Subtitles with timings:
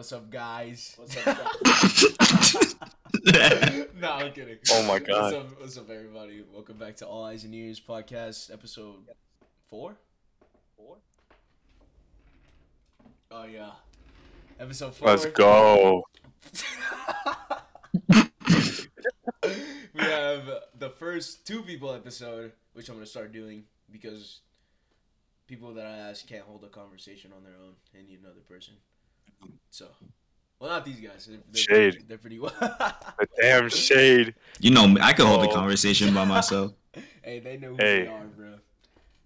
[0.00, 0.94] What's up, guys?
[0.96, 2.74] What's up, guys?
[4.00, 4.56] no, I'm kidding.
[4.72, 5.34] Oh my God.
[5.34, 6.42] What's up, what's up, everybody?
[6.50, 8.94] Welcome back to All Eyes and Ears podcast, episode
[9.68, 9.98] four.
[10.74, 10.96] Four.
[13.30, 13.72] Oh yeah,
[14.58, 16.04] episode 4 Let's go.
[18.08, 20.48] we have
[20.78, 24.40] the first two people episode, which I'm gonna start doing because
[25.46, 27.74] people that I ask can't hold a conversation on their own.
[27.92, 28.76] They need another person.
[29.70, 29.86] So,
[30.58, 31.26] well, not these guys.
[31.26, 31.92] They're, they're Shade.
[31.92, 32.52] Pretty, they're pretty well.
[32.60, 34.34] The damn shade.
[34.60, 35.54] You know, I could hold the Oh.
[35.54, 36.72] conversation by myself.
[37.22, 38.02] hey, they know who Hey.
[38.02, 38.54] they are, bro.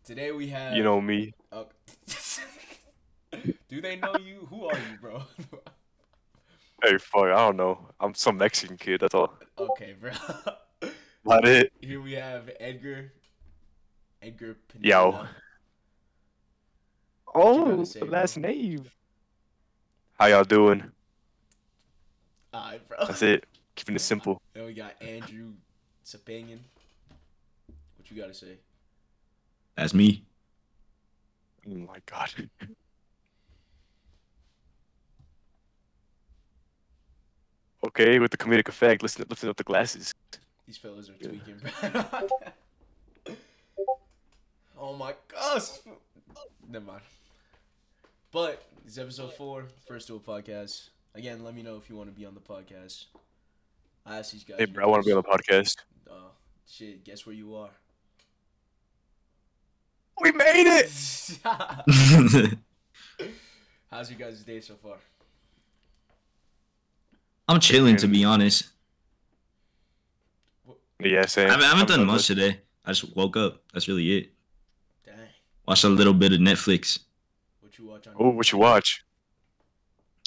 [0.04, 0.74] Today we have.
[0.76, 1.32] You know me.
[1.50, 1.66] Oh.
[3.68, 4.46] Do they know you?
[4.50, 5.22] Who are you, bro?
[6.82, 7.22] Hey, fuck.
[7.22, 7.88] I don't know.
[7.98, 9.00] I'm some Mexican kid.
[9.00, 9.32] That's all.
[9.58, 10.10] okay, bro.
[11.24, 11.72] Not it.
[11.80, 13.10] Here we have Edgar.
[14.20, 14.88] Edgar Pineda.
[14.88, 15.26] Yo.
[17.34, 18.18] Oh, say, the bro?
[18.18, 18.84] last name.
[20.18, 20.92] How y'all doing?
[22.54, 22.98] Alright, bro.
[23.06, 23.44] That's it.
[23.74, 24.40] Keeping it simple.
[24.52, 25.52] Then we got Andrew
[26.04, 26.60] Sapanian.
[27.96, 28.58] What you gotta say?
[29.76, 30.22] That's me.
[31.66, 32.30] Oh my god.
[37.86, 40.14] Okay, with the comedic effect, listen, lifting up the glasses.
[40.66, 42.14] These fellas are tweaking, bro.
[44.78, 45.68] oh my gosh.
[46.66, 47.02] Never mind.
[48.34, 50.88] But it's episode four, first to a podcast.
[51.14, 53.04] Again, let me know if you want to be on the podcast.
[54.04, 54.58] I asked these guys.
[54.58, 55.76] Hey, bro, I want to be on the podcast.
[56.10, 56.30] Uh,
[56.68, 57.70] shit, guess where you are?
[60.20, 60.90] We made it.
[63.92, 64.96] How's your guys' day so far?
[67.46, 68.64] I'm chilling, to be honest.
[70.98, 71.46] Yeah, same.
[71.46, 72.62] I haven't, I haven't done much today.
[72.84, 73.62] I just woke up.
[73.72, 74.32] That's really it.
[75.06, 75.14] Dang.
[75.68, 77.03] Watched a little bit of Netflix.
[77.74, 78.14] What you watch on?
[78.20, 79.04] Oh, what you watch?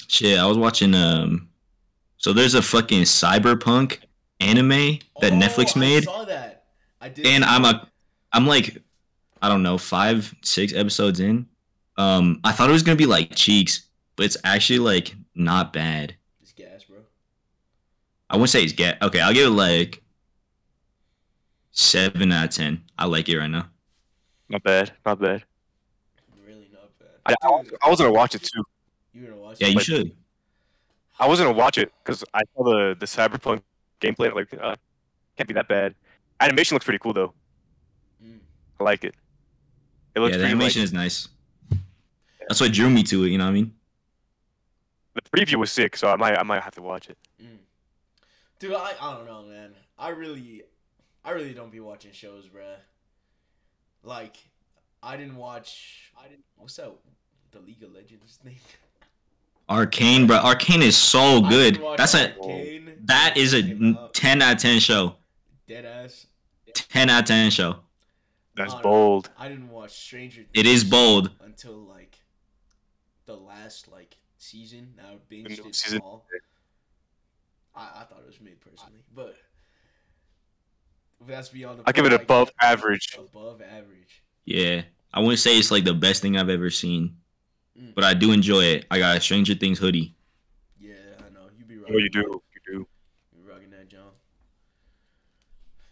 [0.06, 0.94] Shit, I was watching.
[0.94, 1.48] Um,
[2.18, 4.00] so there's a fucking cyberpunk
[4.40, 6.64] anime that Netflix Oh, made, I saw that.
[7.00, 7.26] I did.
[7.26, 7.88] and I'm a,
[8.32, 8.82] I'm like,
[9.40, 11.46] I don't know, five, six episodes in.
[11.96, 13.86] Um, I thought it was gonna be like Cheeks,
[14.16, 16.16] but it's actually like not bad.
[16.42, 16.98] It's gas, bro.
[18.28, 18.96] I wouldn't say it's gas.
[19.00, 20.02] Okay, I'll give it like
[21.72, 22.82] seven out of ten.
[22.98, 23.68] I like it right now.
[24.50, 24.92] Not bad.
[25.06, 25.44] Not bad.
[27.28, 27.48] Really not bad.
[27.48, 28.64] I, I, was, Dude, I was gonna watch it too.
[29.12, 29.56] You gonna watch?
[29.60, 29.74] Yeah, it?
[29.74, 30.12] you should.
[31.18, 33.62] I was gonna watch it because I saw the the cyberpunk
[34.00, 34.34] gameplay.
[34.34, 34.76] Like, uh,
[35.36, 35.94] can't be that bad.
[36.40, 37.32] Animation looks pretty cool though.
[38.24, 38.38] Mm.
[38.80, 39.14] I like it.
[40.14, 41.28] It looks Yeah, the animation like, is nice.
[42.48, 43.28] That's what drew me to it.
[43.30, 43.72] You know what I mean?
[45.14, 47.18] the preview was sick, so I might I might have to watch it.
[47.42, 47.58] Mm.
[48.58, 49.70] Dude, I, I don't know, man.
[49.98, 50.62] I really,
[51.24, 52.76] I really don't be watching shows, bruh.
[54.02, 54.36] Like,
[55.02, 56.12] I didn't watch.
[56.18, 56.44] I didn't.
[56.56, 56.92] What's that?
[57.52, 58.56] The League of Legends thing.
[59.68, 60.36] Arcane, bro.
[60.36, 61.82] Arcane is so good.
[61.96, 62.92] That's a Arcane.
[63.04, 63.62] that is a
[64.12, 65.16] ten out of ten show.
[65.66, 66.26] dead ass.
[66.72, 67.76] Ten out of ten show.
[68.56, 69.30] That's bold.
[69.38, 70.44] I didn't watch Stranger.
[70.52, 71.30] It is bold.
[71.40, 72.18] until like
[73.26, 74.94] the last like season.
[74.96, 76.00] Now I binged it season.
[76.00, 76.24] all.
[77.76, 79.36] I, I thought it was mid personally, but
[81.26, 81.82] that's beyond the.
[81.86, 83.16] I give it point, like, above average.
[83.18, 84.22] Above average.
[84.44, 84.82] Yeah,
[85.12, 87.16] I wouldn't say it's like the best thing I've ever seen,
[87.78, 87.94] Mm.
[87.94, 88.86] but I do enjoy it.
[88.90, 90.14] I got a Stranger Things hoodie.
[90.80, 91.90] Yeah, I know you be right.
[91.94, 92.18] Oh, you do.
[92.20, 92.88] You do.
[93.36, 94.10] You rocking that, John.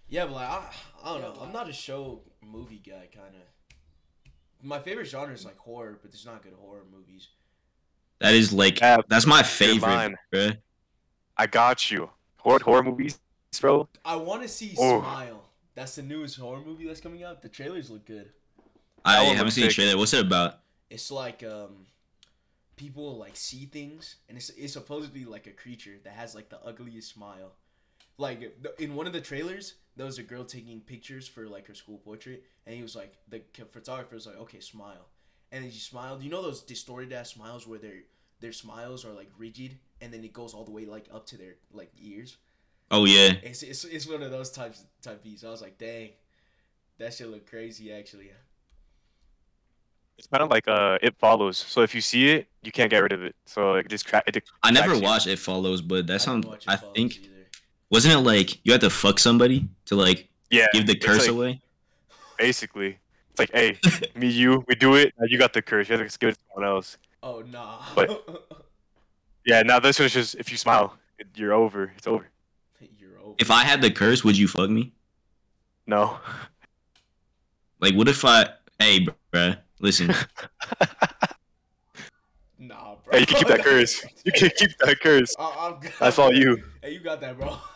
[0.08, 0.62] Yeah, but like I,
[1.04, 1.40] I don't know.
[1.42, 3.42] I'm not a show movie guy, kind of.
[4.62, 7.28] My favorite genre is like horror, but there's not good horror movies.
[8.20, 10.50] That is like Yeah, that's my favorite, bro.
[11.36, 12.10] I got you.
[12.38, 13.18] Horror horror movies,
[13.60, 13.88] bro.
[14.04, 15.00] I want to see Oh.
[15.00, 15.42] Smile.
[15.74, 17.42] That's the newest horror movie that's coming out.
[17.42, 18.30] The trailers look good.
[19.04, 19.76] I That haven't seen the sick.
[19.76, 19.98] trailer.
[19.98, 20.60] What's it about?
[20.90, 21.86] It's like um,
[22.76, 26.62] people like see things, and it's it's supposedly like a creature that has like the
[26.64, 27.52] ugliest smile.
[28.18, 31.74] Like in one of the trailers, there was a girl taking pictures for like her
[31.74, 33.42] school portrait, and he was like, the
[33.72, 35.08] photographer was like, okay, smile,
[35.52, 36.22] and then she smiled.
[36.22, 38.04] You know those distorted ass smiles where their
[38.40, 41.36] their smiles are like rigid, and then it goes all the way like up to
[41.36, 42.36] their like ears.
[42.90, 45.44] Oh yeah, It's it's, it's one of those types type beats.
[45.44, 46.10] I was like, dang,
[46.98, 48.30] that shit look crazy actually.
[50.18, 51.58] It's kind of like uh, it follows.
[51.58, 53.34] So if you see it, you can't get rid of it.
[53.44, 54.24] So like just crack.
[54.26, 55.04] It I never tracks you.
[55.04, 56.46] watched It Follows, but that I sounds.
[56.46, 57.46] watch It I think either.
[57.90, 60.66] wasn't it like you had to fuck somebody to like Yeah.
[60.72, 61.60] give the curse like- away?
[62.38, 62.98] Basically,
[63.30, 63.78] it's like, hey,
[64.14, 65.14] me, you, we do it.
[65.26, 65.88] You got the curse.
[65.88, 66.96] You have to give it to someone else.
[67.22, 67.80] Oh nah.
[67.94, 68.24] But-
[69.46, 69.62] Yeah.
[69.62, 71.92] Now this one's just if you smile, it, you're over.
[71.96, 72.26] It's over.
[72.98, 73.34] You're over.
[73.38, 74.92] If I had the curse, would you fuck me?
[75.86, 76.18] No.
[77.80, 78.48] Like, what if I?
[78.78, 80.12] Hey, bruh, listen.
[82.58, 83.12] Nah, bro.
[83.12, 84.04] Hey, you can keep that curse.
[84.24, 85.36] You can keep that curse.
[85.38, 85.92] I- I'm good.
[86.00, 86.62] That's all you.
[86.82, 87.56] Hey, you got that, bro.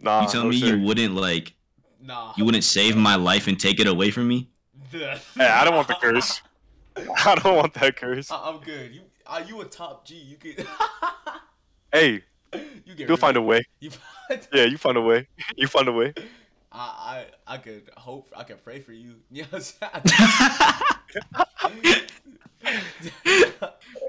[0.00, 0.22] Nah.
[0.22, 0.66] You tell no me sir.
[0.76, 1.54] you wouldn't like
[2.00, 2.32] Nah.
[2.36, 4.48] you wouldn't save my life and take it away from me?
[4.92, 6.40] Hey, I don't want the curse.
[6.96, 8.30] I don't want that curse.
[8.30, 8.94] I- I'm good.
[8.94, 10.14] You are you a top G?
[10.14, 10.64] You could.
[11.92, 12.22] Hey,
[12.84, 13.08] you get.
[13.08, 13.62] you'll find a way.
[13.80, 13.90] You.
[13.90, 14.48] find...
[14.52, 15.26] Yeah, you find a way.
[15.56, 16.14] You find a way.
[16.70, 19.16] I, I I could hope I could pray for you.
[19.30, 20.02] You know what I'm
[21.80, 22.06] saying?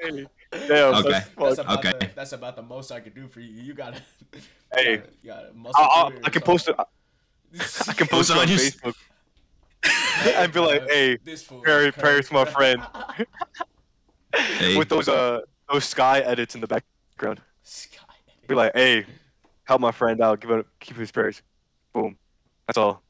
[0.02, 0.26] Hey,
[0.68, 0.96] damn.
[0.96, 1.10] Okay.
[1.10, 1.98] That's, That's about Okay.
[2.00, 3.62] the, that's about the most I could do for you.
[3.62, 4.02] You gotta.
[4.72, 6.76] Hey, you gotta, you gotta I, I, I can post it.
[6.78, 8.96] I can post it on on your s- Facebook
[10.44, 12.80] and be like, "Hey, This fool prayer- is prayers to my friend."
[14.36, 15.40] Hey, with those uh
[15.72, 17.42] those sky edits in the background.
[17.64, 18.06] Sky.
[18.48, 19.08] Be like, "Hey,
[19.64, 20.40] help my friend out.
[20.40, 21.42] Give it, keep his prayers."
[21.92, 22.16] Boom.
[22.70, 23.02] That's all.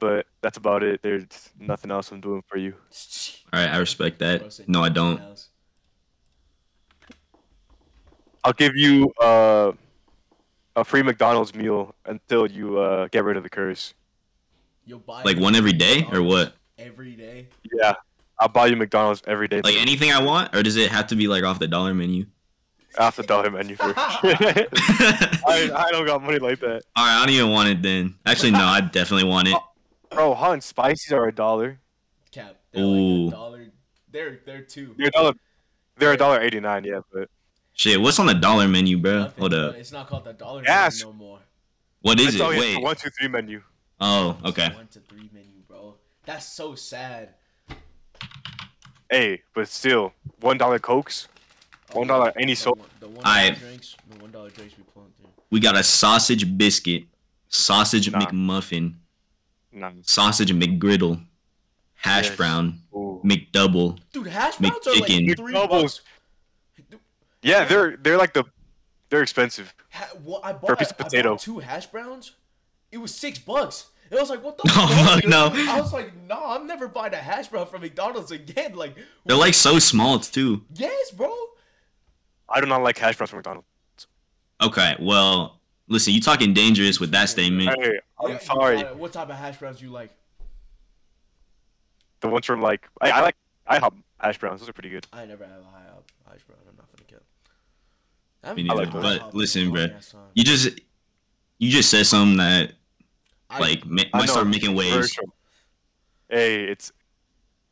[0.00, 1.02] But that's about it.
[1.02, 2.74] There's nothing else I'm doing for you.
[3.52, 4.42] all right, I respect that.
[4.66, 5.20] No, I don't.
[8.42, 9.70] I'll give you uh
[10.74, 13.94] a free McDonald's meal until you uh get rid of the curse.
[14.84, 16.54] You'll buy Like one every day or what?
[16.78, 17.46] Every day.
[17.72, 17.94] Yeah,
[18.40, 19.60] I'll buy you McDonald's every day.
[19.62, 22.26] Like anything I want, or does it have to be like off the dollar menu?
[22.98, 23.98] Off the dollar menu first.
[23.98, 26.66] All I, I don't got money like that.
[26.66, 28.16] right, I don't even want it then.
[28.24, 29.56] Actually, no, I definitely want it.
[30.10, 31.78] Bro, hot and spices are a dollar.
[32.30, 32.56] Cap.
[32.72, 33.24] They're Ooh.
[33.24, 33.66] like a dollar.
[34.10, 34.94] They're they're two.
[34.96, 35.32] They're a dollar.
[35.96, 36.84] They're a dollar eighty nine.
[36.84, 37.28] Yeah, but
[37.76, 39.18] Shit, what's on the dollar menu, bro?
[39.18, 39.74] Nothing, Hold up.
[39.74, 41.04] It's not called the dollar Yes.
[41.04, 41.38] menu no more.
[42.00, 42.48] What is it's it?
[42.48, 42.82] Wait.
[42.82, 43.62] one two three menu.
[44.00, 44.70] Oh, okay.
[44.74, 45.96] One to three menu, bro.
[46.24, 47.34] That's so sad.
[49.10, 51.28] Hey, but still, one dollar cokes.
[51.92, 52.82] One dollar any The soda.
[53.00, 53.58] The one Aight.
[53.58, 53.96] drinks.
[54.10, 55.28] The one dollar drinks we pulling through.
[55.50, 57.04] We got a sausage biscuit,
[57.48, 58.20] sausage Nah.
[58.20, 58.94] McMuffin,
[59.72, 59.92] Nah.
[60.02, 61.24] sausage McGriddle,
[61.94, 62.36] hash Yes.
[62.36, 63.20] brown, Ooh.
[63.24, 63.98] McDouble.
[64.12, 65.36] Dude, hash browns are like McChicken.
[65.36, 65.68] three McDoubles.
[65.70, 66.00] bucks.
[67.42, 68.44] Yeah, they're they're like the
[69.08, 69.72] they're expensive.
[69.90, 71.30] Ha- what, I bought, For a piece of I- I potato.
[71.30, 72.32] bought two hash browns.
[72.90, 73.86] It was six bucks.
[74.10, 75.22] And I was like, what the Oh, fuck?
[75.22, 75.50] fuck no.
[75.52, 78.74] I was like, no, I'm never buying a hash brown from McDonald's again.
[78.76, 80.64] Like, They're like so small too.
[80.74, 81.32] yes, bro.
[82.48, 83.66] I do not like hash browns from McDonald's.
[84.62, 87.68] Okay, well, listen, you talking dangerous with that statement.
[87.78, 88.84] Hey, I'm Yeah, sorry.
[88.84, 90.10] Uh, what type of hash browns do you like?
[92.20, 93.36] The ones from like I, I like
[93.70, 94.60] IHOP hash browns.
[94.60, 95.06] Those are pretty good.
[95.12, 96.58] I never have a IHOP hash brown.
[96.68, 98.54] I'm not gonna kill.
[98.56, 99.88] Me I neither, haven't but had IHOP listen, in a bro.
[100.34, 100.80] You just,
[101.58, 102.72] you just said something that
[103.50, 105.18] I- like ma- might start making waves.
[106.28, 106.92] Hey, it's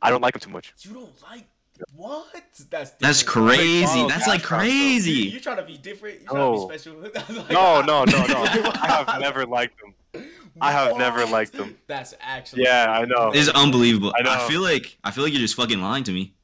[0.02, 0.74] I don't like them too much.
[0.80, 1.46] You don't like
[1.94, 2.26] what?
[2.70, 3.48] That's That's different.
[3.48, 3.80] crazy.
[3.84, 4.64] McDonald's That's like hash browns.
[4.66, 5.12] You, crazy.
[5.30, 6.20] you trying to be different?
[6.20, 6.68] You trying No.
[6.68, 7.00] to be special?
[7.36, 8.44] Like, No, no, no, no.
[8.74, 10.24] I have never liked them.
[10.60, 11.76] I have never liked them.
[11.88, 13.32] That's actually Yeah, I know.
[13.34, 14.12] It's unbelievable.
[14.16, 16.34] I I, feel like I feel like you're just fucking lying to me.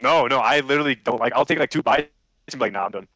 [0.00, 1.32] No, no, I literally don't like.
[1.34, 2.08] I'll take like two bites
[2.50, 3.08] and be like, nah, I'm done.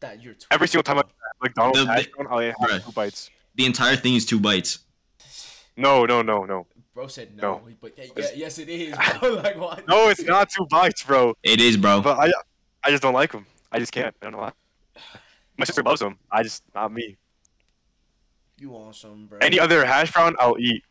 [0.00, 1.02] that you're Every single time I
[1.42, 2.84] McDonald's The- hash brown, I'll have Bruh.
[2.84, 3.30] two bites.
[3.56, 4.78] The entire thing is two bites.
[5.76, 6.66] No, no, no, no.
[6.96, 7.68] Bro said no, No.
[7.78, 8.96] but yeah, yeah, yes it is.
[9.20, 9.34] Bro.
[9.42, 9.86] like what?
[9.86, 11.34] No, it's not two bites, bro.
[11.42, 12.00] It is, bro.
[12.00, 12.32] But I,
[12.82, 13.44] I just don't like them.
[13.70, 14.16] I just can't.
[14.22, 14.52] I don't know why.
[15.58, 16.18] My sister loves them.
[16.30, 17.18] I just not me.
[18.58, 19.40] You want some, bro?
[19.42, 20.82] Any other hash brown, I'll eat.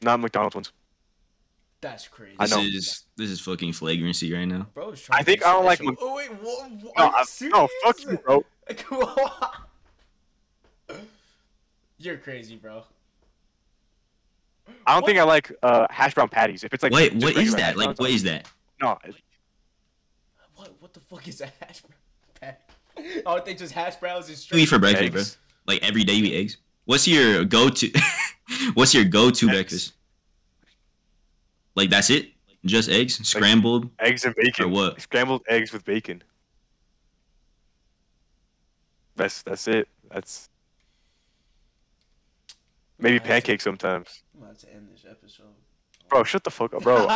[0.00, 0.72] Not McDonald's ones.
[1.80, 2.34] That's crazy.
[2.40, 2.60] I this know.
[2.62, 4.66] is this is fucking flagrancy right now.
[4.74, 5.92] Bro, is trying I think be I don't like special.
[5.92, 6.70] Mc- Oh wait, what?
[6.72, 8.44] what No, are you I, no, fuck you, bro.
[11.98, 12.82] You're crazy, bro.
[14.86, 15.06] I don't What?
[15.06, 16.64] think I like uh, hash brown patties.
[16.64, 17.62] If it's like Wait, just what is regular that?
[17.66, 18.48] hash Like, browns, what that?
[18.80, 18.98] No,
[20.56, 20.74] What?
[20.80, 22.54] What the fuck is a hash brown?
[22.96, 23.22] patty?
[23.26, 24.58] Aren't they just hash browns and What do straight?
[24.58, 25.38] you eat for breakfast, eggs.
[25.66, 25.74] bro?
[25.74, 26.56] Like every day you eat eggs.
[26.84, 27.90] What's your go-to?
[28.74, 29.54] What's your go-to Eggs.
[29.54, 29.92] breakfast?
[31.76, 32.30] Like that's it?
[32.64, 33.88] Just eggs, scrambled.
[33.98, 34.66] Eggs and bacon.
[34.66, 35.00] Or what?
[35.00, 36.22] Scrambled eggs with bacon.
[39.16, 39.88] That's that's it.
[40.10, 40.48] That's
[43.02, 44.22] maybe Alright, so- pancakes sometimes.
[44.36, 45.46] I'm about to end this episode.
[46.08, 47.06] Bro, shut the fuck up, bro.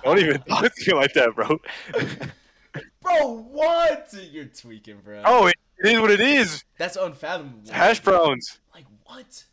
[0.04, 1.60] Don't even talk to me like that, bro.
[3.02, 4.14] bro, what?
[4.30, 5.22] You're tweaking, bro.
[5.24, 6.64] oh, it, it is what it is.
[6.78, 7.58] that's unfathomable.
[7.62, 9.44] It's hash browns, Like what?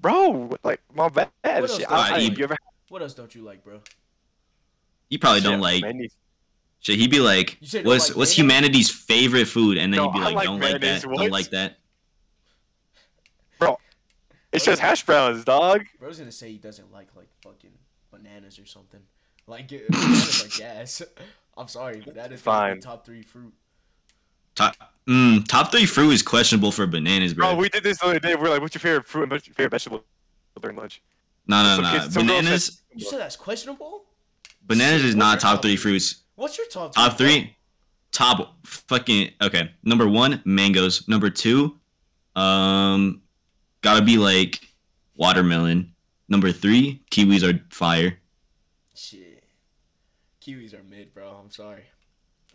[0.00, 0.50] bro.
[0.64, 1.28] Like my bad.
[1.44, 2.56] else Shit, do I, I I, you ever
[2.88, 3.80] What else don't you like, bro?
[5.08, 5.82] You probably Shit, don't like.
[5.82, 6.10] many-
[6.80, 8.54] Shit, he'd be like, You said you don't "What's like what's mayonnaise?
[8.56, 11.06] humanity's favorite food?" And then No, he'd be like, like "Don't like that.
[11.06, 11.18] what?
[11.18, 11.76] Don't like that."
[14.54, 15.84] It's just hash browns, dog.
[15.98, 17.72] Bro's gonna say he doesn't like like fucking
[18.10, 19.00] bananas or something.
[19.46, 21.02] Like bananas are gas.
[21.56, 22.80] I'm sorry, but that is Fine.
[22.80, 23.52] top three fruit.
[24.54, 24.76] Top,
[25.08, 27.50] mm, top three fruit is questionable for bananas, bro.
[27.50, 28.34] Bro, we did this the other day.
[28.36, 30.04] We're like, "What's your favorite fruit and what's your favorite vegetable
[30.60, 31.02] during lunch?"
[31.46, 31.90] no, no, some no.
[31.90, 32.82] kids- some girls Bananas.
[32.94, 34.04] You said that's questionable?
[34.66, 35.92] bananas Shit, is what's not top top three three?
[35.92, 36.22] fruits.
[36.36, 37.56] What's your top Top three,
[38.12, 39.72] top fucking okay.
[39.82, 41.06] Number one, mangoes.
[41.08, 41.78] Number two,
[42.36, 43.20] um,
[43.84, 44.66] gotta be like
[45.14, 45.92] watermelon.
[46.26, 48.18] Number three, kiwis are fire.
[48.94, 49.44] Shit.
[50.40, 51.28] Kiwis are mid, bro.
[51.42, 51.84] I'm sorry.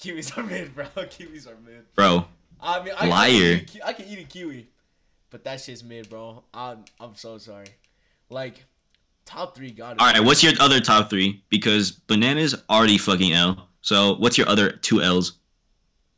[0.00, 0.84] Kiwis are mid, bro.
[0.96, 1.84] Kiwis are mid.
[1.94, 2.26] Bro,
[2.60, 3.30] I mean, I Liar.
[3.30, 4.68] Can eat a, ki- I can eat a kiwi,
[5.30, 6.42] but that shit's mid, bro.
[6.52, 7.68] I'm I'm so sorry.
[8.30, 8.64] Like,
[9.24, 10.00] top three got it.
[10.00, 10.24] all right.
[10.24, 11.44] What's your other top three?
[11.50, 13.68] Because bananas already fucking L.
[13.80, 15.34] So what's your other two L's?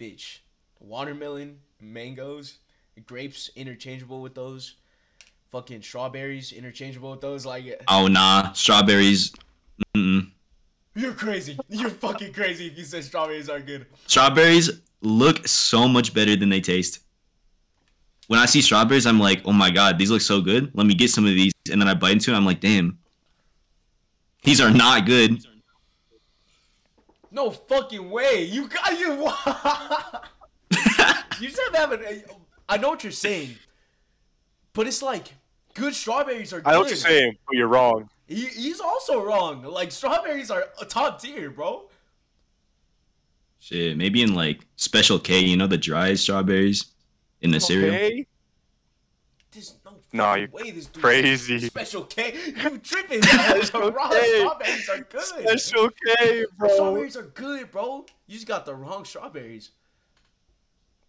[0.01, 0.39] bitch?
[0.81, 2.59] Watermelon, mangoes,
[3.07, 4.75] grapes interchangeable with those.
[5.51, 7.47] Fucking strawberries interchangeable with those.
[7.47, 9.33] Like, Oh nah, strawberries.
[9.97, 10.31] Mm-mm.
[10.95, 11.59] you're crazy.
[11.69, 13.87] You're fucking crazy if you said strawberries are good.
[14.07, 14.71] Strawberries
[15.01, 17.01] look so much better than they taste.
[18.27, 20.71] When I see strawberries, I'm like, oh my god, these look so good.
[20.75, 21.53] Let me get some of these.
[21.71, 22.99] And then I bite into it, I'm like, damn.
[24.45, 25.45] These are not good.
[27.31, 28.45] No fucking way.
[28.45, 29.11] You got you.
[31.41, 32.23] you said have an.
[32.69, 33.57] I know what you're saying,
[34.73, 35.35] but it's like
[35.75, 36.61] good strawberries are.
[36.61, 36.69] Good.
[36.69, 38.09] I know what you're saying, but you're wrong.
[38.27, 39.63] He, he's also wrong.
[39.63, 41.89] Like strawberries are a top tier, bro.
[43.59, 46.87] Shit, maybe in like Special K, you know the dry strawberries
[47.41, 47.95] in the cereal.
[47.95, 48.27] Okay.
[49.53, 51.59] There's no Nah, you're way this dude crazy.
[51.59, 52.37] Special K.
[52.47, 53.19] You tripping?
[53.19, 53.29] man.
[53.65, 54.39] Special raw K.
[54.39, 55.23] strawberries are good.
[55.23, 56.69] Special K, bro.
[56.69, 58.07] Strawberries are good, bro.
[58.29, 59.71] You just got the wrong strawberries.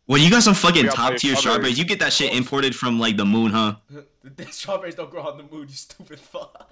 [0.07, 1.39] Well, you got some fucking top tier strawberries.
[1.39, 1.79] strawberries.
[1.79, 3.75] You get that shit imported from like the moon, huh?
[4.23, 5.67] the strawberries don't grow on the moon.
[5.67, 6.71] You stupid fuck.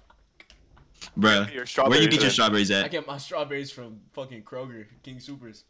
[1.17, 1.51] Bruh.
[1.53, 2.83] Your Where you get your strawberries at?
[2.83, 2.91] I at?
[2.91, 5.65] get my strawberries from fucking Kroger, King Supers.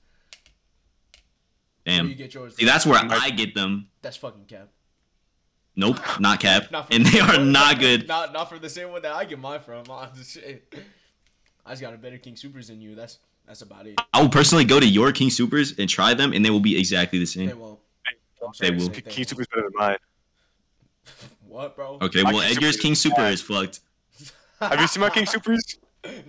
[1.86, 2.18] Where you Damn.
[2.18, 2.56] get yours?
[2.56, 3.88] See, that's where I get them.
[4.02, 4.70] That's fucking cap.
[5.76, 6.72] Nope, not cap.
[6.72, 8.08] Not And they are not good.
[8.08, 9.84] Not not from the same one that I get mine from.
[9.90, 10.74] Oh, shit.
[11.66, 12.94] I just got a better King Supers than you.
[12.94, 13.96] That's that's about it.
[14.14, 16.78] I will personally go to your King Supers and try them, and they will be
[16.78, 17.48] exactly the same.
[17.48, 18.82] They I'm sorry to will.
[18.88, 19.30] say, they King won't.
[19.30, 19.98] Super's better than mine.
[21.48, 22.00] What, bro?
[22.02, 23.80] Okay, My well, King Edgar's Super King is Super is fucked.
[24.60, 25.78] Have you seen my King Supers?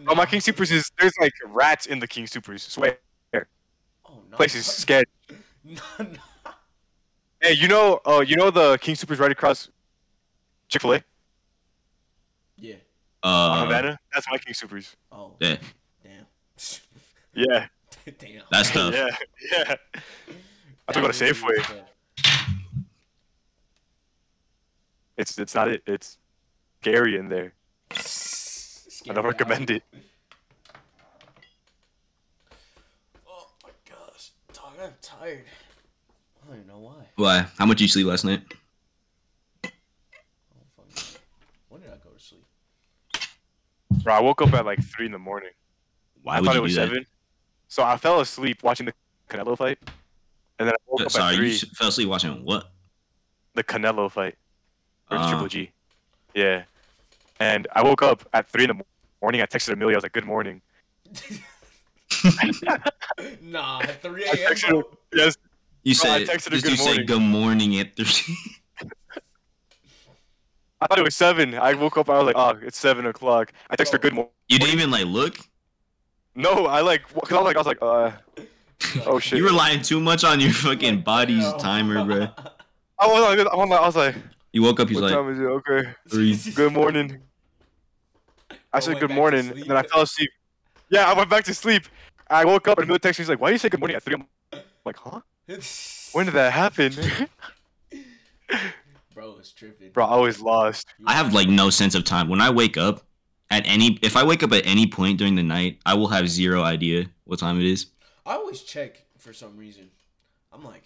[0.07, 2.63] Oh, my King Supers is there's like rats in the King Supers.
[2.63, 2.99] Swear,
[3.35, 4.37] Oh no.
[4.37, 5.09] place is sketch.
[5.65, 6.07] no, no.
[7.41, 9.71] Hey, you know, uh, you know the King Supers right across
[10.69, 11.05] Chick Fil A
[12.59, 12.75] Yeah.
[13.23, 13.99] on Uh, Havana?
[14.13, 14.95] That's my King Supers.
[15.11, 15.37] Oh.
[15.41, 15.65] yeah, Damn.
[17.35, 17.67] Yeah,
[18.19, 18.43] Damn.
[18.51, 18.95] that's tough.
[18.95, 19.09] yeah,
[19.53, 19.75] yeah.
[20.89, 21.85] I have to a to That really is Safeway.
[25.17, 25.83] It's it's not it.
[25.87, 26.19] It's
[26.81, 27.55] scary in there.
[27.93, 29.77] I don't recommend alley.
[29.77, 29.85] it.
[33.29, 35.45] Oh my gosh, dog, I'm tired.
[36.43, 37.07] I don't even know why.
[37.17, 37.47] Why?
[37.59, 38.43] How much did you sleep last night?
[39.65, 39.71] Oh, I
[40.57, 41.19] don't fucking know.
[41.69, 42.45] When did I go to sleep?
[44.03, 45.51] Bro, I woke up at like three in the morning.
[46.23, 46.89] Why I would thought you it was do that?
[46.89, 47.07] seven.
[47.75, 48.93] So I fell asleep watching the
[49.29, 49.79] Canelo fight,
[50.61, 51.55] and then I woke up Sorry, at you three.
[51.57, 52.71] s- fell asleep watching what?
[53.55, 54.37] The Canelo fight
[55.11, 55.73] versus Uh, Triple G.
[56.37, 56.63] Yeah,
[57.41, 58.85] and I woke up at three in the
[59.21, 59.41] morning.
[59.43, 59.97] I texted Amelia.
[59.97, 60.63] I was like, "Good morning."
[63.43, 64.37] nah, at 3 I a.m.
[64.53, 64.83] texted her.
[65.13, 65.37] Yes,
[65.83, 67.07] You Bro, I said texted her this good dude said morning.
[67.07, 68.37] good morning at three.
[70.81, 71.55] I thought it was seven.
[71.57, 72.09] I woke up.
[72.09, 74.93] I was like, "Oh, it's seven o'clock." I texted her, "Good morning." you didn't even
[74.93, 75.39] like look.
[76.35, 78.11] No, I like, cause I was like, I was like, uh,
[79.07, 79.39] oh shit.
[79.39, 82.29] You relying too much on your fucking body's timer, bro.
[82.99, 84.15] I was like, I was like, I was like
[84.53, 85.45] You woke up, he's what like, time is it?
[85.45, 85.91] Okay.
[86.09, 86.37] three.
[86.55, 87.21] Good morning.
[88.73, 90.31] I said went good morning, and then I fell asleep.
[90.91, 91.85] Yeah, I went back to sleep.
[92.29, 93.23] I woke up and the text me.
[93.23, 94.27] He's like, "Why do you say good morning at 3 I'm
[94.85, 95.21] like, "Huh?
[96.13, 96.93] When did that happen?"
[99.15, 99.93] Bro, it's tripping.
[99.93, 100.89] Bro, I was lost.
[101.07, 102.29] I have like no sense of time.
[102.29, 103.03] When I wake up,
[103.51, 106.29] at any if I wake up at any point during the night, I will have
[106.29, 107.87] zero idea what time it is.
[108.27, 109.91] I always check for some reason.
[110.53, 110.85] I'm like,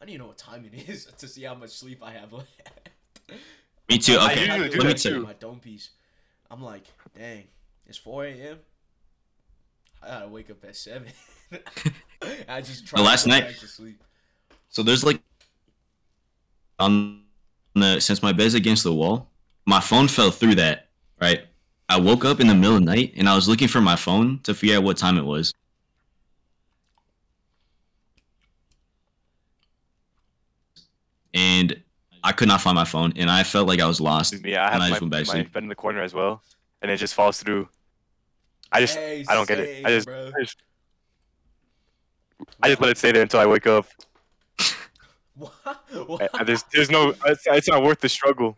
[0.00, 2.32] I need to know what time it is to see how much sleep I have
[2.32, 2.48] left.
[3.88, 4.16] Me too.
[4.18, 5.18] I Okay, usually let do me that tell too.
[5.20, 5.24] you.
[5.26, 5.90] My dome piece.
[6.50, 6.84] I'm like,
[7.16, 7.44] dang,
[7.86, 8.58] it's 4 a.m.
[10.02, 11.08] I gotta wake up at seven.
[12.48, 14.02] I just try The to last night- back to sleep.
[14.70, 15.20] So there's like
[16.78, 17.22] on
[17.74, 19.28] the since my bed's against the wall,
[19.66, 20.88] my phone fell through that.
[21.20, 21.47] Right.
[21.88, 23.96] I woke up in the middle of the night and I was looking for my
[23.96, 25.54] phone to figure out what time it was.
[31.34, 31.82] And
[32.24, 34.34] I could not find my phone, and I felt like I was lost.
[34.44, 35.52] Yeah, I have And I my, just went back my sleep.
[35.52, 36.42] bed in the corner as well,
[36.82, 37.68] and it just falls through.
[38.72, 39.84] I just, Hey, I don't get it.
[39.86, 40.30] I just, bro.
[40.36, 40.56] I just,
[42.62, 43.86] I just let it stay there until I wake up.
[45.36, 45.52] What?
[46.06, 46.28] What?
[46.34, 48.56] I- there's, there's no, it's, it's not worth the struggle.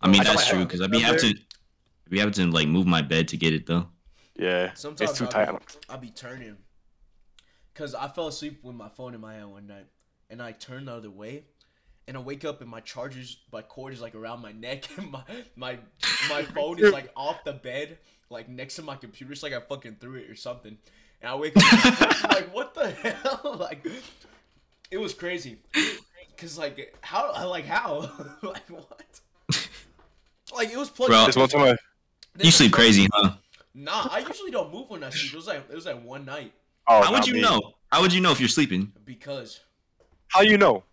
[0.00, 1.34] I mean, I that's true because I'd be have to
[2.10, 3.88] We have to like move my bed to get it though.
[4.36, 5.50] Yeah, Sometimes it's too I'll tight.
[5.50, 6.56] Be, I'll be turning,
[7.74, 9.86] cause I fell asleep with my phone in my hand one night,
[10.30, 11.44] and I turned the other way,
[12.06, 15.10] and I wake up and my charger's my cord is like around my neck, and
[15.10, 15.22] my
[15.56, 15.78] my
[16.28, 17.98] my phone is like off the bed,
[18.30, 19.32] like next to my computer.
[19.32, 20.78] It's like I fucking threw it or something,
[21.20, 21.62] and I wake up
[22.24, 23.56] I'm like, what the hell?
[23.58, 23.84] Like,
[24.90, 25.58] it was crazy,
[26.36, 28.10] cause like how like how
[28.42, 29.20] like what?
[30.54, 31.10] Like it was plugged.
[31.10, 31.20] Bro.
[31.20, 31.26] in.
[31.26, 31.60] This one time,
[32.38, 33.32] I, You sleep crazy, huh?
[33.74, 35.32] Nah, I usually don't move when I sleep.
[35.32, 36.52] It was like it was like one night
[36.88, 37.40] oh, How would you me.
[37.42, 37.74] know?
[37.92, 38.92] How would you know if you're sleeping?
[39.04, 39.60] because
[40.28, 40.84] How you know?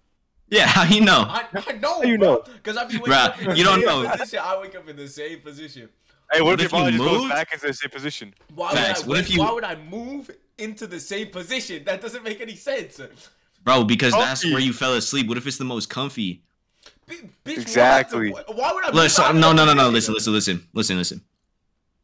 [0.50, 1.26] Yeah, how you know?
[1.28, 2.44] I, I know you know?
[2.46, 4.08] because I be waking Bruh, up in you don't know.
[4.08, 4.40] position.
[4.44, 5.90] I wake up in the same position.
[6.32, 8.34] Hey, what, What if if your body you just goes back into the same position?
[8.54, 9.06] Why Facts.
[9.06, 9.10] would I?
[9.10, 11.84] What if you- Why would I move into the same position?
[11.86, 13.00] That doesn't make any sense.
[13.64, 15.28] Bro, because that's where you fell asleep.
[15.28, 16.44] What if it's the most comfy?
[17.08, 18.32] B- bitch, Exactly.
[18.32, 18.90] Why, why would I?
[18.92, 19.90] Listen, out no, no, no, no.
[19.90, 21.22] Listen, listen, listen, listen, listen.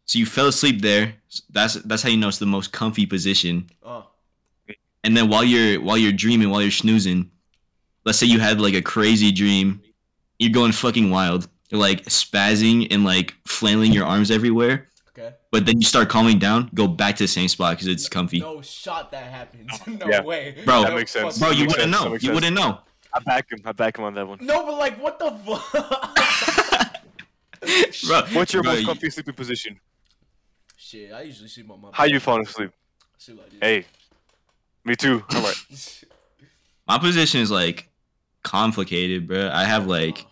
[0.05, 1.15] So you fell asleep there.
[1.49, 3.69] That's that's how you know it's the most comfy position.
[3.83, 4.07] Oh,
[5.03, 7.31] And then while you're while you're dreaming, while you're snoozing,
[8.05, 9.81] let's say you had like a crazy dream,
[10.39, 11.47] you're going fucking wild.
[11.69, 14.87] You're like spazzing and like flailing your arms everywhere.
[15.17, 15.35] okay.
[15.51, 18.39] But then you start calming down, go back to the same spot because it's comfy.
[18.39, 19.71] No shot that happens.
[19.87, 20.21] no Yeah.
[20.21, 21.39] way, Bro, That makes sense.
[21.39, 22.13] Bro, you wouldn't sense, know.
[22.13, 22.33] You sense.
[22.33, 22.79] wouldn't know.
[23.13, 23.59] I back him.
[23.65, 24.39] I back him on that one.
[24.41, 26.97] No, but like, what the fuck?
[28.07, 29.79] Bro, What's your bro, most you- comfy sleeping position?
[30.77, 31.89] Shit, I usually sleep on my.
[31.93, 32.21] How you back.
[32.23, 32.71] falling asleep?
[33.17, 33.59] Sleep like this.
[33.61, 33.85] Hey,
[34.83, 35.23] me too.
[35.33, 35.55] All right.
[36.87, 37.87] My position is like
[38.43, 39.49] complicated, bro.
[39.53, 40.25] I have like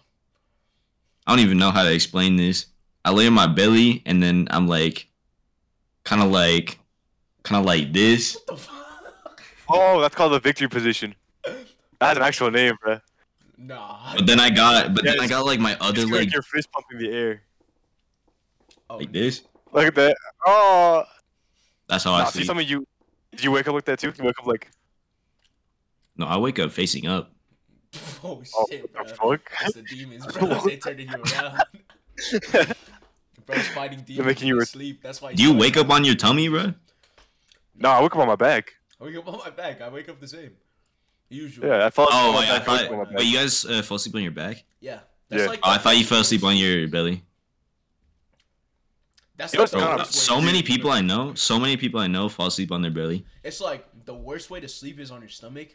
[1.27, 2.65] I don't even know how to explain this.
[3.05, 5.07] I lay on my belly and then I'm like
[6.03, 6.79] kind of like
[7.43, 8.33] kind of like this.
[8.33, 9.43] What the fuck?
[9.69, 11.13] Oh, that's called the victory position.
[11.99, 12.99] That's an actual name, bro.
[13.57, 14.13] Nah.
[14.15, 16.71] But then I got but then I got like my other leg like your fist
[16.71, 17.43] pumping the air.
[18.89, 19.43] Oh, like this.
[19.73, 20.17] Look at that.
[20.45, 21.03] Oh,
[21.87, 22.47] That's how nah, I see sleep.
[22.47, 22.87] some of you.
[23.31, 24.13] Did you wake up like that too?
[24.17, 24.71] You wake up like,
[26.17, 27.31] No, I wake up facing up.
[28.21, 29.03] Oh oh, shit, what bro.
[29.03, 29.51] the fuck?
[29.61, 30.47] It's the demons, bro.
[30.65, 31.63] they turning you around.
[33.45, 35.01] Bro's fighting demons making you re- sleep.
[35.01, 35.33] That's why.
[35.33, 36.73] Do you wake up on your tummy, bro?
[37.77, 38.73] no, I wake up on my back.
[38.99, 39.81] I wake up on my back.
[39.81, 40.51] I wake up the same.
[41.29, 41.67] Usually.
[41.67, 42.61] Yeah, I fall asleep Oh, on my wait, I back.
[42.61, 43.13] I thought on my back.
[43.17, 44.63] wait, you guys uh, fall asleep on your back?
[44.79, 44.99] Yeah.
[45.29, 45.49] That's Yeah.
[45.49, 47.23] like Oh, I thought you fell asleep on your belly.
[49.37, 51.77] That's like what's the kinda- Bro, worst way so many people I know, so many
[51.77, 53.25] people I know fall asleep on their belly.
[53.43, 55.69] It's like the worst way to sleep is on your stomach.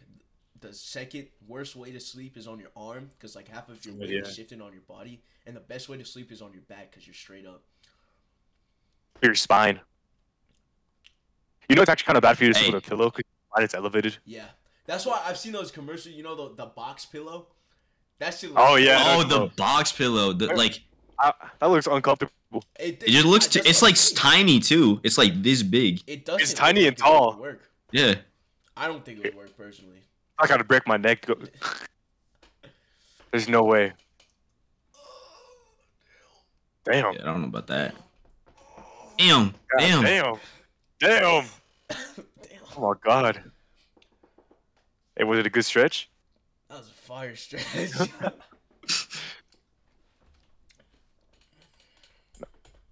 [0.60, 3.94] The second worst way to sleep is on your arm because like half of your
[3.94, 4.20] weight Yeah.
[4.22, 6.90] is shifting on your body, and the best way to sleep is on your back
[6.90, 7.62] because you're straight up.
[9.22, 9.80] Your spine.
[11.68, 12.74] You know it's actually kind of bad for you to sleep Hey.
[12.74, 14.18] with a pillow because your spine is elevated.
[14.26, 14.48] Yeah,
[14.86, 16.14] that's why I've seen those commercials.
[16.14, 17.46] You know the the box pillow.
[18.20, 18.52] That shit.
[18.54, 19.56] Oh, yeah, Oh, the dope.
[19.56, 20.32] box pillow.
[20.32, 20.80] The, like
[21.18, 22.32] I, that looks uncomfortable.
[22.78, 23.46] It, it just looks.
[23.46, 25.00] I- T- that's it's like I'm tiny too.
[25.02, 26.00] It's like this big.
[26.06, 26.40] It doesn't.
[26.40, 27.36] look tiny and tall.
[27.40, 27.62] Work.
[27.90, 28.14] Yeah.
[28.76, 29.98] I don't think it would work personally.
[30.38, 31.26] I gotta break my neck.
[33.32, 33.92] There's no way.
[36.84, 37.14] Damn.
[37.14, 37.22] yeah.
[37.22, 37.94] I don't know about that.
[39.18, 39.48] Damn.
[39.48, 40.02] God Damn.
[40.02, 40.34] Damn.
[41.00, 41.00] Damn.
[41.00, 41.44] Damn,
[42.76, 43.42] Oh my god.
[45.16, 46.08] Hey, was it a good stretch?
[46.68, 47.64] that was a fire stretch.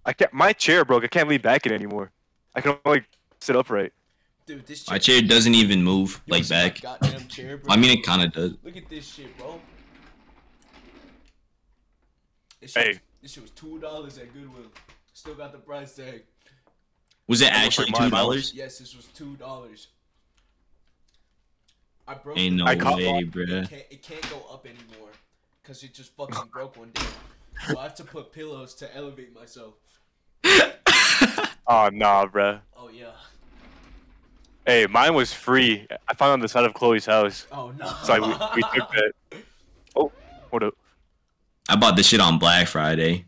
[0.05, 0.33] I can't.
[0.33, 1.03] My chair broke.
[1.03, 2.11] I can't lean back in anymore.
[2.55, 3.03] I can only
[3.39, 3.93] sit upright.
[4.45, 6.81] Dude, this My chair doesn't even move You like back.
[6.81, 7.73] Goddamn chair, bro.
[7.73, 8.53] I mean, it kind of does.
[8.63, 9.59] Look at this shit, bro.
[12.59, 12.99] This shit, Hey.
[13.21, 14.65] this shit was two dollars at Goodwill.
[15.13, 16.23] Still got the price tag.
[17.27, 18.53] Was it actually two dollars?
[18.53, 19.87] Yes, this was two dollars.
[22.07, 22.37] I broke.
[22.37, 22.57] Ain't it.
[22.57, 23.69] no I caught way, It bruh.
[23.69, 25.09] can't, it can't go up anymore,
[25.63, 27.01] cause it just fucking broke one day.
[27.67, 29.75] So I have to put pillows to elevate myself.
[31.65, 32.59] Oh nah, bro.
[32.75, 33.11] Oh yeah.
[34.65, 35.87] Hey, mine was free.
[36.09, 37.47] I found it on the side of Chloe's house.
[37.53, 37.85] Oh no.
[38.03, 39.11] So I, we, we took that.
[39.95, 40.11] Oh,
[40.49, 40.73] what up.
[41.69, 43.25] I bought this shit on Black Friday.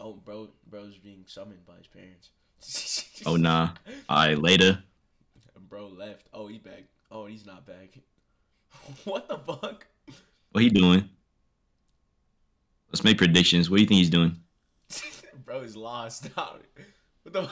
[0.00, 2.30] Oh, bro, bro's being summoned by his parents.
[3.26, 3.70] Oh nah.
[4.10, 4.82] Alright, later.
[5.68, 6.26] Bro left.
[6.32, 6.84] Oh, he back.
[7.14, 7.96] Oh, he's not back.
[9.04, 9.86] what the fuck?
[10.50, 11.08] What he doing?
[12.88, 13.70] Let's make predictions.
[13.70, 14.36] What do you think he's doing?
[15.44, 16.28] bro is lost.
[17.22, 17.48] what the?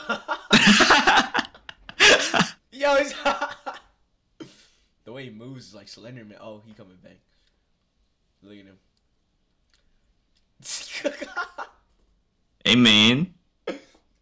[2.73, 3.15] Yo, he's
[5.05, 6.39] the way he moves is like Slenderman.
[6.41, 7.21] Oh, he coming back.
[8.43, 8.79] Look at him.
[12.65, 13.33] hey man.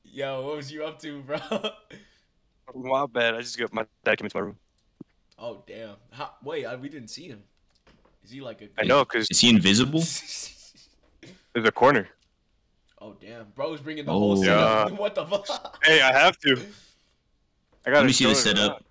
[0.04, 1.38] Yo, what was you up to, bro?
[2.74, 3.36] My bad.
[3.36, 4.58] I just got my dad came into my room.
[5.40, 5.96] Oh damn.
[6.10, 7.42] How, wait, I, we didn't see him.
[8.22, 8.68] Is he like a?
[8.78, 10.00] I know, cause Is he invisible?
[11.54, 12.08] there's a corner.
[13.00, 14.18] Oh damn, bro's bringing the Oh.
[14.18, 14.90] whole setup.
[14.90, 14.96] Yeah.
[14.98, 15.82] What the fuck?
[15.82, 16.60] Hey, I have to.
[17.86, 18.84] I got Let me see the setup.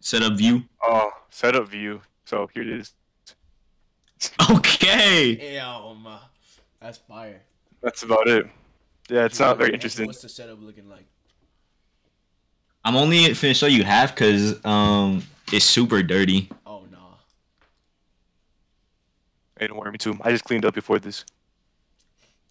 [0.00, 0.62] Setup view.
[0.82, 2.02] Oh, setup view.
[2.26, 2.92] So here it is.
[4.50, 5.34] Okay.
[5.36, 6.18] Damn, uh,
[6.80, 7.42] that's fire.
[7.82, 8.46] That's about it.
[9.10, 10.06] Yeah, it's not very interesting.
[10.06, 11.04] What's the setup looking like?
[12.84, 16.48] I'm only finna show you half because um it's super dirty.
[16.66, 16.98] Oh nah.
[19.58, 20.18] Hey, don't worry, me too.
[20.22, 21.24] I just cleaned up before this.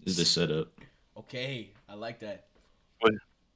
[0.04, 0.68] This is the setup,
[1.18, 2.44] Okay, I like that.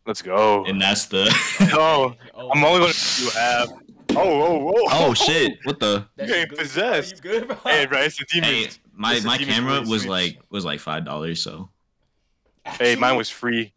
[0.07, 0.65] Let's go.
[0.65, 1.25] and that's the.
[1.73, 3.69] Oh, Oh, I'm only gonna you have.
[4.13, 4.89] Oh, oh, oh.
[4.91, 5.59] oh shit!
[5.65, 6.07] What the?
[6.17, 7.13] that you ain't possessed.
[7.13, 7.57] Are you good, bro?
[7.65, 8.49] Hey, bro, it's the demon.
[8.51, 10.11] Hey, my It's my camera was dude.
[10.11, 11.41] like was like five dollars.
[11.43, 11.69] So
[12.67, 13.73] Hey, mine was free.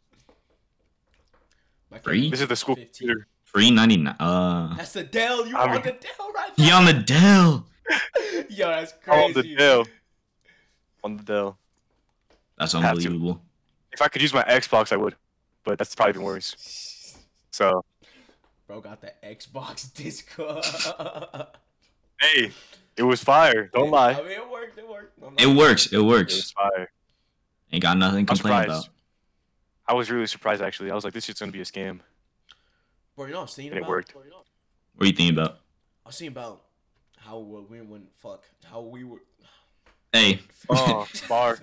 [1.92, 2.32] My Free?
[2.32, 3.08] This is the school 15.
[3.08, 3.28] computer.
[3.54, 4.16] Free ninety nine.
[4.20, 5.46] Uh, That's the Dell.
[5.48, 6.78] You I'm- on the Dell right he now?
[6.80, 7.68] on the Dell.
[8.50, 9.86] Yo, that's I'm on the Dell.
[11.04, 11.58] On the Dell.
[12.58, 13.42] That's unbelievable.
[13.92, 15.16] If I could use my Xbox, I would.
[15.64, 16.56] But that's probably even worse.
[17.52, 17.86] So,
[18.66, 20.66] Bro got the Xbox Discord.
[22.20, 22.52] hey,
[22.98, 23.70] it was fire.
[23.72, 24.14] Don't lie.
[24.14, 24.76] I mean, it worked.
[24.80, 25.20] It worked.
[25.24, 25.86] I'm It works.
[25.94, 26.90] It It was fire.
[27.72, 28.86] Ain't got nothing to complain surprised.
[28.88, 28.90] about.
[29.88, 30.90] I was really surprised, actually.
[30.90, 32.00] I was like, this shit's gonna be a scam.
[33.16, 33.90] Bro, you know, what I was thinking And it about.
[33.90, 34.16] worked.
[34.16, 34.26] What
[35.00, 35.60] are you thinking about?
[36.06, 36.64] I was thinking about
[37.18, 38.06] how uh, we went.
[38.20, 38.44] Fuck.
[38.66, 39.20] How we were.
[40.12, 41.60] Hey, Oh, bar.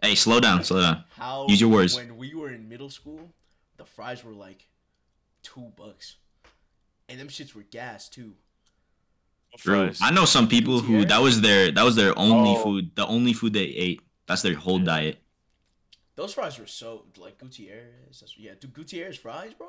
[0.00, 1.04] hey, slow down, slow down.
[1.16, 1.96] How Use your words.
[1.96, 3.30] When we were in middle school,
[3.76, 4.68] the fries were like
[5.42, 6.16] two bucks,
[7.08, 8.34] and them shits were gas too.
[9.58, 9.86] True.
[9.88, 9.98] Fries.
[10.00, 12.62] I know some people who that was their that was their only Oh.
[12.62, 14.00] food, the only food they ate.
[14.26, 15.18] That's their whole diet.
[16.14, 18.20] Those fries were so like Gutierrez.
[18.20, 19.66] That's, yeah, dude, Gutierrez fries, bro.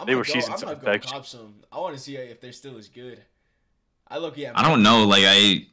[0.00, 1.54] I'm They gonna were go, seasoned I'm to gonna go cop some.
[1.72, 3.22] I want to see if they're still as good.
[4.08, 4.52] I look, yeah.
[4.54, 5.04] I don't know.
[5.04, 5.66] Like I,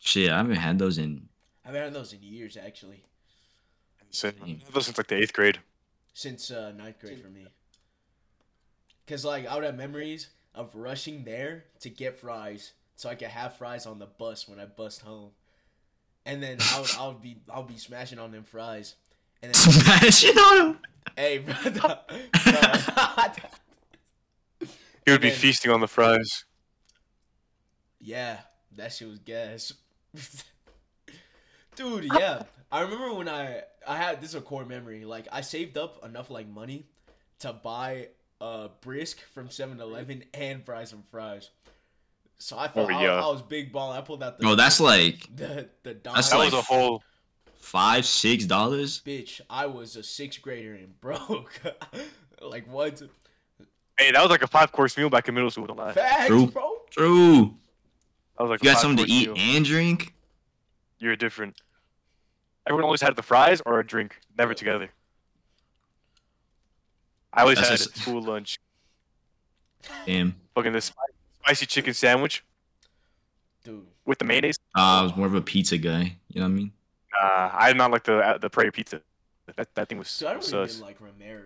[0.00, 1.28] shit, I haven't had those in.
[1.64, 3.04] I haven't had those in years actually,
[4.10, 4.34] Since,
[4.72, 5.60] those since like the eighth grade.
[6.12, 7.46] since uh, ninth grade for me.
[9.06, 13.28] Cause like I would have memories of rushing there to get fries, so I could
[13.28, 15.30] have fries on the bus when I bust home,
[16.26, 18.94] and then I would I would be I would be smashing on them fries,
[19.42, 20.78] and then Smash it on them.
[21.16, 22.00] hey, brother,
[25.06, 26.44] He would be feasting on the fries.
[28.00, 28.38] Yeah,
[28.76, 29.72] that shit was gas.
[31.76, 32.42] Dude, yeah.
[32.72, 35.04] I remember when I I had this is a core memory.
[35.04, 36.86] Like I saved up enough like money
[37.40, 38.08] to buy
[38.40, 41.50] a brisk from 7-Eleven and fry some fries.
[42.38, 43.14] So I felt Oh, I, yeah.
[43.22, 43.92] I was big ball.
[43.92, 46.62] I pulled out the Bro, that's like the the Don That's That like- was a
[46.62, 47.02] whole.
[47.58, 49.02] five, six dollars.
[49.04, 49.40] bitch.
[49.50, 51.60] I was a sixth grader and broke.
[52.40, 53.02] like what?
[54.00, 55.66] Hey, that was like a five course meal back in middle school.
[55.66, 55.92] Don't lie.
[55.92, 56.46] Facts, True.
[56.46, 56.72] bro.
[56.90, 57.54] True.
[58.38, 59.36] That was like You got something to eat meal.
[59.38, 60.14] and drink.
[60.98, 61.60] You're different.
[62.66, 64.90] Everyone always had the fries or a drink, never together.
[67.32, 68.58] I always That's had just- school lunch.
[70.06, 70.36] Damn.
[70.54, 70.92] Fucking this
[71.42, 72.44] spicy chicken sandwich
[73.64, 73.86] Dude.
[74.04, 74.58] with the mayonnaise.
[74.76, 76.16] Uh, I was more of a pizza guy.
[76.28, 76.72] You know what I mean?
[77.18, 79.00] Uh, I did not like the uh, the prairie pizza.
[79.56, 80.76] That that thing was Dude, I don't sus.
[80.76, 81.44] even like remember.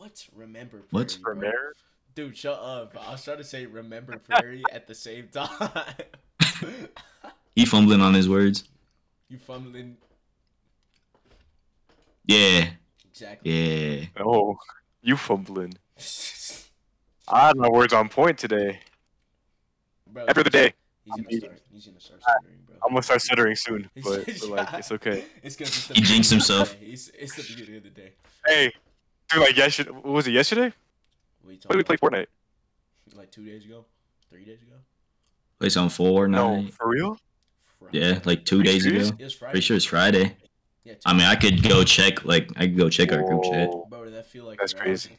[0.00, 0.26] What?
[0.34, 0.80] Remember?
[0.92, 1.18] What?
[1.20, 1.50] Prairie, bro.
[1.50, 1.74] Premier?
[2.14, 2.96] Dude, shut up.
[2.98, 5.70] I was trying to say remember prairie at the same time.
[7.54, 8.64] He fumbling on his words.
[9.28, 9.98] you fumbling.
[12.24, 12.68] Yeah.
[13.10, 13.50] Exactly.
[13.52, 14.06] Yeah.
[14.24, 14.56] Oh,
[15.02, 15.74] you fumbling.
[17.28, 18.80] I had ah, my words on point today.
[20.06, 20.72] bro, Every other day.
[21.04, 21.60] He's I'm gonna start.
[21.70, 22.76] He's gonna start stuttering, bro.
[22.82, 25.24] I'm gonna start stuttering soon, but, but like it's okay.
[25.42, 26.76] It's gonna be He jinxed beginning of the himself.
[26.80, 28.12] It's, it's the beginning of the day.
[28.46, 28.72] Hey,
[29.32, 30.72] dude, like yesterday, what was it yesterday?
[31.42, 32.26] What, When did we play Fortnite?
[33.14, 33.84] Like two days ago,
[34.30, 34.76] three days ago.
[35.58, 37.18] Play some four No, for real?
[37.82, 39.08] Oh, Yeah, like two days serious?
[39.08, 39.16] ago.
[39.20, 39.52] It was Friday.
[39.52, 40.36] Pretty sure it's Friday.
[40.84, 40.94] Yeah.
[41.04, 42.24] I mean, I could go check.
[42.24, 43.68] Like, I could go check our group chat.
[43.68, 43.86] Whoa.
[43.90, 45.10] Bro, did that feel like That's crazy.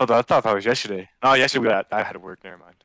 [0.00, 1.08] Oh, I thought, I thought that was yesterday.
[1.22, 2.42] No, yesterday we had, I had to work.
[2.42, 2.76] Never mind.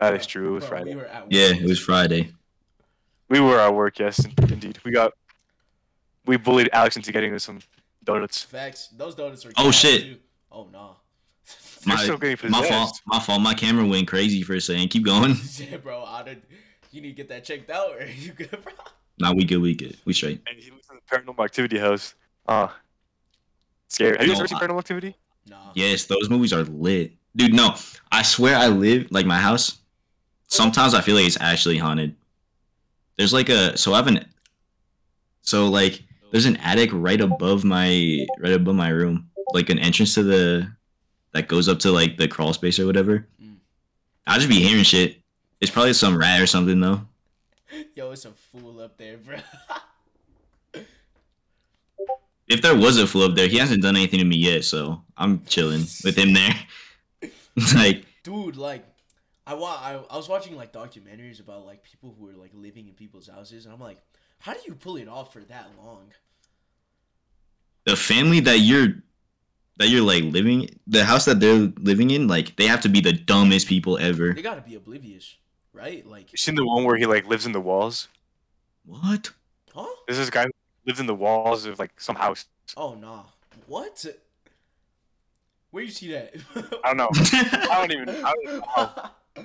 [0.00, 0.48] That is Bro, true.
[0.48, 0.94] It was bro, Friday.
[0.94, 2.32] We were at Yeah, it was Friday.
[3.28, 4.78] We were at work, yes, indeed.
[4.84, 5.12] We got
[6.26, 7.60] we bullied Alex into getting us some
[8.06, 8.42] donuts.
[8.42, 8.88] Facts.
[8.96, 9.52] Those donuts are.
[9.58, 10.02] Oh, shit.
[10.02, 10.16] Too.
[10.50, 10.94] Oh nah.
[11.84, 11.94] My-
[12.48, 13.00] My fault.
[13.06, 13.40] My fault.
[13.42, 14.88] My camera went crazy for a second.
[14.88, 15.36] Keep going.
[15.58, 16.04] yeah, bro.
[16.04, 16.42] I did.
[16.90, 17.90] You need to get that checked out.
[18.00, 18.72] Or you good, bro?
[19.18, 19.58] Nah, we good.
[19.60, 19.96] We good.
[20.04, 20.40] We straight.
[20.48, 22.14] And he lives in the paranormal activity house.
[22.48, 22.68] Uh
[23.88, 24.16] scary.
[24.16, 25.16] Have you No, ever seen paranormal activity?
[25.48, 25.56] Nah.
[25.74, 27.54] Yes, those movies are lit, dude.
[27.54, 27.74] No,
[28.10, 29.78] I swear I live like my house.
[30.48, 32.16] Sometimes I feel like it's actually haunted.
[33.16, 34.24] There's like a so I have an
[35.42, 36.02] so like
[36.36, 40.70] there's an attic right above my right above my room, like an entrance to the
[41.32, 43.26] that goes up to like the crawl space or whatever.
[43.42, 43.56] Mm.
[44.26, 45.16] I just be hearing shit.
[45.62, 47.00] It's probably some rat or something though.
[47.94, 49.38] Yo, it's a fool up there, bro.
[52.48, 55.02] If there was a fool up there, he hasn't done anything to me yet, so
[55.16, 56.54] I'm chilling with him there.
[57.74, 58.84] like, dude like
[59.46, 62.88] I, wa- I I was watching like documentaries about like people who are like living
[62.88, 63.98] in people's houses and I'm like
[64.38, 66.12] how do you pull it off for that long
[67.86, 68.88] the family that you're
[69.78, 73.00] that you're like living the house that they're living in, like they have to be
[73.00, 74.32] the dumbest people ever.
[74.34, 75.36] they gotta be oblivious
[75.72, 78.08] right like You seen the one where he like lives in the walls?
[78.84, 79.30] What?
[79.74, 80.50] huh There's this guy who
[80.86, 82.46] lives in the walls of like some house.
[82.76, 83.22] oh nah
[83.66, 84.04] what
[85.70, 86.34] where you see that
[86.84, 87.10] I don't know.
[87.12, 88.08] I don't even.
[88.08, 89.44] I don't even know.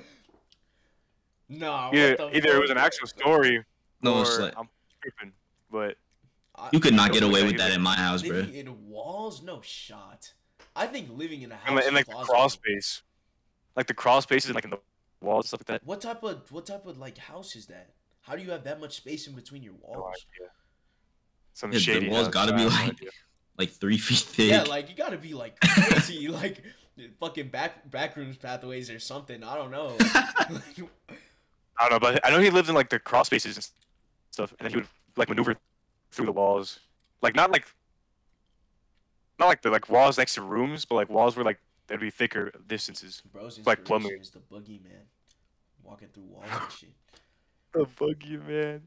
[1.48, 3.62] nah Either, either it was an actual story,
[4.00, 4.68] No, or it's like- I'm
[5.02, 5.32] tripping.
[5.70, 5.94] But I-
[6.72, 7.74] You could not get away with that that.
[7.74, 8.36] in my house, bro.
[8.36, 10.32] living in walls no shot
[10.74, 13.02] I think living in a house in, like- in like the crawl space,
[13.76, 14.78] like the crawl spaces, like in the
[15.20, 15.86] walls, stuff like that.
[15.86, 17.90] what type of what type of like house is that
[18.22, 20.48] how do you have that much space in between your walls idea.
[21.54, 23.00] Some Yeah, the walls house, gotta be have no like-
[23.58, 24.50] Like three feet thick.
[24.50, 26.62] Yeah, like you gotta be like crazy, like
[27.20, 29.44] fucking back back rooms pathways or something.
[29.44, 29.96] I don't know.
[31.78, 33.68] I don't know, but I know he lived in like the crawl spaces and
[34.30, 35.56] stuff, and then he would like maneuver
[36.12, 36.78] through the walls,
[37.22, 37.66] like not like
[39.38, 42.10] not like the like walls next to rooms, but like walls where like there'd be
[42.10, 43.22] thicker distances.
[43.32, 44.20] Bro's Like inspiration plumbing.
[44.20, 45.06] is the boogeyman,
[45.82, 46.90] walking through walls and shit.
[47.72, 48.82] The boogie man.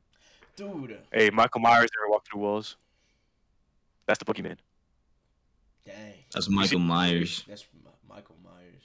[0.56, 2.78] Dude, Hey, Michael Myers never walked through walls.
[4.06, 4.58] That's the boogeyman.
[5.84, 7.44] dang, That's Michael Myers.
[7.48, 8.84] that's M- Michael Myers.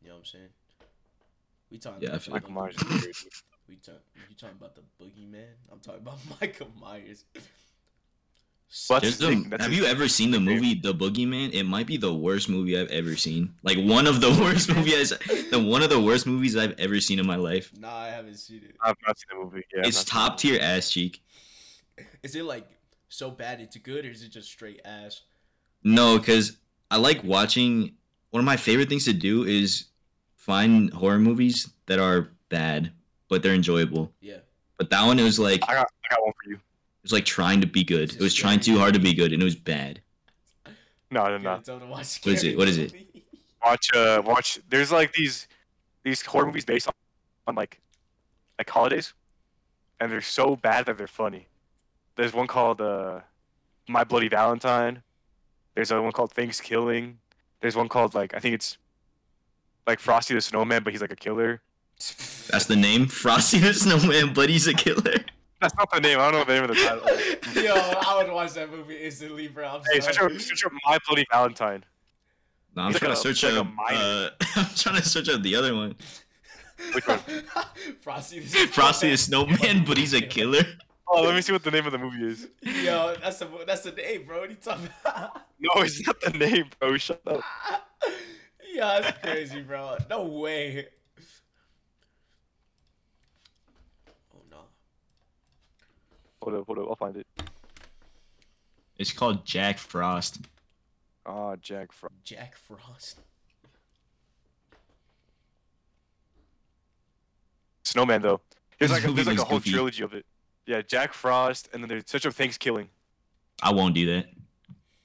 [0.00, 0.48] You know what I'm saying?
[1.70, 2.00] We talking.
[2.02, 2.76] Yeah, I about feel the Michael Myers.
[3.68, 3.80] boogeyman.
[3.80, 3.92] is weird.
[3.92, 5.46] We talk, you talking about the boogeyman?
[5.72, 7.24] I'm talking about Michael Myers.
[7.34, 7.42] But-
[9.02, 11.54] There's That's a- his- that's have you ever seen the movie The Boogeyman?
[11.54, 13.54] It might be the worst movie I've ever seen.
[13.62, 15.08] Like one of the worst movies,
[15.50, 17.72] the one of the worst movies I've ever seen in my life.
[17.78, 18.76] Nah, I haven't seen it.
[18.82, 19.64] I've not seen the movie.
[19.74, 20.58] Yeah, it's top the movie.
[20.58, 21.22] tier ass cheek.
[22.22, 22.66] Is it like
[23.08, 25.22] so bad it's good, or is it just straight ass?
[25.82, 26.58] No, because
[26.90, 27.94] I like watching.
[28.30, 29.86] One of my favorite things to do is
[30.34, 32.92] find horror movies that are bad,
[33.28, 34.12] but they're enjoyable.
[34.20, 34.38] Yeah.
[34.76, 36.56] But that one, it was like I got, I got one for you.
[36.56, 38.10] it was like trying to be good.
[38.10, 40.00] It it was trying too hard to be good, and it was bad.
[41.10, 41.44] No, I You're no.
[41.44, 42.56] gonna tell them to watch What is it?
[42.56, 42.92] What is it?
[43.64, 44.60] Watch, uh, watch.
[44.68, 45.48] There's like these,
[46.04, 46.94] these horror movies based on,
[47.46, 47.80] on like,
[48.58, 49.14] like holidays,
[50.00, 51.48] and they're so bad that they're funny.
[52.16, 53.20] There's one called uh,
[53.88, 55.02] My Bloody Valentine.
[55.74, 57.18] There's another one called Thanksgiving.
[57.60, 58.78] There's one called like I think it's,
[59.88, 61.62] like Frosty the Snowman, but he's like a killer.
[62.50, 65.14] That's the name, Frosty the Snowman, but he's a killer.
[65.60, 66.20] That's not the name.
[66.20, 67.62] I don't know the name of the title.
[67.62, 69.66] Yo, I would watch that movie instantly, bro.
[69.68, 70.34] I'm hey, search sorry.
[70.36, 71.84] up, search up My Bloody Valentine.
[72.76, 73.74] No, I'm He's trying like to a- search like a up.
[73.74, 73.98] minor.
[73.98, 75.96] Uh, I'm trying to search up the other one,
[76.94, 77.18] Which one?
[78.00, 80.62] Frosty the Frosty the Snowman, but he's a killer.
[81.08, 82.48] Oh, let me see what the name of the movie is.
[82.62, 84.40] Yo, that's the that's the name, bro.
[84.40, 85.42] What are you talking about?
[85.58, 86.96] No, it's not the name, bro.
[86.98, 87.40] Shut up.
[88.72, 89.96] yeah, that's crazy, bro.
[90.10, 90.86] No way.
[94.34, 94.58] Oh no.
[96.42, 96.86] Hold up, hold up.
[96.88, 97.26] I'll find it.
[98.98, 100.40] It's called Jack Frost.
[101.26, 102.14] Ah, Jack Frost.
[102.24, 103.20] Jack Frost.
[107.84, 108.40] Snowman though.
[108.78, 109.70] There's like a, there's like a whole goofy.
[109.70, 110.26] trilogy of it.
[110.66, 112.88] Yeah, Jack Frost, and then there's such a Thanksgiving.
[113.62, 114.26] I won't do that.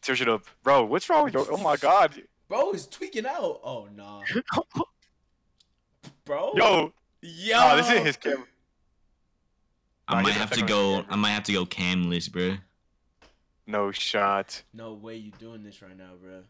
[0.02, 0.84] Search it up, bro.
[0.86, 1.46] What's wrong with you?
[1.50, 3.62] Oh my god, Bro is tweaking out.
[3.64, 4.22] Oh nah.
[6.26, 6.54] Bro.
[6.56, 7.58] yo, Yo.
[7.58, 8.46] nah, this isn't his camera.
[10.08, 11.06] I might have to go.
[11.10, 12.58] I might have to go camless, bro.
[13.66, 14.62] No shot.
[14.74, 16.42] No way you're doing this right now, bro.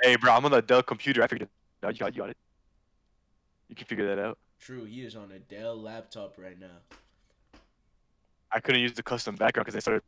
[0.00, 1.22] Hey, bro, I'm on the Dell computer.
[1.22, 1.94] I figured it out.
[1.94, 2.36] You got, you got it.
[3.68, 4.38] You can figure that out.
[4.60, 6.78] True, he is on a Dell laptop right now.
[8.52, 10.02] I couldn't use the custom background because I started.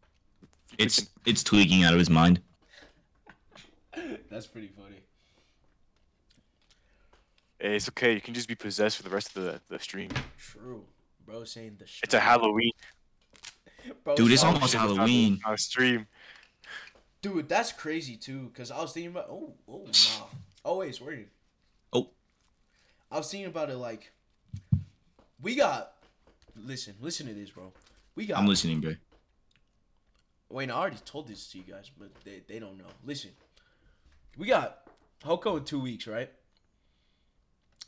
[0.79, 2.40] It's it's tweaking out of his mind.
[4.31, 5.03] That's pretty funny.
[7.59, 8.14] Hey, it's okay.
[8.14, 10.11] You can just be possessed for the rest of the, the stream.
[10.38, 10.85] True.
[11.27, 12.05] Bro saying the shit.
[12.05, 12.73] It's a Halloween
[14.05, 14.55] Bro, Dude, it's stop.
[14.55, 15.41] almost shit Halloween.
[15.45, 16.07] on stream.
[17.23, 18.51] Dude, that's crazy too.
[18.55, 20.27] Cause I was thinking about oh oh nah.
[20.65, 21.27] Oh wait, it's working.
[21.93, 22.11] Oh.
[23.11, 24.12] I was thinking about it like
[25.43, 25.93] we got
[26.57, 27.73] listen, listen to this, bro.
[28.15, 28.95] We got I'm listening, bro.
[30.49, 32.85] Wait, I already told this to you guys, but they, they don't know.
[33.05, 33.31] Listen.
[34.39, 34.83] We got
[35.25, 36.31] Hoko in two weeks, right?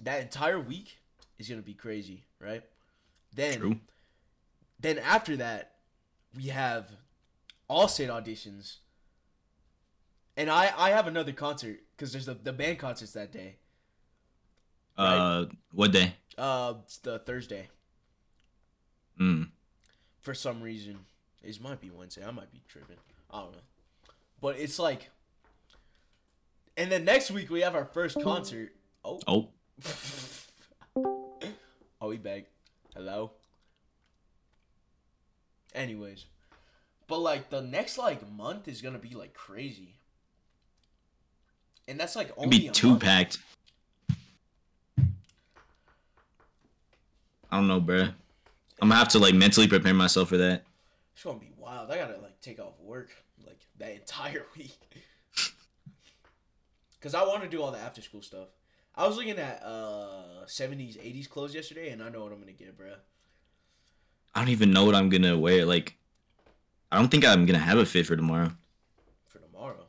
[0.03, 0.98] That entire week
[1.38, 2.62] is gonna be crazy, right?
[3.34, 3.80] Then True.
[4.80, 5.72] then after that,
[6.34, 6.88] we have
[7.68, 8.76] all state auditions.
[10.36, 13.56] And I I have another concert because there's the the band concerts that day.
[14.96, 16.14] Uh, what day?
[16.36, 17.68] Uh, it's the Thursday
[19.20, 19.50] Mm.
[20.20, 20.98] for some reason.
[21.42, 22.24] It might be Wednesday.
[22.24, 22.96] I might be tripping.
[23.30, 23.58] I don't know.
[24.40, 25.10] But it's like,
[26.76, 28.72] and then next week we have our first concert.
[29.04, 29.48] Oh, Oh,
[30.96, 32.44] oh, we back.
[32.98, 33.30] Hello.
[35.72, 36.24] Anyways,
[37.06, 39.94] but like the next like month is gonna be like crazy,
[41.87, 43.02] and that's like it'd only be a two month.
[43.04, 43.38] packed.
[47.52, 48.12] I don't know, bruh.
[48.82, 50.64] I'm gonna have to like mentally prepare myself for that.
[51.14, 51.92] It's gonna be wild.
[51.92, 53.11] I gotta like take off work
[53.46, 54.76] like that entire week.
[57.00, 58.48] Cause I want to do all the after school stuff.
[58.98, 62.52] I was looking at uh 70s, 80s clothes yesterday, and I know what I'm gonna
[62.52, 62.96] get, bruh.
[64.34, 65.64] I don't even know what I'm gonna wear.
[65.64, 65.96] Like,
[66.90, 68.50] I don't think I'm gonna have a fit for tomorrow.
[69.28, 69.87] For tomorrow.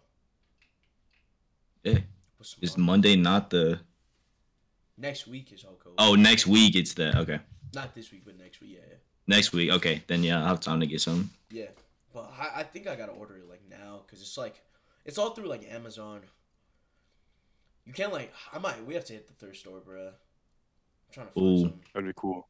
[1.83, 1.99] Yeah.
[2.37, 2.77] What's Is?
[2.77, 3.79] Monday not the?
[4.95, 5.95] Next week is all cool.
[5.97, 7.17] Oh, next week it's the.
[7.17, 7.39] Okay,
[7.73, 8.73] Not this week, but next week.
[8.73, 8.95] Yeah, yeah.
[9.25, 9.71] next week.
[9.71, 11.31] Okay, then yeah, I'll have time to get some.
[11.49, 11.69] Yeah,
[12.13, 14.61] but I, I think I gotta order it like now because it's like
[15.03, 16.21] it's all through like Amazon.
[17.85, 20.07] You can't like I might we have to hit the thrift store, bruh.
[20.09, 20.13] I'm
[21.11, 21.59] trying to find Ooh.
[21.61, 21.73] some.
[21.93, 22.47] That'd be cool.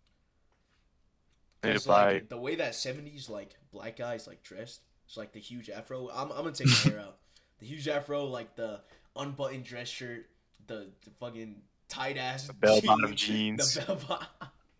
[1.63, 2.13] I need to 'Cause, buy.
[2.13, 6.09] like, the way that '70s like black guys like dressed, it's like the huge afro.
[6.09, 7.17] I'm, I'm gonna take my hair out.
[7.59, 8.81] The huge afro, like the
[9.15, 10.29] unbuttoned dress shirt,
[10.67, 13.73] the, the fucking tight ass bell-bottom jeans.
[13.73, 14.27] The bell bottom.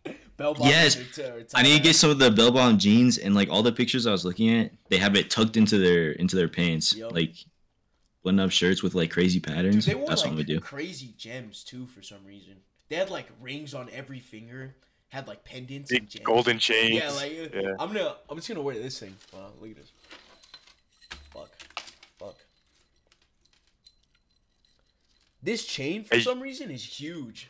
[0.38, 0.68] bell bottom.
[0.68, 0.98] Yes,
[1.54, 4.08] I need to get some of the bell bottom jeans and like all the pictures
[4.08, 4.72] I was looking at.
[4.90, 7.12] They have it tucked into their into their pants, Yup.
[7.12, 7.34] like
[8.24, 9.86] button up shirts with like crazy Dude, patterns.
[9.86, 10.60] they wore That's like what I'm do.
[10.60, 12.56] crazy gems too for some reason.
[12.90, 14.76] They had like rings on every finger,
[15.10, 16.26] had like pendants Big and gems.
[16.26, 16.96] golden chains.
[16.96, 17.76] Yeah, like yeah.
[17.80, 19.16] I'm gonna I'm just gonna wear this thing.
[19.34, 19.92] Wow, look at this.
[21.34, 21.50] Fuck.
[22.18, 22.36] Fuck.
[25.42, 26.22] This chain for Hey.
[26.22, 27.50] some reason is huge.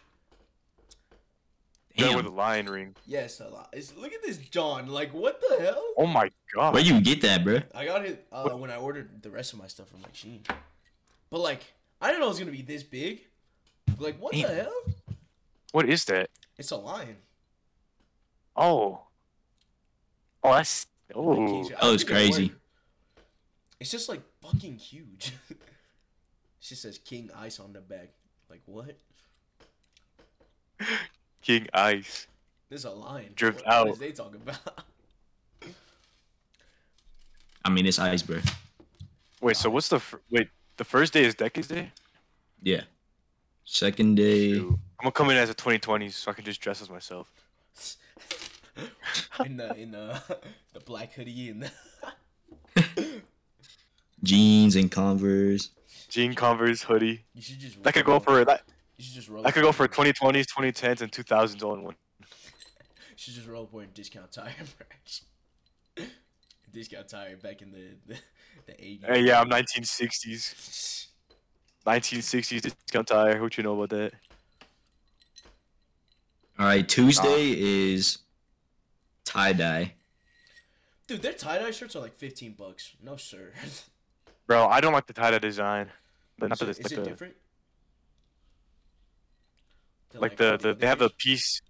[1.95, 2.95] Yeah, Damn, with the lion ring.
[3.06, 3.69] Yes, a lot.
[3.73, 4.88] It's, look at this John.
[4.88, 5.84] Like what the hell?
[5.97, 6.73] Oh my god.
[6.73, 7.60] where you get that, bro?
[7.75, 10.39] I got it uh, when I ordered the rest of my stuff from like Shein.
[11.30, 11.63] But like
[11.99, 13.21] I didn't know it was gonna be this big.
[13.97, 14.73] Like what the hell?
[15.71, 16.30] What is that?
[16.58, 17.17] It's a lion.
[18.56, 19.02] Oh.
[20.43, 20.88] Oh, that's.
[21.13, 21.63] Oh.
[21.63, 22.52] he's- I Oh, it's think it'll crazy.
[23.80, 25.34] It's just like fucking huge.
[25.49, 25.58] it
[26.62, 28.10] just says King Ice on the back.
[28.49, 28.97] Like what?
[31.50, 32.28] King Ice.
[32.70, 33.32] This is a line.
[33.34, 33.88] Drift what, out.
[33.88, 34.86] What is they talking about?
[37.66, 38.38] I mean, it's ice, bro.
[39.42, 40.00] Wait, so what's the.
[40.00, 41.92] Fir- wait, the first day is Decades Day?
[42.62, 42.82] Yeah.
[43.66, 44.54] Second day.
[44.54, 44.70] Shoot.
[45.00, 47.32] I'm gonna come in as a 2020, so I can just dress as myself.
[49.44, 50.22] in the in the
[50.74, 51.68] the black hoodie and
[52.76, 53.22] the
[54.22, 55.72] Jeans and Converse.
[56.10, 57.26] Jean Converse hoodie.
[57.34, 58.62] you should just That could go for that.
[59.00, 61.96] You should just roll That could go for 2020s, 2010s, and 2000s all in one.
[63.12, 65.24] You should just roll up wearing discount tire merch.
[66.74, 68.18] discount tire back in the the,
[68.66, 69.06] the 80s.
[69.06, 71.08] Hey, yeah, I'm 1960s.
[71.86, 73.42] 1960s discount tire.
[73.42, 74.14] What you know about that?
[76.58, 78.20] All right, Tuesday is
[79.26, 79.96] tie dye.
[81.08, 82.94] Dude, their tie dye shirts are like 15 bucks.
[83.04, 83.52] No sir.
[84.48, 85.92] Bro, I don't like the tie-dye design.
[86.40, 87.36] But not is the, it, is like it the, different?
[90.12, 91.62] They're like the, the they have the peace,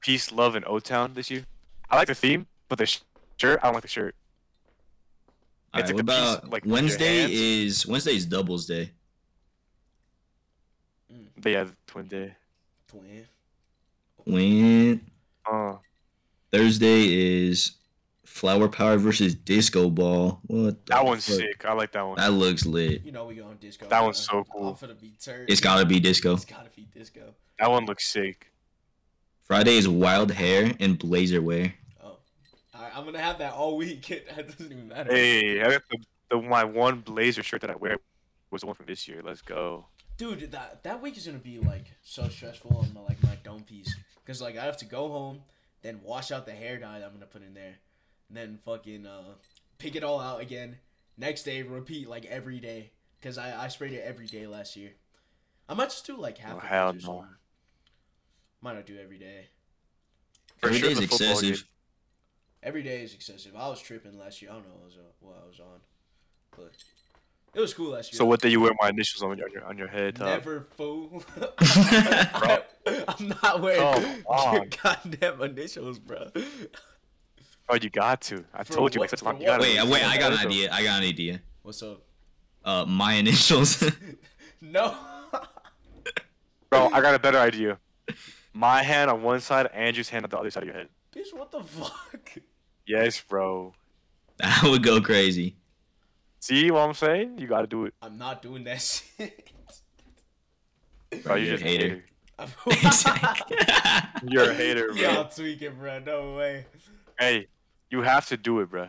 [0.00, 1.44] peace, love, and O Town this year.
[1.90, 3.00] I like the theme, but the sh-
[3.36, 4.14] shirt, I don't like the shirt.
[5.72, 7.26] All It's right, like what a piece, about like, Wednesday?
[7.32, 8.90] Is Wednesday is doubles day.
[11.12, 11.26] Mm.
[11.40, 12.34] But yeah, the twin day.
[12.88, 13.26] twin.
[14.24, 15.00] When
[15.46, 15.76] Oh, uh.
[16.52, 17.72] Thursday is
[18.24, 20.40] flower power versus disco ball.
[20.46, 20.86] What?
[20.86, 21.36] that one's fuck?
[21.36, 21.64] sick.
[21.64, 22.16] I like that one.
[22.16, 23.04] That looks lit.
[23.04, 23.86] You know we going disco.
[23.88, 24.68] That one's so cool.
[24.68, 25.50] I'm finna be turned.
[25.50, 26.34] It's gotta be disco.
[26.34, 27.34] It's gotta be disco.
[27.58, 28.50] That one looks sick.
[29.44, 31.74] Friday is wild hair and blazer wear.
[32.02, 32.16] Oh,
[32.74, 34.06] Alright, I'm gonna have that all week.
[34.36, 35.12] that doesn't even matter.
[35.12, 35.98] Hey, I got the,
[36.30, 37.98] the my one blazer shirt that I wear
[38.50, 39.20] was the one from this year.
[39.22, 39.86] Let's go.
[40.16, 43.62] Dude, that that week is gonna be like so stressful on my like my dome
[43.62, 43.94] piece
[44.24, 45.42] because like I have to go home,
[45.82, 47.74] then wash out the hair dye that I'm gonna put in there,
[48.28, 49.34] and then fucking uh
[49.78, 50.78] pick it all out again.
[51.16, 54.92] Next day, repeat like every day because I I sprayed it every day last year.
[55.68, 56.56] I might just do like half.
[56.56, 57.12] Oh, hell these or no.
[57.18, 57.36] something.
[58.64, 59.48] Might not do every day.
[60.56, 61.54] For Every sure day is excessive.
[61.56, 61.64] game.
[62.62, 63.52] Every day is excessive.
[63.54, 64.52] I was tripping last year.
[64.52, 65.80] I don't know what, was, uh, what I was on,
[66.56, 66.72] but
[67.54, 68.16] it was cool last year.
[68.16, 70.16] So what day you wear my initials on your on your, on your head?
[70.16, 70.28] Top?
[70.28, 71.22] Never fool.
[71.66, 76.30] I'm not wearing Come your goddamn initials, bro.
[77.68, 78.46] Oh, you got to.
[78.54, 79.60] I For told you what- like such you gotta?
[79.62, 80.04] Wait, wait.
[80.04, 80.70] I got an idea.
[80.72, 81.42] I got an idea.
[81.60, 82.00] What's up?
[82.64, 83.84] Uh, my initials.
[84.62, 84.96] No.
[86.70, 87.78] Bro, I got a better idea.
[88.54, 90.88] My hand on one side, Andrew's hand on the other side of your head.
[91.14, 92.32] Bitch, what the fuck?
[92.86, 93.74] Yes, bro.
[94.38, 95.56] that would go crazy.
[96.40, 97.38] See what I'm saying?
[97.38, 97.94] You gotta do it.
[98.02, 98.80] I'm not doing that
[99.18, 99.50] shit.
[101.22, 101.88] Bro, you're You're just a hater.
[101.88, 102.04] hater.
[102.66, 103.56] Exactly.
[104.28, 104.96] You're a hater, bro.
[104.96, 106.00] Y'all tweaking, bro.
[106.00, 106.66] No way.
[107.18, 107.46] Hey,
[107.90, 108.88] you have to do it, bro.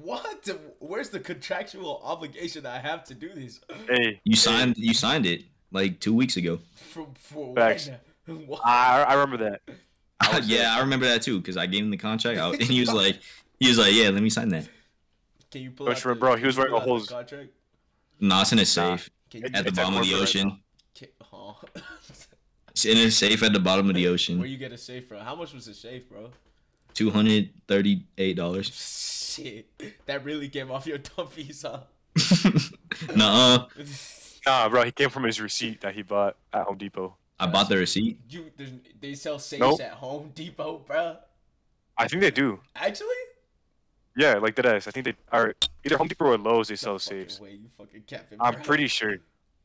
[0.00, 0.48] What?
[0.80, 3.60] Where's the contractual obligation that I have to do this?
[3.88, 6.58] Hey, you signed you signed it like two weeks ago.
[6.74, 7.88] For, for Facts.
[7.88, 7.98] when?
[8.46, 8.60] What?
[8.64, 9.60] I I remember that.
[10.20, 12.62] I was yeah, I remember that too because I gave him the contract out, and
[12.62, 13.18] he was like,
[13.58, 14.68] he was like, yeah, let me sign that.
[15.50, 16.36] Can you pull Which out the- bro?
[16.36, 17.50] He was you wearing a whole the contract?
[18.20, 20.60] No, it's in a safe Can you, at the bottom of the corporate right ocean.
[20.94, 21.60] can, oh.
[22.70, 24.38] It's in a safe at the bottom of the ocean.
[24.38, 25.18] Where you get a safe from?
[25.20, 26.30] How much was the safe, bro?
[26.94, 28.68] Two hundred thirty-eight dollars.
[28.70, 29.66] Shit,
[30.06, 31.80] that really came off your dumpies, huh?
[33.16, 33.66] Nuh-uh.
[34.46, 37.16] Nah, bro, he came from his receipt that he bought at Home Depot.
[37.42, 38.20] I bought the receipt.
[38.28, 38.50] you,
[39.00, 39.80] they sell safes Nope.
[39.80, 41.16] at Home Depot, bro.
[41.98, 42.60] I think they do.
[42.76, 43.08] Actually,
[44.16, 44.86] Yeah, like that is.
[44.86, 46.68] I think they are either Home Depot or Lowe's.
[46.68, 47.40] They No sell fucking safes.
[47.40, 49.16] Way, you fucking capping, I'm pretty sure.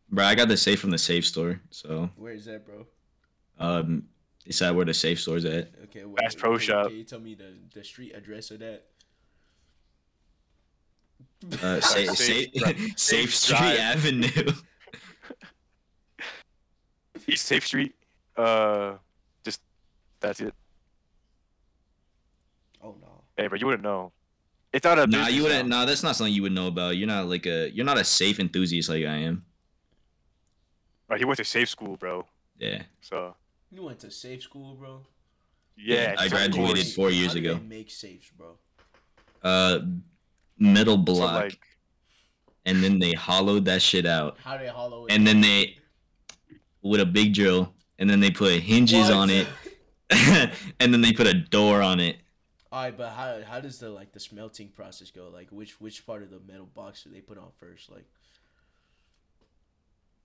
[0.10, 1.60] Bro, I got the safe from the safe store.
[1.70, 2.86] So Where is that, bro?
[3.60, 4.08] um
[4.46, 5.70] it's at where the safe store's at.
[5.86, 6.88] Okay, wait, Bass Pro can, Shop.
[6.88, 8.86] Can you tell me the, the street address of that?
[11.62, 12.54] Uh safe Safe safe,
[12.98, 13.80] safe Safe Street Drive.
[13.80, 14.52] Avenue.
[17.32, 17.96] East Safe Street.
[18.36, 18.94] Uh,
[19.44, 19.62] just
[20.20, 20.54] that's it.
[22.84, 23.24] oh no.
[23.36, 24.12] Hey, bro, you wouldn't know.
[24.74, 25.08] It's not a.
[25.08, 25.80] nah, business you wouldn't now.
[25.80, 26.98] nah, that's not something you would know about.
[26.98, 29.46] You're not like a you're not a safe enthusiast like I am.
[31.08, 32.26] Bro, he went to safe school, bro.
[32.60, 32.84] Yeah.
[33.02, 33.36] So
[33.72, 35.02] You went to safe school, bro.
[35.78, 36.94] yeah, I graduated course.
[36.96, 37.60] four years How ago.
[37.68, 38.58] Make safes, bro.
[39.44, 39.80] Uh
[40.60, 41.34] metal So, block.
[41.44, 41.60] like,
[42.66, 44.38] and then they hollowed that shit out.
[44.44, 45.14] How do they hollow it?
[45.14, 45.78] And then they
[46.90, 49.14] with a big drill and then they put hinges What?
[49.14, 49.48] on it.
[50.80, 52.18] and then they put a door on it.
[52.72, 55.30] All right, but how how does the like the smelting process go?
[55.34, 57.90] Like which which part of the metal box do they put on first?
[57.92, 58.06] Like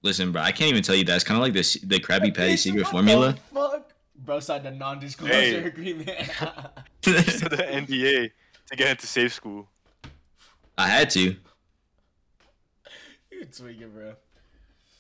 [0.03, 1.15] Listen, bro, I can't even tell you that.
[1.15, 3.33] It's kind of like this the Krabby Patty secret what formula.
[3.33, 5.55] the fuck, bro, signed a non-disclosure Hey.
[5.65, 6.09] agreement.
[7.03, 8.31] to the NDA
[8.71, 9.69] to get into safe school.
[10.77, 11.37] I had to.
[13.31, 14.15] you tweaking, bro.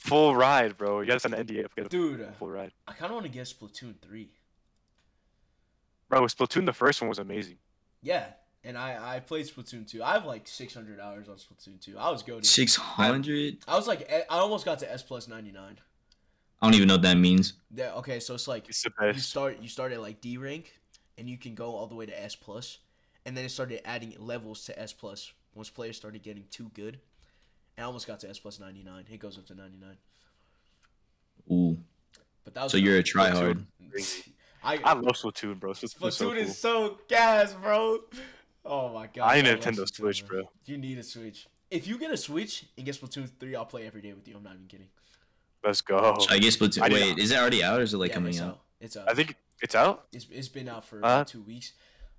[0.05, 1.01] Full ride, bro.
[1.01, 1.69] You gotta sign an NDA.
[1.77, 2.73] to Dude, full ride.
[2.89, 4.31] I kind of want to get Splatoon three.
[6.09, 7.59] Bro, Splatoon the first one was amazing.
[8.03, 8.27] Yeah,
[8.65, 10.03] and I I played Splatoon two.
[10.03, 11.97] I have like 600 hours on Splatoon two.
[11.97, 12.43] I was going.
[12.43, 13.59] Six hundred.
[13.69, 15.79] I was like, I almost got to S plus 99.
[16.61, 17.55] I don't even know what that means.
[17.75, 19.31] Yeah, okay, so it's like It's the you best.
[19.31, 20.73] start you start at like D rank,
[21.17, 22.79] and you can go all the way to S plus,
[23.25, 26.99] and then it started adding levels to S plus once players started getting too good.
[27.77, 29.05] And I almost got to S plus 99.
[29.11, 29.97] It goes up to 99.
[31.51, 31.79] Ooh.
[32.45, 33.64] But that was So you're a tryhard.
[34.64, 35.73] I, I love Splatoon, bro.
[35.73, 36.37] Splatoon, Splatoon so cool.
[36.37, 37.99] is so gas, bro.
[38.64, 39.29] Oh my god.
[39.29, 40.43] I need a Nintendo Splatoon, Switch, bro.
[40.66, 41.49] You need a Switch.
[41.70, 44.37] If you get a Switch and get Splatoon 3, I'll play every day with you.
[44.37, 44.89] I'm not even kidding.
[45.64, 46.16] Let's go.
[46.20, 46.83] Should I guess Splatoon?
[46.83, 48.61] I Wait, is it already out or is it like yeah, coming it's out?
[48.81, 49.09] It's out.
[49.09, 50.07] I think it's out.
[50.12, 51.18] It's, it's been out for Huh?
[51.18, 51.73] like two weeks.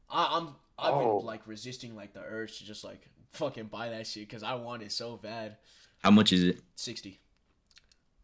[0.10, 1.18] I, I'm I've Oh.
[1.20, 4.56] been like resisting like the urge to just like fucking buy that shit because I
[4.56, 5.58] want it so bad.
[6.04, 6.60] How much is it?
[6.76, 7.20] Sixty.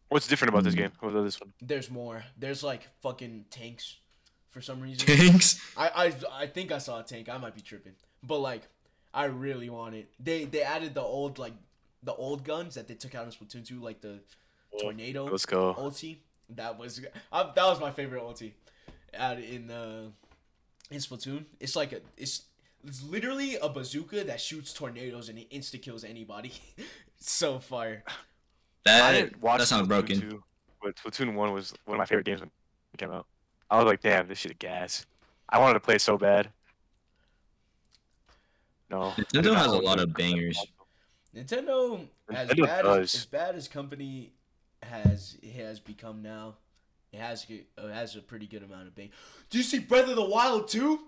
[0.08, 0.80] What's different about this Hmm.
[0.80, 0.92] game?
[1.00, 1.52] What about this one?
[1.60, 2.24] There's more.
[2.36, 3.96] There's like fucking tanks,
[4.50, 5.06] for some reason.
[5.06, 5.60] Tanks.
[5.76, 5.88] I,
[6.32, 7.28] I I think I saw a tank.
[7.28, 8.62] I might be tripping, but like
[9.14, 10.10] I really want it.
[10.18, 11.54] They they added the old like
[12.02, 14.20] the old guns that they took out in Splatoon 2, like the
[14.80, 15.74] tornado Let's go.
[15.74, 16.18] ulti.
[16.50, 17.00] That was
[17.32, 18.52] I, that was my favorite ulti.
[19.14, 20.08] Out in uh
[20.90, 22.42] in Splatoon, it's like a it's
[22.86, 26.52] it's literally a bazooka that shoots tornadoes and it insta kills anybody.
[27.22, 28.02] So fire.
[28.08, 28.12] I
[28.86, 30.18] That didn't watch that sounds broken.
[30.18, 30.42] 2,
[30.82, 32.48] but Splatoon one was one of my favorite games when
[32.94, 33.26] it came out.
[33.70, 35.04] I was like, damn, this shit is gas.
[35.50, 36.48] I wanted to play it so bad.
[38.90, 39.12] No.
[39.18, 40.58] Nintendo has a lot of bangers.
[41.36, 43.14] Nintendo, as Nintendo bad does.
[43.14, 44.32] as, as bad as company
[44.82, 46.54] has it has become now,
[47.12, 49.10] it has g- uh, has a pretty good amount of bang.
[49.50, 51.00] Do you see Breath of the Wild too?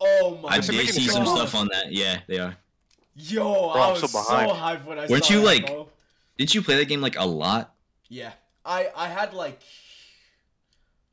[0.00, 0.50] Oh my!
[0.50, 1.36] God, I did see some God.
[1.36, 1.90] stuff on that.
[1.92, 2.56] Yeah, they are.
[3.14, 4.50] Yo, Bro, I I'm was so so, behind.
[4.50, 5.88] hyped when I Weren't saw you, that, like- bro.
[6.38, 7.74] Did you play that game like a lot?
[8.08, 8.32] Yeah,
[8.64, 9.58] I I had like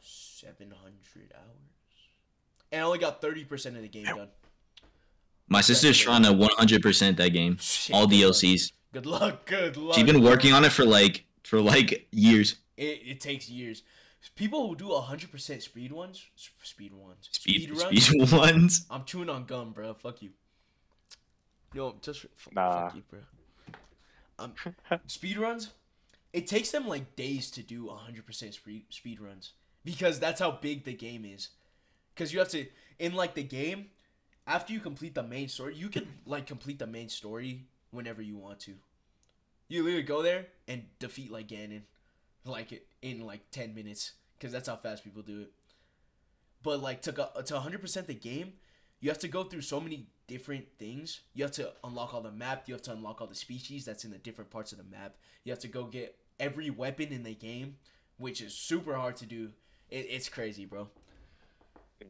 [0.01, 1.71] seven hundred hours,
[2.71, 4.27] and I only got thirty percent of the game done.
[5.49, 7.57] My sister's trying to 100% that game.
[7.59, 8.07] Shit, All.
[8.07, 8.71] DLCs.
[8.93, 9.45] Good luck.
[9.45, 9.93] Good luck.
[9.95, 12.55] She's been working on it for like for like years.
[12.77, 13.83] It, it takes years.
[14.35, 16.25] People who do 100% speed ones,
[16.63, 18.85] speed ones, Speed runs, speed ones.
[18.89, 19.93] I'm chewing on gum, bro.
[19.93, 20.31] Fuck you.
[21.73, 22.85] No, just f- Nah.
[22.87, 23.19] fuck you, bro.
[24.39, 24.53] Um,
[25.07, 25.69] speed runs,
[26.33, 29.53] it takes them like days to do 100% speed speed runs
[29.85, 31.49] because that's how big the game is.
[32.13, 32.65] Because you have to
[32.99, 33.87] in like the game,
[34.47, 38.37] after you complete the main story, you can like complete the main story whenever you
[38.37, 38.73] want to.
[39.67, 41.81] You literally go there and defeat like Ganon,
[42.45, 45.51] like it in like ten minutes, because that's how fast people do it.
[46.61, 48.53] But like to go to 100% the game,
[49.01, 51.19] you have to go through so many different things.
[51.33, 52.63] You have to unlock all the map.
[52.67, 55.17] You have to unlock all the species that's in the different parts of the map.
[55.43, 57.75] You have to go get every weapon in the game,
[58.17, 59.49] which is super hard to do.
[59.89, 60.87] It, it's crazy, bro.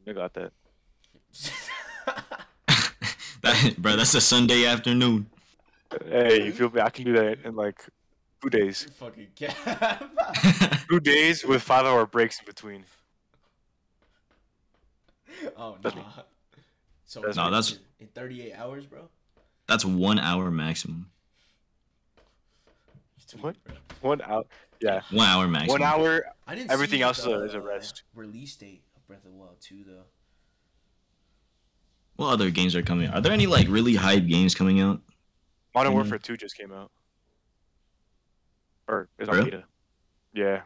[0.07, 0.51] I got that.
[3.41, 5.27] that, bro, that's a Sunday afternoon.
[6.05, 6.81] Hey, you feel me?
[6.81, 7.83] I can do that in like
[8.43, 8.87] two days.
[8.99, 10.03] Fucking cap.
[10.89, 12.83] Two days with five hour breaks in between.
[15.57, 16.01] oh That's nah.
[17.05, 19.07] So That's No, that's- in 38 hours, bro.
[19.67, 21.09] That's one hour maximum.
[23.33, 23.55] You What?
[24.01, 24.43] One hour.
[24.81, 25.01] Yeah.
[25.09, 25.81] One hour maximum.
[25.81, 26.23] One hour.
[26.45, 26.69] I didn't.
[26.71, 28.03] Everything see else is a- the, is a rest.
[28.13, 30.03] Release date of Breath of the Wild 2 though.
[32.17, 33.15] What other games are coming out?
[33.15, 35.01] Are there any like really hype games coming out?
[35.73, 35.93] Modern.
[35.93, 36.91] Warfare 2 just came out.
[38.87, 39.51] Or is on Really?
[39.51, 39.63] beta.
[40.33, 40.61] Yeah.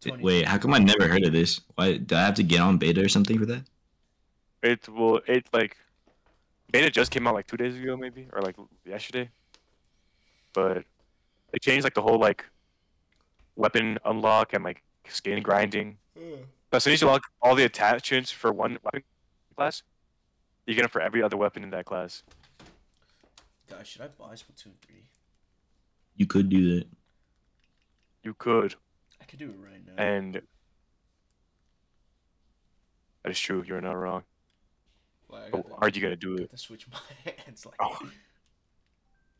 [0.00, 1.60] 20 Wait, how come I never heard of this?
[1.74, 3.64] Why do I have to get on beta or something for that?
[4.62, 5.20] It will.
[5.26, 5.76] It like.
[6.72, 9.28] Beta just came out like two days ago, maybe, or like yesterday.
[10.52, 10.84] But
[11.50, 12.46] they changed like the whole like
[13.56, 15.98] weapon unlock and like skin grinding.
[16.16, 16.38] Ugh.
[16.70, 19.02] So as soon as you unlock all the attachments for one weapon
[19.56, 19.82] class,
[20.66, 22.22] you get them for every other weapon in that class.
[23.68, 25.02] Guys, should I buy Splatoon 3?
[26.20, 26.86] You could do that.
[28.24, 28.74] You could,
[29.22, 29.94] I could do it right now.
[30.02, 30.34] and
[33.22, 33.64] that is true.
[33.66, 34.24] You're not wrong.
[35.30, 36.50] Like, I But the- are you gonna do got it?
[36.50, 36.98] to switch my
[37.46, 37.64] hands.
[37.64, 37.98] Like, Oh.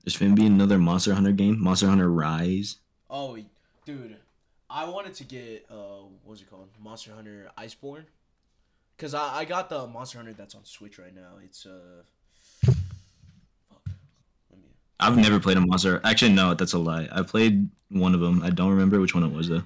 [0.04, 2.78] There's gonna be another Monster Hunter game, Monster Hunter Rise.
[3.10, 3.36] oh,
[3.84, 4.16] dude,
[4.70, 8.04] I wanted to get uh, what's it called, Monster Hunter Iceborne,
[8.96, 11.32] cause I I got the Monster Hunter that's on Switch right now.
[11.44, 12.19] It's uh, fuck, let me.
[15.00, 16.00] I've never played a Monster.
[16.04, 17.08] Actually, no, that's a lie.
[17.10, 18.42] I played one of them.
[18.42, 19.62] I don't remember which one it was though.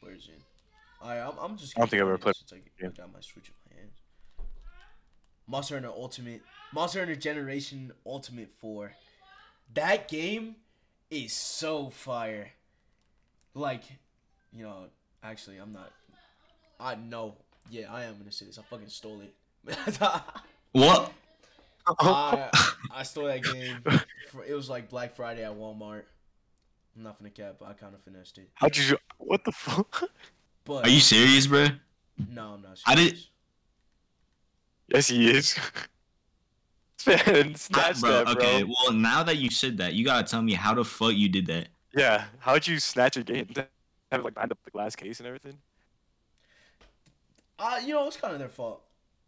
[0.00, 0.40] Where is it?
[1.02, 1.76] I I'm, I'm just.
[1.76, 2.88] I don't think I've ever played- it Since I, yeah.
[2.88, 3.98] I got my Switch in my hands.
[5.46, 6.42] Monster Hunter Ultimate,
[6.72, 8.92] Monster Hunter Generation Ultimate Four.
[9.74, 10.56] That game
[11.10, 12.52] is so fire.
[13.54, 13.82] Like,
[14.52, 14.86] you know,
[15.22, 15.90] actually, I'm not.
[16.80, 17.36] I know.
[17.70, 18.58] Yeah, I am gonna say this.
[18.58, 19.34] I fucking stole it.
[20.72, 21.12] What?
[21.86, 22.50] I
[22.92, 23.82] I stole that game.
[24.48, 26.02] It was like Black Friday at Walmart.
[26.96, 28.50] I'm not gonna cap, but I kind of finessed it.
[28.54, 28.96] How'd you?
[29.18, 30.08] What the fuck?
[30.64, 31.66] But Are you serious, bro?
[32.30, 32.80] no, I'm not.
[32.86, 33.30] I did- serious.
[34.88, 35.58] yes, he is.
[37.06, 38.32] Man, snatch bro, that, bro.
[38.34, 38.64] okay.
[38.64, 41.46] Well, now that you said that, you gotta tell me how the fuck you did
[41.48, 41.68] that.
[41.94, 43.46] Yeah, how'd you snatch a game?
[43.56, 45.58] Have it like behind the glass case and everything.
[47.58, 48.82] Uh, you know, it's kind of their fault.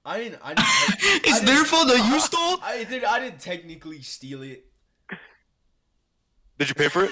[0.06, 0.40] I didn't.
[0.42, 0.66] I didn't.
[1.26, 2.58] it's I their didn't- fault that you stole.
[2.62, 3.04] I did.
[3.04, 4.64] I didn't technically steal it.
[6.58, 7.10] Did you pay for it?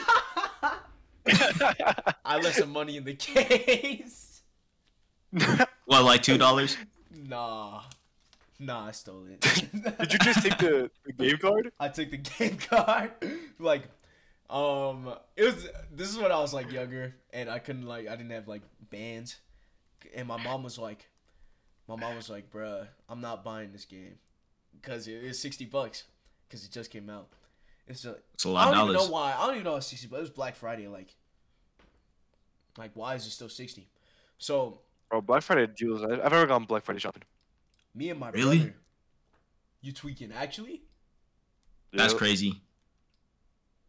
[2.25, 4.43] I left some money in the case.
[5.87, 6.77] What, like two dollars?
[7.15, 7.83] Nah,
[8.59, 9.41] nah, I stole it.
[9.41, 11.73] Did you just take the, the game card?
[11.81, 13.11] I took the game card.
[13.59, 13.83] like,
[14.49, 15.69] um, it was.
[15.93, 18.07] This is when I was like younger, and I couldn't like.
[18.09, 19.37] I didn't have like bands,
[20.15, 21.07] and my mom was like,
[21.89, 24.19] my mom was like, "Bruh, I'm not buying this game,
[24.83, 26.05] cause it is sixty bucks,
[26.51, 27.29] cause it just came out."
[27.87, 29.35] It's a, It's a I lot I don't of even know why.
[29.37, 30.89] I don't even know it's sixty, but it was Black Friday.
[30.89, 31.15] Like,
[32.79, 33.89] like why is it still sixty?
[34.39, 34.81] So
[35.11, 36.03] Bro, Black Friday deals.
[36.03, 37.23] I- I've never gone Black Friday shopping.
[37.95, 38.57] me and my Really?
[38.59, 38.75] brother,
[39.83, 40.33] you tweaking?
[40.33, 40.83] Actually,
[41.93, 42.19] That's Yeah.
[42.19, 42.63] crazy.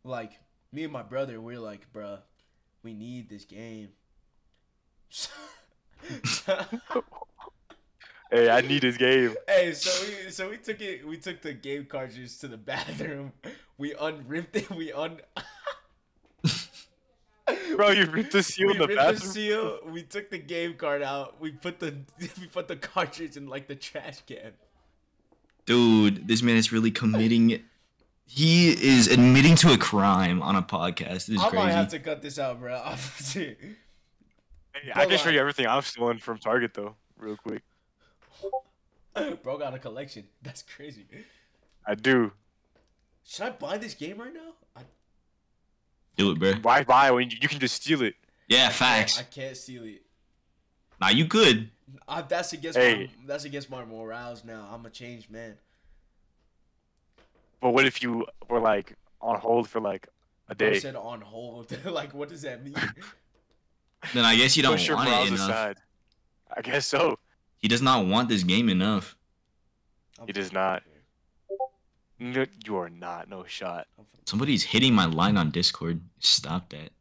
[0.03, 0.33] like
[0.71, 2.21] me and my brother, we're like, bruh,
[2.83, 3.93] we need this game.
[8.35, 9.33] Hey, I need this game.
[9.47, 11.07] hey, so we so we took it.
[11.07, 13.31] We took the game cartridge to the bathroom.
[13.77, 14.69] We unripped it.
[14.69, 15.21] We un.
[17.77, 19.79] Bro, you ripped the seal we in the ripped the seal.
[19.85, 21.39] We took the game card out.
[21.39, 24.51] We put the we put the cartridge in like the trash can.
[25.65, 27.63] Dude, this man is really committing.
[28.25, 31.27] He is admitting to a crime on a podcast.
[31.27, 32.83] This is I might have to cut this out, bro.
[33.33, 37.61] Hey, I can show you everything I've stolen from Target though, real quick.
[39.43, 40.25] bro got a collection.
[40.41, 41.05] That's crazy.
[41.85, 42.31] I do.
[43.25, 44.53] Should I buy this game right now?
[44.75, 44.81] I,
[46.17, 46.53] Do it, bro.
[46.61, 48.15] Why buy when you, you can just steal it?
[48.47, 49.17] Yeah, facts.
[49.17, 49.35] I facts.
[49.35, 50.01] can't steal it.
[51.01, 51.69] Nah, you could.
[52.07, 53.09] I, that's against Hey.
[53.19, 54.67] my that's against my morals now.
[54.71, 55.55] I'm a changed man.
[57.61, 60.07] But what if you were like on hold for like
[60.49, 60.75] a day?
[60.75, 61.75] I said on hold.
[61.85, 62.75] like, what does that mean?
[64.13, 65.49] Then I guess you don't Push want morals it enough.
[65.49, 65.77] aside.
[66.55, 67.17] I guess so.
[67.59, 69.15] He does not want this game enough.
[70.19, 70.83] I'm He does not.
[72.19, 73.29] No, you are not.
[73.29, 73.87] No shot.
[74.25, 76.01] Somebody's hitting my line on Discord.
[76.19, 76.91] Stop that.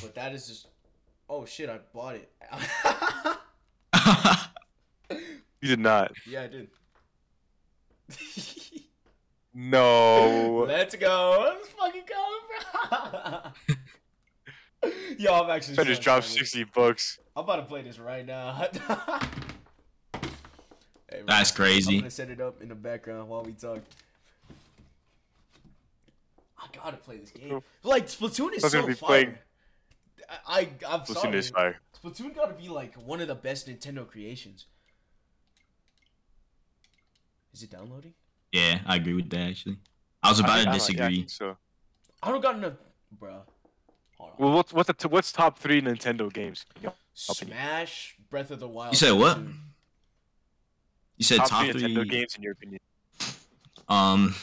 [0.00, 0.68] But that is just.
[1.28, 1.68] Oh shit!
[1.68, 2.32] I bought it.
[5.60, 6.12] You did not.
[6.26, 6.68] yeah, I did.
[9.52, 10.64] No.
[10.68, 11.52] Let's go.
[11.56, 12.24] Let's fucking go,
[12.90, 13.76] bro.
[15.18, 15.78] Yo, I'm actually.
[15.78, 16.38] I just dropped excited.
[16.46, 17.18] sixty bucks.
[17.36, 18.52] I'm about to play this right now.
[18.54, 18.68] hey,
[21.10, 23.80] bro, That's I'm gonna set it up in the background while we talk.
[26.58, 27.60] I gotta play this game.
[27.82, 29.08] Like Splatoon is I'm so gonna be fire.
[29.08, 29.38] playing-
[30.46, 31.30] I, I I'm Listen sorry.
[31.30, 31.76] to this fire.
[32.02, 34.66] Splatoon gotta be like one of the best Nintendo creations.
[37.54, 38.14] Is it downloading?
[38.52, 39.78] yeah, I agree with that actually.
[40.22, 41.28] I was about I to think- I don't- yeah, I disagree.
[41.28, 41.56] so.
[42.22, 42.74] I don't got enough,
[43.12, 43.42] bro.
[44.18, 44.36] Hold on.
[44.38, 46.66] Well, what's what's the t- what's top three Nintendo games?
[47.14, 48.92] Smash, Breath of the Wild.
[48.94, 49.38] You said what?
[49.38, 49.54] Splatoon.
[51.16, 51.94] You said top, top three three.
[51.94, 52.80] Nintendo games in your opinion.
[53.88, 54.34] Um,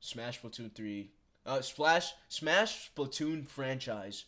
[0.00, 1.10] Smash Splatoon three.
[1.46, 4.24] Uh, Splash Smash Splatoon franchise.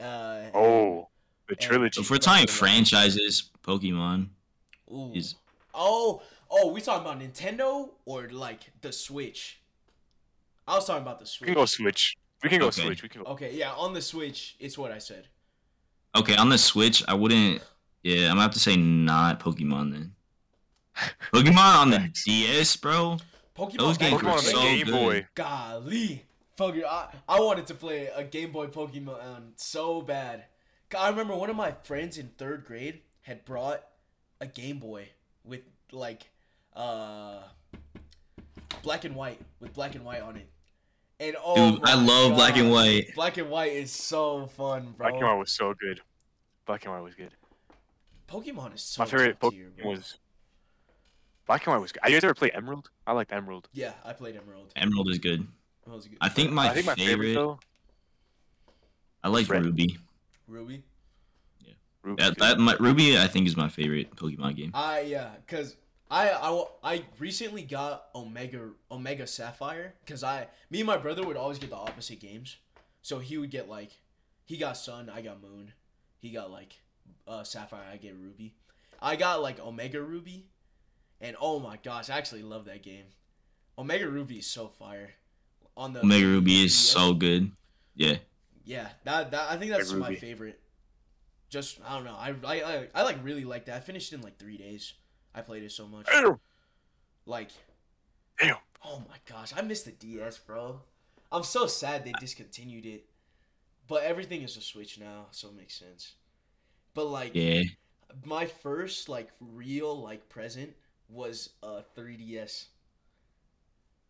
[0.00, 1.08] Uh, Oh,
[1.48, 2.00] the and- trilogy.
[2.00, 2.58] if we're Breath talking of the Wild.
[2.58, 4.28] franchises, Pokemon.
[4.92, 5.12] Ooh.
[5.14, 5.36] is-
[5.76, 9.58] Oh, oh, we talking about Nintendo or like the Switch?
[10.66, 11.40] I was talking about the Switch.
[11.48, 12.16] We can go Switch.
[12.42, 12.82] We can go Okay.
[12.82, 13.02] Switch.
[13.02, 13.30] We can go.
[13.32, 15.28] Okay, yeah, on the Switch, it's what I said.
[16.16, 17.62] Okay, on the Switch, I wouldn't.
[18.02, 20.12] Yeah, I'm gonna have to say not Pokemon then.
[21.32, 23.18] Pokemon on the DS, bro.
[23.56, 23.78] Pokemon.
[23.78, 24.92] Those back games Pokemon were the on the so day- Game good.
[24.92, 25.26] Boy.
[25.34, 26.24] Golly,
[26.56, 26.84] fuck it.
[26.84, 30.44] I, I wanted to play a Game Boy Pokemon so bad.
[30.96, 33.82] I remember one of my friends in third grade had brought
[34.40, 35.08] a Game Boy
[35.44, 35.62] with
[35.92, 36.28] like
[36.76, 37.38] uh
[38.82, 40.46] black and white with black and white on it.
[41.20, 43.14] And oh, Dude, I my love black and white.
[43.14, 45.08] Black and white is so fun, bro.
[45.08, 46.00] Black and White was so good.
[46.66, 47.30] Black and White was good.
[48.28, 50.18] Pokemon is so My favorite top tier, Pokemon was
[51.46, 52.00] Black and White was good.
[52.06, 52.90] You guys ever play Emerald?
[53.06, 53.68] I liked Emerald.
[53.72, 54.72] Yeah, I played Emerald.
[54.76, 55.46] Emerald is good.
[55.86, 56.18] That was good.
[56.20, 57.34] I think my, I think my favorite, favorite.
[57.34, 57.58] though.
[59.22, 59.64] I like Red.
[59.64, 59.98] Ruby.
[60.48, 60.82] Ruby.
[62.02, 64.70] Ruby That, that my, Ruby, I think, is my favorite Pokemon game.
[64.74, 65.76] I yeah, cause
[66.10, 71.36] I I, I recently got Omega Omega Sapphire, cause I me and my brother would
[71.36, 72.56] always get the opposite games,
[73.02, 73.92] so he would get like,
[74.44, 75.72] he got Sun, I got Moon,
[76.20, 76.74] he got like,
[77.26, 78.54] uh Sapphire, I get Ruby,
[79.00, 80.46] I got like Omega Ruby,
[81.20, 83.06] and oh my gosh, I actually love that game,
[83.78, 85.10] Omega Ruby is so fire,
[85.76, 86.74] on the Omega Ruby is DS.
[86.74, 87.50] so good.
[87.96, 88.16] Yeah.
[88.66, 90.20] Yeah, that, that I think that's Like my Ruby.
[90.20, 90.60] favorite.
[91.50, 92.16] Just I don't know.
[92.16, 93.76] I, I I I like really like that.
[93.76, 94.94] I finished in like three days.
[95.34, 96.06] I played it so much.
[96.06, 96.38] Damn.
[97.26, 97.48] Like,
[98.40, 98.56] Damn.
[98.84, 100.80] oh my gosh, I miss the DS, bro.
[101.32, 103.06] I'm so sad they discontinued it.
[103.88, 106.14] But everything is a Switch now, so it makes sense.
[106.94, 107.62] But like Yeah.
[108.24, 110.74] my first like real like present
[111.08, 112.66] was uh, a 3DS.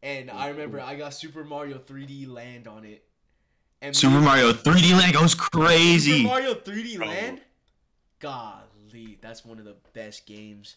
[0.02, 3.04] And I remember I got Super Mario 3D Land on it.
[3.80, 6.18] And Super me- Mario 3D Land goes crazy.
[6.18, 7.06] Super Mario 3D Oh.
[7.06, 7.40] Land?
[8.20, 10.76] Golly, that's one of the best games.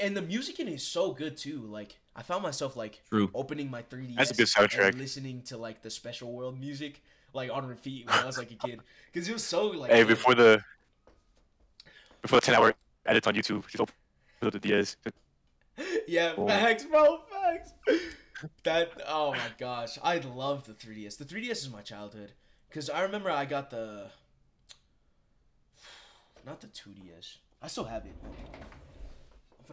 [0.00, 1.58] And the music in it is so good too.
[1.62, 3.30] Like I found myself like True.
[3.34, 4.88] opening my 3DS That's a good soundtrack.
[4.90, 7.02] and listening to like the Special World music
[7.34, 8.80] like on repeat when I was like a kid
[9.12, 10.08] because it was so like Hey, good.
[10.08, 10.62] before the
[12.20, 12.72] before the ten hour
[13.06, 13.94] edits on YouTube, open
[14.40, 14.96] the DS.
[16.06, 16.46] yeah, Oh.
[16.46, 17.72] facts, bro, facts.
[18.64, 21.16] That oh my gosh, I love the 3DS.
[21.18, 22.32] The 3DS is my childhood
[22.68, 24.10] because I remember I got the
[26.46, 27.36] not the 2DS.
[27.60, 28.14] I still have it.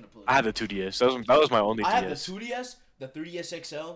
[0.04, 0.26] I'm pull it.
[0.28, 1.00] I had the 2DS.
[1.00, 3.92] That was that was my only I have the 2DS, the 3DS XL,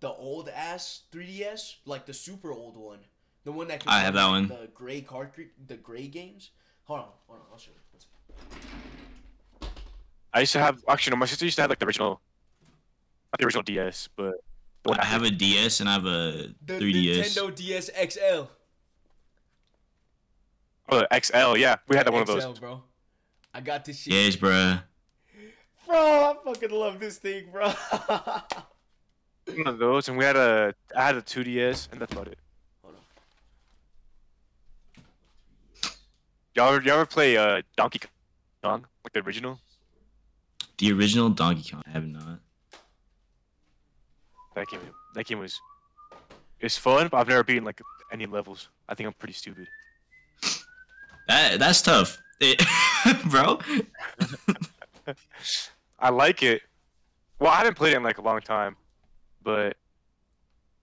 [0.00, 3.00] the old ass 3DS, like the super old one,
[3.44, 3.84] the one that.
[3.86, 4.48] I have that one.
[4.48, 6.50] The gray cartridge, the gray games.
[6.84, 7.80] Hold on, hold on, I'll show you.
[10.32, 12.20] I used to have actually no, my sister used to have like the original,
[13.32, 14.34] not the original DS, but
[14.82, 17.20] the one I have a DS and I have a The 3DS.
[17.20, 18.42] Nintendo DS XL.
[20.90, 21.56] oh, the XL.
[21.56, 22.58] Yeah, we had that one of XL, those.
[22.58, 22.82] bro.
[23.54, 24.12] I got this shit.
[24.12, 24.82] Yes, bruh.
[25.86, 27.68] Bro, I fucking love this thing, bro.
[29.56, 32.38] One of those, and we had a I had a 2DS, and that's about it.
[32.82, 33.00] Hold on.
[36.54, 38.00] Y'all ever, y'all ever play uh Donkey
[38.62, 39.58] Kong, like the original?
[40.78, 41.82] The original Donkey Kong.
[41.86, 42.40] I have not.
[44.54, 44.80] That game,
[45.14, 45.60] that game was,
[46.60, 47.80] it's fun, but I've never beaten like
[48.12, 48.68] any levels.
[48.88, 49.66] I think I'm pretty stupid.
[51.28, 52.62] That that's tough, It-
[53.30, 53.58] bro.
[56.04, 56.60] I like it.
[57.40, 58.76] Well, I haven't played it in like a long time,
[59.42, 59.78] but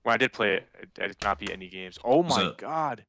[0.01, 0.67] when I did play it,
[0.99, 1.99] I did not beat any games.
[2.03, 3.05] Oh my So- god!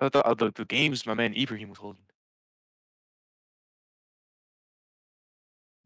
[0.00, 2.02] I thought uh, the, the games my man Ibrahim was holding.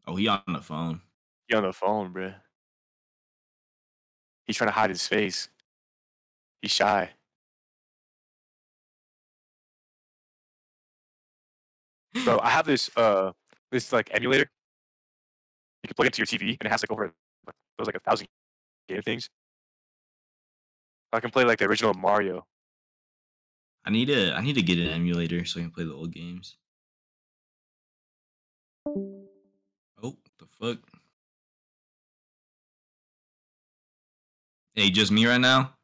[0.07, 1.01] Oh, he on the phone.
[1.47, 2.33] He on the phone, bruh.
[4.47, 5.49] He's trying to hide his face.
[6.63, 7.11] He's shy.
[12.23, 13.31] Bro, I have this uh
[13.73, 14.49] this like emulator.
[15.83, 17.11] You can plug it into your TV and it has like over
[17.45, 18.27] like, those like a thousand
[18.87, 19.29] game things.
[21.11, 22.45] I can play like the original Mario.
[23.85, 26.11] I need to I need to get an emulator so I can play the old
[26.11, 26.55] games.
[28.85, 30.77] Oh, the fuck.
[34.75, 35.75] Hey, just me right now?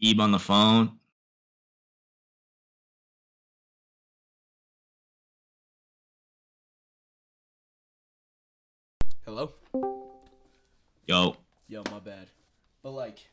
[0.00, 0.97] Ebe on the phone.
[9.28, 9.52] Hello.
[11.06, 11.36] Yo,
[11.68, 12.28] Yo, my bad.
[12.82, 13.28] But like,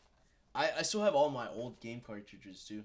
[0.54, 2.84] I I still have all my old game cartridges too.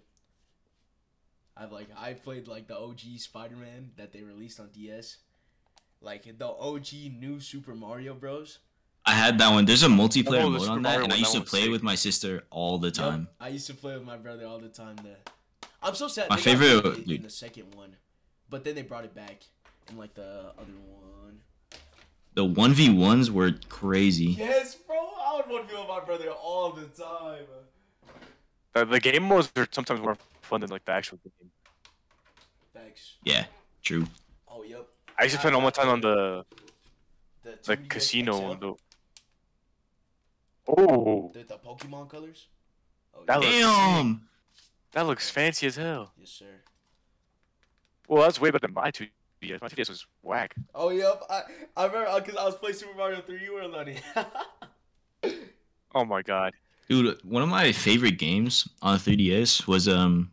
[1.56, 5.16] I've like I played like the OG Spider Man that they released on DS,
[6.00, 8.58] like the OG new Super Mario Bros.
[9.04, 9.64] I had that one.
[9.64, 11.70] There's a multiplayer Oh, mode Super on that, Mario and I used to play sick.
[11.72, 13.28] with my sister all the Yup, time.
[13.40, 14.94] I used to play with my brother all the time.
[15.02, 15.16] There,
[15.82, 16.30] I'm so sad.
[16.30, 17.22] My they favorite- rid of in dude.
[17.24, 17.96] the second one,
[18.48, 19.42] but then they brought it back
[19.90, 21.09] in like the other one.
[22.34, 24.26] The one v ones were crazy.
[24.38, 24.96] Yes, bro.
[24.96, 27.44] I would want to be with my brother all the time.
[28.72, 31.50] The, the game modes are sometimes more fun than like the actual game.
[32.72, 33.16] Thanks.
[33.24, 33.46] Yeah,
[33.82, 34.06] true.
[34.48, 34.86] Oh, yep.
[35.18, 36.44] I used to spend all my time on the
[37.42, 38.76] The the casino XL, one though.
[40.68, 42.46] Oh, The, the Pokemon colors.
[43.14, 43.48] Oh, That yeah.
[43.48, 43.58] looks.
[43.60, 44.28] Damn.
[44.92, 46.12] that looks fancy as hell.
[46.16, 46.62] Yes, sir.
[48.06, 48.90] Well, that's way better than my
[49.42, 49.60] 2DS.
[49.62, 50.54] My 2DS was whack.
[50.74, 51.22] Oh, yep.
[51.30, 51.42] I
[51.76, 54.02] I remember because I was playing Super Mario 3D World on it.
[55.94, 56.52] Oh my god.
[56.88, 60.30] Dude, one of my favorite games on 3DS was um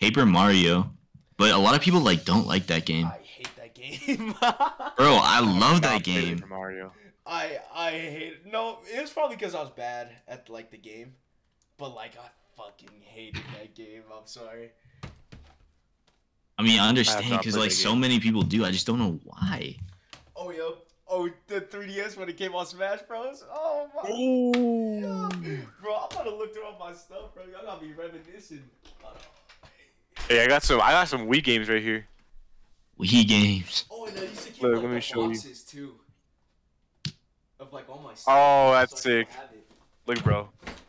[0.00, 0.90] Paper Mario.
[1.36, 3.06] But a lot of people like don't like that game.
[3.06, 4.34] I hate that game.
[4.96, 6.38] Bro, I love Stop that game.
[6.38, 6.92] for Mario.
[7.26, 8.46] I I hate it.
[8.46, 11.14] No, it was probably because I was bad at like the game,
[11.78, 14.02] but like I fucking hated that game.
[14.14, 14.70] I'm sorry.
[16.58, 18.64] I mean, I understand because like so many people do.
[18.64, 19.76] I just don't know why.
[20.36, 20.78] Oh yo.
[21.14, 23.44] Oh, the 3DS when it came on Smash Bros.
[23.52, 24.10] Oh my.
[24.10, 25.28] Ooh.
[25.82, 27.42] Bro, I'm gonna look through all my stuff, bro.
[27.42, 28.62] I gotta be reminiscing.
[30.28, 30.80] Hey, I got some.
[30.80, 32.06] I got some Wii games right here.
[32.98, 33.84] Wii games.
[33.90, 35.28] Oh, and I used to keep Look, like let me the show you.
[35.28, 35.94] boxes too.
[37.60, 38.34] Of like all my stuff.
[38.34, 39.28] Oh, that's so sick.
[40.06, 40.48] Look, bro.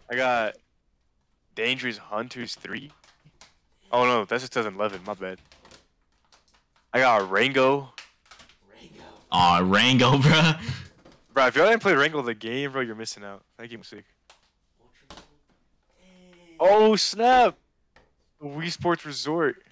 [0.09, 0.55] I got
[1.55, 2.91] Dangerous Hunters 3.
[3.91, 5.01] Oh no, that's just 2011.
[5.05, 5.39] My bad.
[6.94, 7.89] I got Rango.
[8.72, 9.04] Rango.
[9.32, 10.62] Aw, Rango, bruh.
[11.34, 13.44] Bro, if y'all didn't play Rango the game, bro, you're missing out.
[13.58, 14.06] That game was sick.
[14.80, 15.24] Ultra Ball.
[16.00, 16.58] Dang.
[16.60, 17.58] Oh snap!
[18.39, 19.64] The Wii Sports Resort.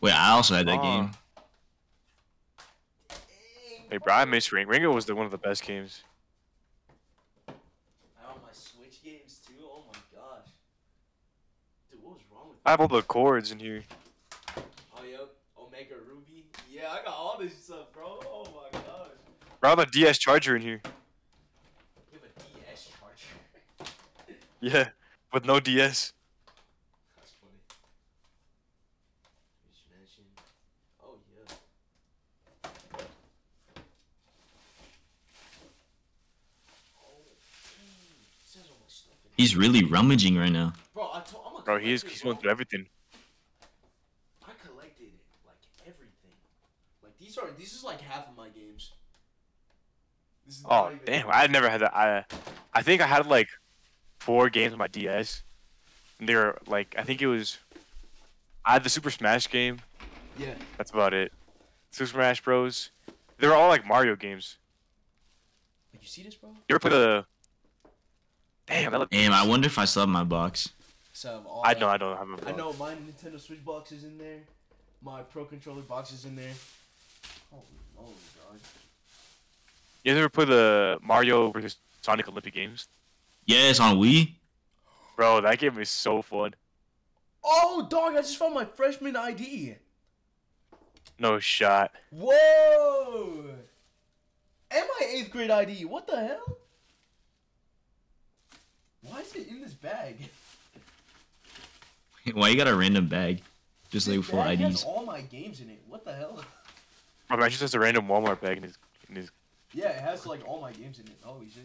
[0.00, 0.82] Wait, I also had that Aw.
[1.02, 1.10] game.
[3.88, 4.72] Hey, bro, I miss Rango.
[4.72, 6.02] Rango was the one of the best games.
[7.46, 7.52] I
[8.26, 9.54] have my Switch games too.
[9.62, 10.48] Oh my gosh.
[11.92, 13.84] Dude, what was wrong with I have all the chords in here.
[15.90, 15.98] Yep.
[15.98, 16.44] Omega Ruby.
[16.70, 18.18] Yeah, I got all this stuff, bro.
[18.26, 19.08] Oh my gosh.
[19.60, 20.80] Bro, I have a DS charger in here.
[22.12, 23.92] You have a DS charger.
[24.60, 24.88] Yeah,
[25.32, 26.14] with no DS.
[27.16, 27.60] That's funny.
[29.70, 30.24] Just mention.
[31.04, 31.54] Oh yeah.
[36.96, 37.20] Oh,
[37.76, 37.84] dang.
[37.84, 39.34] It says all my stuff in here.
[39.36, 40.72] He's really rummaging right now.
[40.94, 42.86] Bro, I told, I'm a Bro, he's collector, he's going through everything.
[44.42, 45.10] I collected
[45.46, 46.36] like everything.
[47.02, 48.92] Like these are these is like half of my games.
[50.46, 51.96] This is Oh not even- damn, I had never had that.
[51.96, 52.24] I
[52.72, 53.48] I think I had like
[54.20, 55.42] four games on my DS.
[56.20, 57.58] And they were like I think it was
[58.64, 59.78] I had the Super Smash game.
[60.38, 60.54] Yeah.
[60.78, 61.32] That's about it.
[61.90, 62.90] Super Smash Bros.
[63.38, 64.56] They were all like Mario games.
[65.92, 66.50] Like you see this, bro?
[66.50, 67.24] You ever play the?
[68.66, 70.70] Damn, that looked Damn, I wonder if I still have my box.
[71.12, 72.48] So I have all I know I don't have a.
[72.48, 74.40] I know my Nintendo Switch box is in there.
[75.02, 76.52] My Pro Controller box is in there.
[77.54, 77.62] Oh,
[78.00, 78.02] oh
[78.50, 78.60] god.
[80.02, 82.88] You guys ever play the Mario versus Sonic Olympic games?
[83.46, 84.32] Yes, on Wii.
[85.16, 86.54] Bro, that game is so fun.
[87.44, 88.14] Oh, dog!
[88.14, 89.76] I just found my freshman ID.
[91.18, 91.92] No shot.
[92.10, 93.44] Whoa!
[94.70, 95.84] And my eighth grade ID.
[95.84, 96.58] What the hell?
[99.02, 100.16] Why is it in this bag?
[102.32, 103.42] Why you got a random bag?
[103.90, 104.84] Just like This full bag has IDs.
[104.84, 105.82] all my games in it.
[105.86, 106.42] What the hell?
[107.28, 108.78] Bro, man, just has a random Walmart bag in his.
[109.08, 109.30] In his
[109.72, 111.16] Yeah, it has like all my games in it.
[111.24, 111.64] Oh, Holy shit!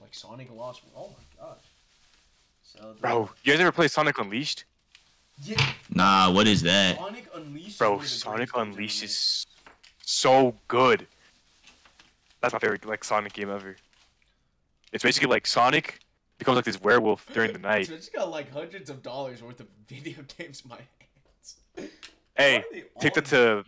[0.00, 0.82] Like Sonic Lost.
[0.96, 1.64] Oh my gosh.
[2.62, 4.64] So bro, you guys ever play Sonic Unleashed?
[5.42, 5.64] Yeah.
[5.90, 6.96] Nah, what is that?
[6.96, 7.78] Sonic Unleashed.
[7.78, 9.46] Bro, one of the Sonic greatest Unleashed is
[10.02, 11.06] so good.
[12.40, 13.76] That's my favorite like Sonic game ever.
[14.92, 16.00] It's basically like Sonic
[16.38, 17.86] becomes like this werewolf during the night.
[17.86, 21.90] So I just got like hundreds of dollars worth of video games in my hands.
[22.36, 23.64] Hey, Why are they take that to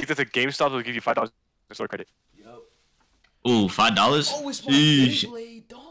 [0.00, 0.70] take that to GameStop.
[0.70, 1.30] They'll give you five dollars
[1.72, 2.08] store credit.
[2.36, 2.62] Yup.
[3.48, 4.30] Ooh, five dollars.
[4.34, 5.24] Oh, it's my Sheesh.
[5.24, 5.86] Beyblade, dog.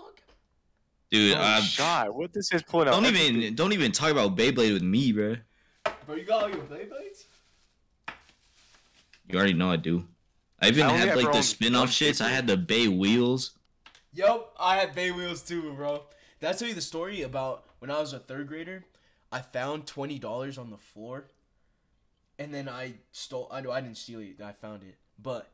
[1.11, 2.13] Dude, Oh, shot.
[2.13, 2.91] What this is pulling out?
[2.91, 3.35] don't everything.
[3.37, 5.37] even don't even talk about Beyblade with me, bro.
[6.05, 7.25] Bro, you got all your Beyblades?
[9.27, 10.05] You already know I do.
[10.61, 12.19] I even I only had like the owned spin-off one shits.
[12.19, 13.51] I had the BeyWheelz.
[14.13, 16.03] Yup, I had BeyWheelz too, bro.
[16.41, 18.83] Did I tell you the story about when I was a third grader?
[19.31, 21.25] I found twenty dollars on the floor,
[22.39, 23.47] and then I stole.
[23.51, 24.41] I know I didn't steal it.
[24.43, 25.47] I found it, but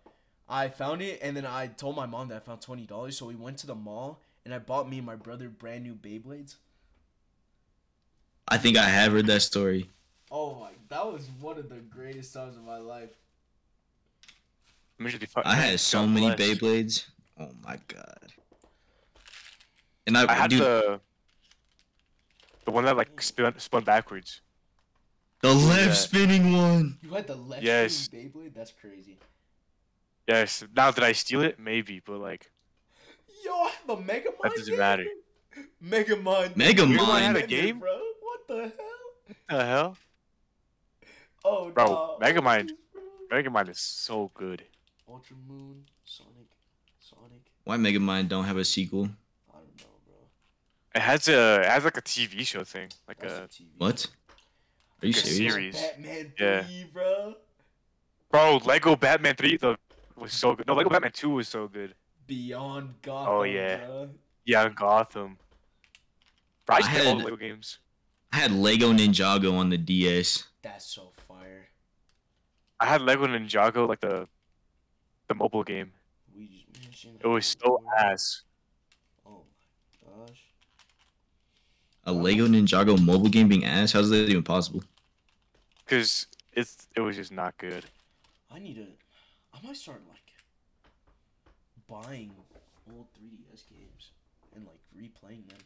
[0.48, 3.18] I found it, and then I told my mom that I found twenty dollars.
[3.18, 5.96] So we went to the mall, and I bought me and my brother brand new
[5.96, 6.56] Beyblades.
[8.48, 9.90] I think I have heard that story.
[10.32, 13.10] Oh my, that was one of the greatest times of my life.
[15.00, 16.40] I'm usually fu- I had so God many bless.
[16.40, 17.06] Beyblades.
[17.40, 18.32] Oh my god.
[20.08, 21.00] And I, I had dude, the, the
[22.66, 24.42] the one that like spun spun backwards.
[25.54, 25.94] Left yeah.
[25.94, 26.98] spinning one.
[27.02, 27.94] You had the left Yes.
[27.94, 28.54] spinning Beyblade.
[28.56, 29.18] That's crazy.
[30.28, 30.64] Yes.
[30.76, 31.60] Now did I steal it?
[31.60, 32.52] Maybe, but like
[33.44, 34.42] Yo, I have a Megamind.
[34.42, 34.78] That doesn't game.
[34.80, 35.06] matter.
[35.84, 36.56] Megamind.
[36.56, 37.36] Mega Mega Mind Mind.
[37.36, 37.80] had a game?
[37.80, 37.92] bro.
[38.22, 38.72] What the hell?
[39.48, 39.98] what the hell?
[41.48, 42.72] Oh, Bro, nah, Megamind.
[43.30, 44.64] Mega Mind is so good.
[45.08, 46.50] Ultra Moon, Sonic,
[47.00, 47.42] Sonic.
[47.64, 49.10] Why Megamind don't have a sequel?
[49.54, 50.16] I don't know, bro.
[50.96, 53.68] It has a it has like a TV show thing, like That's a a TV.
[53.78, 54.08] What?
[55.02, 55.78] Are you Like a serious?
[55.78, 55.92] series.
[55.92, 56.84] Batman 3, Yeah.
[56.94, 57.36] bro.
[58.32, 58.58] bro.
[58.66, 59.76] Lego Batman Three though
[60.16, 60.68] was so good.
[60.68, 61.96] No, Lego Batman Two was so good.
[62.28, 63.34] Beyond oh, Gotham.
[63.34, 63.78] Oh, yeah.
[63.86, 64.10] Bro.
[64.46, 65.38] Yeah, Gotham.
[66.66, 67.80] Bro, I I used all had- Lego games.
[68.32, 70.44] I had Lego Ninjago on the DS.
[70.62, 71.70] That's so fire.
[72.80, 74.28] I had Lego Ninjago, like the
[75.28, 75.94] the mobile game.
[76.36, 77.20] We just mentioned.
[77.24, 78.42] It was so ass.
[79.26, 79.44] Oh
[80.04, 80.42] my gosh.
[82.06, 83.92] A Lego Ninjago mobile game being ass?
[83.94, 84.84] How's that even possible?
[85.88, 87.84] Cause it's it was just not good.
[88.52, 88.86] I need to.
[89.54, 90.20] I might start like
[91.90, 92.32] buying
[92.92, 94.12] old 3DS games
[94.56, 95.58] and like replaying them.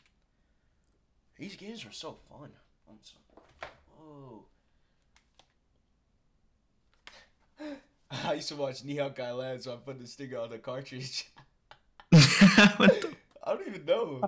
[1.37, 2.49] These games are so fun.
[2.89, 3.71] I'm sorry.
[3.97, 4.45] Whoa.
[8.29, 11.29] I used to watch Ni Hao, Kai-Lan, so I put the sticker on the cartridge.
[12.11, 13.13] What the-
[13.45, 14.21] I don't even know.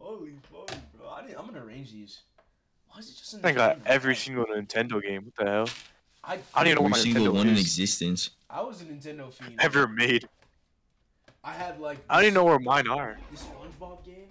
[0.00, 1.10] Holy moly, bro!
[1.10, 2.20] I didn't, I'm gonna arrange these.
[2.88, 5.26] Why is it just in I think I got every single Nintendo game.
[5.26, 5.68] What the hell?
[6.24, 8.30] I, I don't even know Every what my single Nintendo one in existence.
[8.48, 9.56] I was a Nintendo fiend.
[9.60, 10.28] Ever made?
[11.44, 11.98] I had like.
[12.08, 13.18] I don't even know where mine are.
[13.30, 14.28] This SpongeBob game.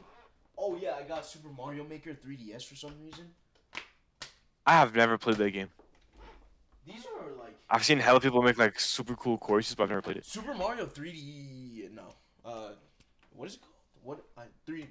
[0.58, 3.26] Oh yeah, I got Super Mario Maker 3DS for some reason.
[4.66, 5.70] I have never played that game.
[6.86, 10.02] These are like I've seen hella people make like super cool courses, but I've never
[10.02, 10.26] played it.
[10.26, 11.92] Super Mario 3D.
[11.92, 12.14] No,
[12.44, 12.70] uh,
[13.36, 13.74] what is it called?
[14.04, 14.88] What I three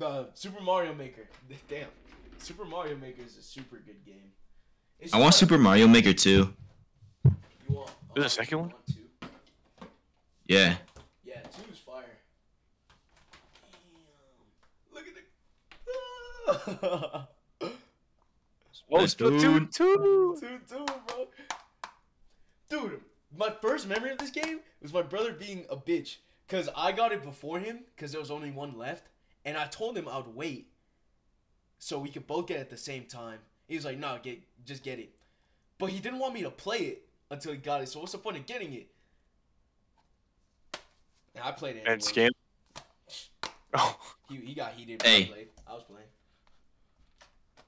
[0.00, 1.28] the Super Mario Maker.
[1.68, 1.86] Damn,
[2.38, 4.32] Super Mario Maker is a super good game.
[4.98, 5.38] It's I want fun.
[5.38, 6.30] Super Mario Maker 2.
[6.30, 6.52] You
[7.68, 7.90] want?
[8.14, 8.72] There's a uh, second one?
[8.90, 9.28] two?
[10.46, 10.76] Yeah.
[11.24, 12.04] Yeah, two is fire.
[13.62, 14.94] Damn.
[14.94, 15.14] Look at
[16.80, 17.28] the.
[18.92, 19.72] Oh, Let's do Splatoon it.
[19.72, 20.36] two.
[20.40, 21.28] Dude, dude, bro.
[22.68, 23.00] Dude,
[23.38, 26.16] my first memory of this game was my brother being a bitch.
[26.44, 29.06] Because I got it before him, because there was only one left.
[29.44, 30.68] And I told him I would wait.
[31.78, 33.38] So we could both get it at the same time.
[33.66, 35.10] He was like, no, get, just get it.
[35.78, 37.88] But he didn't want me to play it until he got it.
[37.88, 38.88] So what's the point of getting it?
[41.34, 41.84] And I played it.
[41.86, 42.28] And anyway.
[42.28, 42.28] scam.
[43.72, 43.96] Oh,
[44.28, 44.98] He, he got heated.
[44.98, 45.22] But Hey.
[45.22, 45.48] I played.
[45.68, 46.06] I was playing.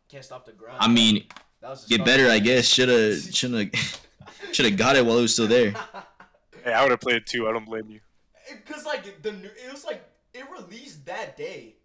[0.09, 0.79] Can't stop the grind.
[0.81, 1.25] I mean,
[1.61, 2.07] that was the get start.
[2.07, 2.67] better, I guess.
[2.67, 3.71] Shoulda, shoulda,
[4.53, 5.71] shoulda got it while it was still there.
[6.65, 7.49] hey, I would have played it too.
[7.49, 8.01] I don't blame you.
[8.51, 10.05] Because like the new, it was like
[10.35, 11.77] it released that day.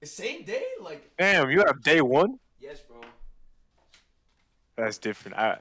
[0.00, 2.38] The same day, like Damn, you have day one.
[2.60, 3.00] yes, bro.
[4.76, 5.36] That's different.
[5.38, 5.58] I,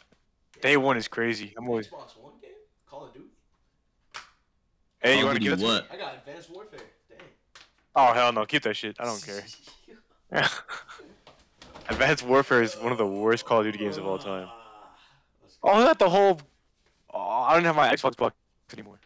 [0.62, 1.54] day one is crazy.
[1.58, 1.88] I'm always.
[1.88, 2.52] Xbox One game,
[2.90, 3.26] Call of Duty.
[5.04, 5.88] Hey, you want to give Duty to what?
[5.92, 6.80] I got Advanced Warfare.
[7.10, 7.20] Dang.
[7.96, 8.96] Oh hell no, keep that shit.
[9.00, 9.24] I don't
[10.32, 10.48] care.
[11.90, 14.48] Advanced Warfare is one of the worst Call of Duty games of all time.
[14.50, 14.90] Ah,
[15.44, 15.70] let's go.
[15.70, 16.40] Oh, not the whole.
[17.14, 18.34] Oh, I don't have my Xbox box
[18.74, 18.98] anymore.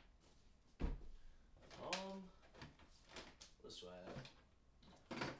[0.82, 0.88] Um,
[3.64, 3.92] what's what?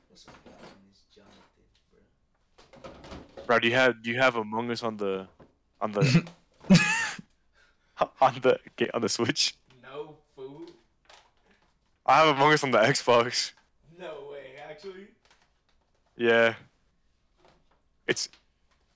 [0.10, 0.52] What's up, guy?
[0.90, 1.44] Miss Jonathan,
[3.46, 3.56] bro?
[3.56, 5.28] Bro, do you have do you have Among Us on the
[5.82, 6.02] on the
[8.22, 9.56] on the ga- on the Switch?
[9.84, 10.72] No food.
[12.06, 13.52] I have Among Us on the Xbox.
[14.00, 15.08] No way, actually.
[16.18, 16.56] Yeah.
[18.08, 18.30] It's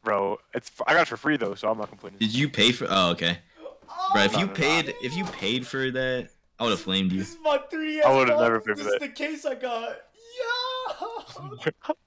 [0.04, 0.40] bro.
[0.54, 2.20] It's I got it for free though, so I'm not complaining.
[2.20, 2.88] Did you pay for?
[2.90, 3.40] Oh, okay.
[3.62, 4.56] Oh, bro, if No, you no, no.
[4.58, 6.30] paid, if you paid for that,
[6.60, 7.20] I would have flamed you.
[7.20, 8.04] This is my 3S.
[8.04, 8.94] I would've never paid for This that.
[8.96, 9.98] is the case I got.
[10.40, 11.92] Yeah.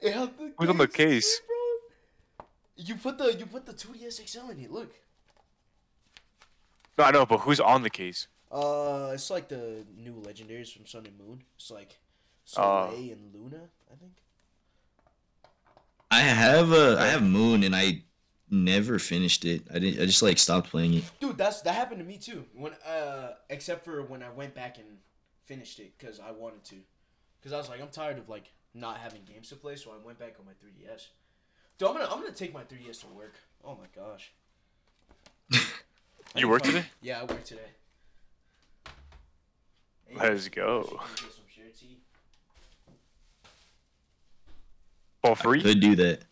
[0.00, 1.40] It had the Who's on the case, case?
[1.46, 1.51] bro.
[2.76, 4.70] You put the you put the 2DS XL in it.
[4.70, 4.92] Look.
[6.98, 8.28] No, I know, but who's on the case?
[8.50, 11.42] Uh, it's like the new legendaries from Sun and Moon.
[11.56, 11.98] It's like
[12.56, 12.90] Oh.
[12.90, 13.60] Soleil and Luna,
[13.90, 14.12] I think.
[16.10, 18.02] I have a, I have Moon, and I
[18.50, 19.62] never finished it.
[19.72, 20.02] I didn't.
[20.02, 21.04] I just like stopped playing it.
[21.20, 22.44] Dude, that's that happened to me too.
[22.54, 24.86] When uh, except for when I went back and
[25.44, 26.76] finished it because I wanted to,
[27.40, 30.04] because I was like, I'm tired of like not having games to play, so I
[30.04, 31.06] went back on my 3ds.
[31.82, 33.34] Dude, I'm gonna I'm gonna take my 3ds to work.
[33.64, 34.32] Oh my gosh.
[36.36, 36.84] You work today?
[37.00, 37.60] Yeah, I work today.
[40.08, 41.00] Hey, Let's go.
[41.16, 41.98] should get some share tea.
[45.24, 45.58] For free?
[45.58, 46.20] I could do that.
[46.20, 46.26] give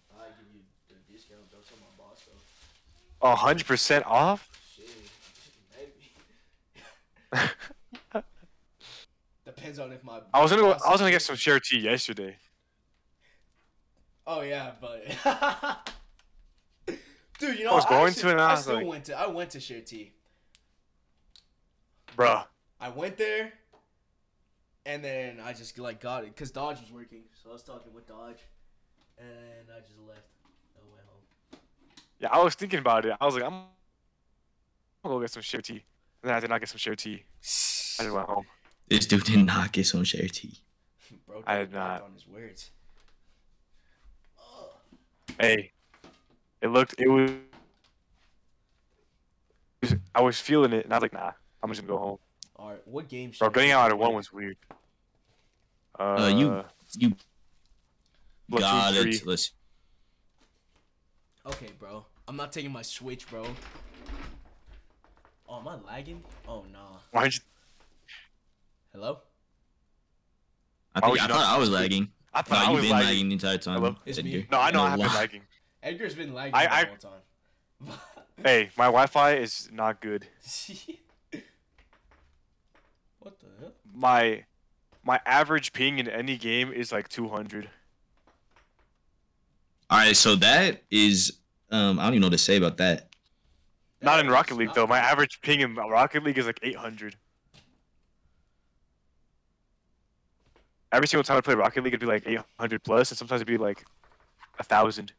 [0.54, 1.50] you the discount.
[1.50, 2.22] Don't tell my boss
[3.20, 3.28] though.
[3.28, 4.48] A hundred percent off?
[9.44, 10.20] Depends on if my.
[10.32, 12.36] I was gonna go, I was gonna get some Sharetea yesterday.
[14.32, 15.04] Oh yeah, but
[17.40, 19.18] dude, you know I was going actually- to, and I I still like- went to.
[19.18, 20.10] I went to Sharetea.
[22.16, 22.44] Bruh.
[22.80, 23.52] I went there,
[24.86, 27.92] and then I just like got it because Dodge was working, so I was talking
[27.92, 28.38] with Dodge,
[29.18, 30.20] and I just left.
[30.76, 31.60] I went home.
[32.20, 33.14] Yeah, I was thinking about it.
[33.20, 33.64] I was like, I'm
[35.02, 35.82] gonna go get some Sharetea.
[36.22, 37.16] And then I did not get some Sharetea.
[37.18, 38.44] I just went home.
[38.88, 40.56] This dude did not get some Sharetea.
[41.26, 41.88] Bro, I did not.
[41.94, 42.70] backed on his words.
[45.40, 45.72] Hey,
[46.60, 47.30] it looked, it was,
[50.14, 51.32] I was feeling it, and I was like, nah,
[51.62, 52.18] I'm just gonna go home.
[52.56, 53.32] All right, what game?
[53.32, 54.58] should Bro, I getting out to at one was weird.
[55.98, 56.64] Uh, you-
[56.98, 57.10] You
[58.50, 59.10] Splatoon got 3.
[59.10, 59.26] it.
[59.26, 59.52] Let's.
[61.46, 62.04] Okay, bro.
[62.28, 63.46] I'm not taking my Switch, bro.
[65.48, 66.22] Oh, am I lagging?
[66.46, 66.98] Oh nah.
[67.12, 67.40] Why'd you,
[68.92, 69.20] Hello.
[70.94, 71.80] I, think, I thought I was switch?
[71.80, 72.08] lagging.
[72.32, 73.06] I No, thought I you've was been lagging.
[73.08, 73.74] lagging the entire time.
[73.80, 73.96] Hello?
[74.06, 74.30] It's Edgar.
[74.30, 74.46] me.
[74.50, 75.14] No, I know I No have been lie.
[75.14, 75.42] lagging.
[75.82, 77.98] Edgar's been lagging I- the I- whole time.
[78.42, 80.26] Hey, my Wi-Fi is not good.
[83.18, 83.72] what the hell?
[83.92, 84.44] My
[85.04, 87.68] my average ping in any game is like 200.
[89.90, 91.38] All right, so that is.
[91.70, 93.08] Um, I don't even know what to say about that.
[94.00, 94.86] Not in Rocket League not though.
[94.86, 97.16] My average ping in Rocket League is like 800.
[100.92, 103.46] Every single time I play Rocket League, it'd be like 800 plus, and sometimes it'd
[103.46, 103.84] be like
[104.58, 105.12] a thousand.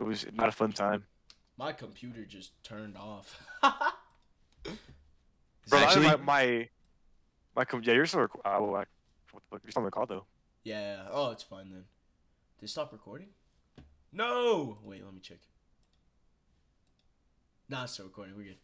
[0.00, 1.04] It was not a fun time.
[1.56, 3.40] My computer just turned off.
[5.68, 6.68] Bro, Actually- my my,
[7.54, 8.88] my com- yeah, you're still rec- uh, well, what
[9.32, 9.60] the fuck?
[9.62, 10.24] You're still on the call though.
[10.64, 11.02] yeah.
[11.12, 11.84] Oh, it's fine then.
[12.58, 13.28] Did it stop recording?
[14.12, 14.78] No.
[14.82, 15.38] Wait, let me check.
[17.68, 18.34] Nah, it's still recording.
[18.36, 18.56] We're good.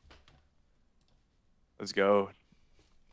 [1.79, 2.31] Let's go.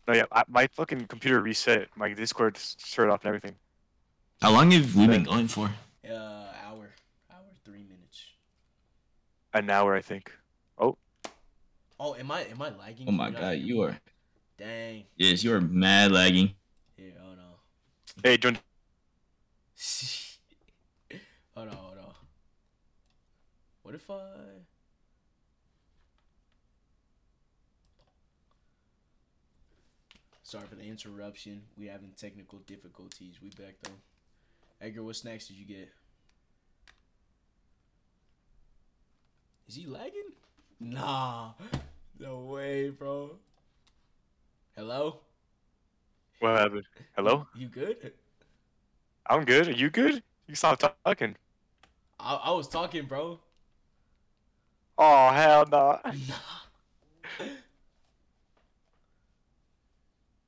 [0.07, 1.87] No, yeah, I, my fucking computer reset.
[1.95, 3.55] My Discord s- turned off and everything.
[4.41, 5.71] How long have we been going for?
[6.07, 6.93] Uh, hour,
[7.31, 8.25] hour, three minutes.
[9.53, 10.31] An hour, I think.
[10.77, 10.97] Oh,
[11.99, 13.07] Oh, am I am I lagging?
[13.07, 13.97] Oh my Can not god, you are.
[14.57, 15.05] Dang.
[15.15, 16.53] Yes, you are mad lagging.
[16.97, 17.45] Here, hold on.
[18.23, 18.57] Hey, join.
[21.55, 22.13] hold on, hold on.
[23.83, 24.19] What if I?
[30.53, 31.63] Sorry for the interruption.
[31.79, 33.39] We having technical difficulties.
[33.41, 33.97] We back though.
[34.79, 35.89] Edgar, what snacks did you get?
[39.67, 40.29] Is he lagging?
[40.79, 41.53] Nah.
[42.19, 43.31] No way, bro.
[44.75, 45.21] Hello?
[46.37, 46.85] What happened?
[47.15, 47.47] Hello?
[47.55, 48.11] You good?
[49.25, 49.69] I'm good.
[49.69, 50.21] Are you good?
[50.45, 51.35] You stop talking.
[52.19, 53.39] I, I was talking, bro.
[54.99, 55.99] Oh hell no.
[56.05, 57.45] Nah.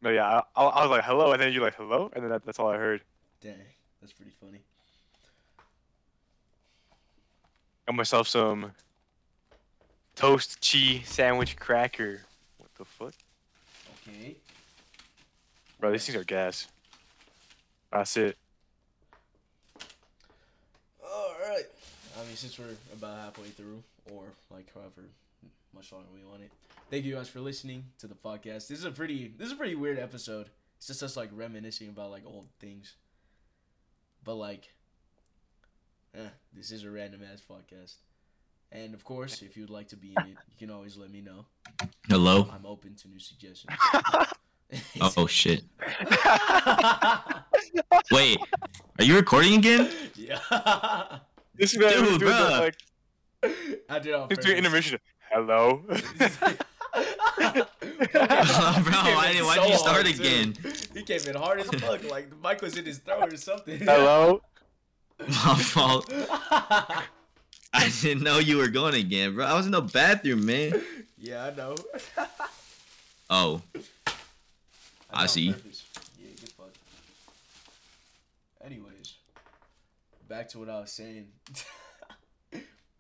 [0.06, 2.46] No, yeah, I, I was like hello, and then you're like hello, and then that,
[2.46, 3.02] that's all I heard.
[3.42, 3.56] Dang,
[4.00, 4.60] that's pretty funny.
[7.88, 8.72] Got myself some
[10.16, 12.22] toast cheese sandwich cracker.
[12.60, 13.14] What the fuck,
[14.08, 14.36] Okay.
[15.80, 15.92] bro?
[15.92, 16.68] These things are gas.
[17.92, 18.38] That's it.
[21.04, 21.66] All right.
[22.16, 23.82] I mean, since we're about halfway through,
[24.14, 25.10] or like however
[25.76, 26.52] much longer we want it.
[26.90, 28.68] Thank you guys for listening to the podcast.
[28.68, 30.50] This is a pretty, this is a pretty weird episode.
[30.78, 32.96] It's just us like reminiscing about like old things.
[34.24, 34.74] But like,
[36.16, 37.96] eh, this is a random ass podcast.
[38.72, 41.22] And of course, if you'd like to be in it, you can always let me
[41.22, 41.46] know.
[42.08, 42.48] Hello.
[42.52, 43.78] I'm open to new suggestions.
[45.00, 45.62] Oh shit.
[48.12, 48.40] Wait,
[48.98, 49.90] are you recording again?
[50.16, 50.40] yeah.
[51.54, 52.60] This man was doing the, bruh.
[52.60, 52.76] like
[53.88, 55.00] I did it on he's doing intermission.
[55.36, 55.82] Hello.
[55.90, 55.92] oh,
[57.44, 57.74] Bro,
[58.16, 60.56] I didn't- why'd you start again?
[60.94, 62.10] He came in hard as fuck.
[62.10, 63.80] Like the mic was in his throat or something.
[63.80, 64.42] Hello.
[65.20, 66.10] My fault.
[66.10, 67.04] I
[68.02, 69.46] didn't know you were going again, bro.
[69.46, 70.82] I was in the bathroom, man.
[71.18, 71.76] yeah, I know.
[73.30, 74.14] Oh, I did
[75.12, 75.46] it on see.
[75.48, 75.54] Yeah,
[76.40, 76.78] get fucked.
[78.64, 79.16] Anyways,
[80.30, 81.28] back to what I was saying.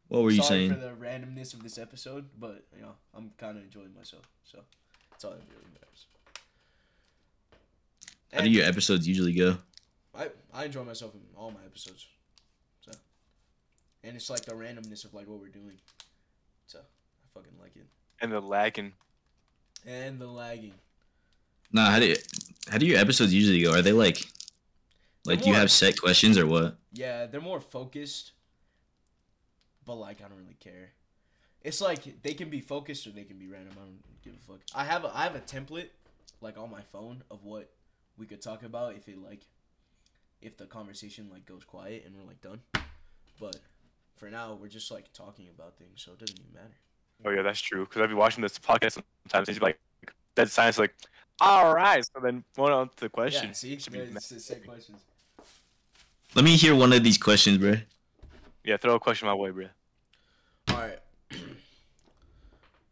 [0.08, 0.74] What were you Sorry saying?
[0.74, 4.60] for the randomness of this episode, but you know I'm kind of enjoying myself, so
[5.12, 6.06] that's all that really matters.
[8.32, 9.58] How do And your episodes usually go?
[10.18, 12.08] I I enjoy myself in all my episodes,
[12.82, 12.91] so
[14.03, 15.78] and it's like the randomness of like what we're doing,
[16.68, 16.84] so I
[17.39, 17.86] fucking like it.
[18.22, 18.93] And the lagging.
[19.86, 20.74] And the lagging.
[21.72, 22.16] Nah, how do
[22.70, 23.74] how do your episodes usually go?
[23.74, 24.24] Are they like
[25.26, 26.78] like do you more- have set questions or what?
[26.93, 28.32] Yeah, they're more focused,
[29.86, 30.92] but like I don't really care.
[31.62, 33.74] It's like they can be focused or they can be random.
[33.74, 34.62] I don't give a fuck.
[34.76, 35.90] I have a I have a template
[36.42, 37.72] like on my phone of what
[38.18, 39.42] we could talk about if it like
[40.42, 42.62] if the conversation like goes quiet and we're like done.
[43.40, 43.58] But
[44.16, 46.76] for now, we're just like talking about things, so it doesn't even matter.
[47.26, 47.86] Oh yeah, that's true.
[47.86, 49.80] Because I'd be watching this podcast sometimes, and he's like,
[50.36, 50.96] "Dead science." Like,
[51.40, 52.04] all right.
[52.06, 53.48] So then going on to the question.
[53.48, 55.02] Yeah, see, Should be Yeah, it's the same questions.
[56.34, 57.76] Let me hear one of these questions, bro.
[58.66, 59.68] Yeah, throw a question my way, bro.
[60.70, 60.99] All right.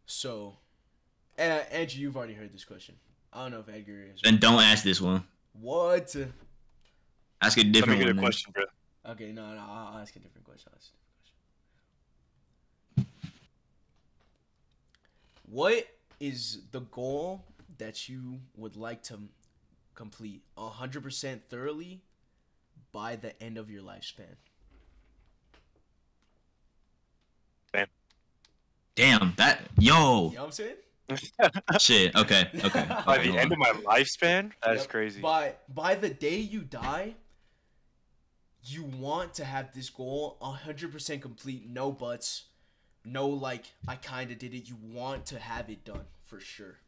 [0.06, 0.54] so,
[1.36, 2.94] uh, Andrew, you've already heard this question.
[3.32, 4.20] I don't know if Edgar is.
[4.24, 5.24] And don't ask this one.
[5.60, 6.14] What?
[7.42, 8.22] Ask a Let me different get a one.
[8.22, 8.64] question, bro.
[9.10, 10.70] Okay, no, no, I'll I'll ask a different question.
[10.72, 10.92] I'll ask
[12.96, 13.32] a different question.
[15.50, 15.88] What
[16.20, 17.44] is the goal
[17.78, 19.18] that you would like to
[19.96, 22.00] complete 100% thoroughly
[22.92, 24.36] by the end of your lifespan?
[28.96, 30.76] Damn, that yo You know what I'm saying?
[31.78, 32.14] shit.
[32.16, 32.86] Okay, okay.
[33.06, 33.52] By okay, the end on.
[33.52, 34.88] of my lifespan, that's Yep.
[34.90, 35.20] crazy.
[35.20, 37.14] By by the day you die,
[38.64, 42.44] you want to have this goal 100% complete, no buts,
[43.04, 44.68] no like I kind of did it.
[44.68, 46.78] You want to have it done for sure.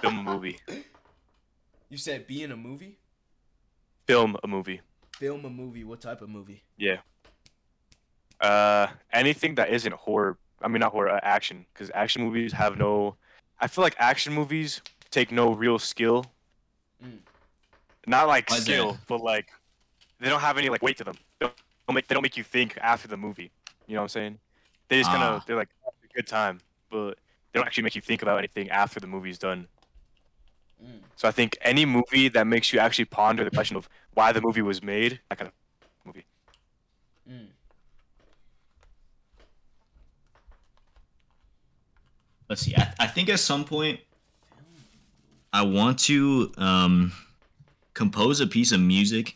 [0.00, 0.58] Film a movie.
[1.90, 2.98] You said be in a movie?
[4.06, 4.82] Film a movie.
[5.18, 5.82] Film a movie.
[5.82, 6.62] What type of movie?
[6.76, 6.98] Yeah.
[8.40, 10.38] Uh, anything that isn't horror.
[10.62, 11.10] I mean, not horror.
[11.10, 11.66] Uh, action.
[11.74, 13.16] Because action movies have no.
[13.60, 16.24] I feel like action movies take no real skill.
[17.04, 17.18] Mm.
[18.06, 19.00] Not like Why skill, that?
[19.08, 19.48] but like
[20.20, 21.16] they don't have any like weight to them.
[21.40, 21.54] They don't,
[21.88, 23.50] don't make they don't make you think after the movie.
[23.88, 24.38] You know what I'm saying?
[24.88, 25.44] They just kind of Ah.
[25.46, 26.60] they're like "Oh, a good time,
[26.90, 27.18] but
[27.52, 29.66] they don't actually make you think about anything after the movie's done.
[30.84, 31.00] Mm.
[31.16, 34.40] So I think any movie that makes you actually ponder the question of why the
[34.40, 35.54] movie was made, that kind of
[36.04, 36.24] movie.
[37.28, 37.48] Mm.
[42.48, 42.74] Let's see.
[42.76, 44.00] I, I think at some point
[45.52, 47.12] I want to um
[47.94, 49.34] compose a piece of music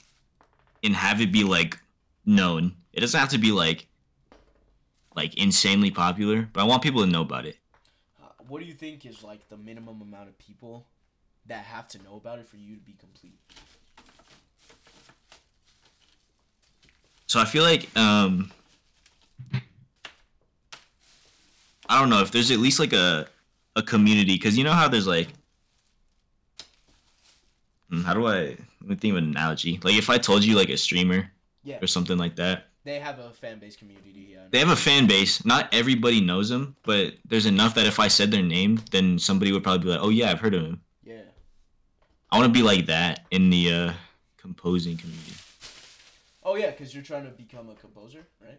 [0.84, 1.78] and have it be like
[2.24, 2.76] known.
[2.92, 3.88] It doesn't have to be like
[5.14, 7.58] like insanely popular, but I want people to know about it.
[8.22, 10.86] Uh, what do you think is like the minimum amount of people
[11.46, 13.38] that have to know about it for you to be complete?
[17.26, 18.50] So I feel like um
[21.88, 23.26] I don't know if there's at least like a
[23.76, 25.28] a community because you know how there's like
[27.90, 30.56] Hmm, how do I let me think of an analogy like if I told you
[30.56, 31.30] like a streamer
[31.62, 34.30] Yeah, or something like that they have a fan base community.
[34.32, 34.40] Yeah.
[34.50, 38.08] they have a fan base not everybody knows them but there's enough that if I
[38.08, 40.80] said their name then somebody would probably be like oh yeah I've heard of him.
[42.32, 43.92] I want to be like that in the uh
[44.38, 45.34] composing community
[46.44, 48.58] Oh yeah, because you're trying to become a composer, right?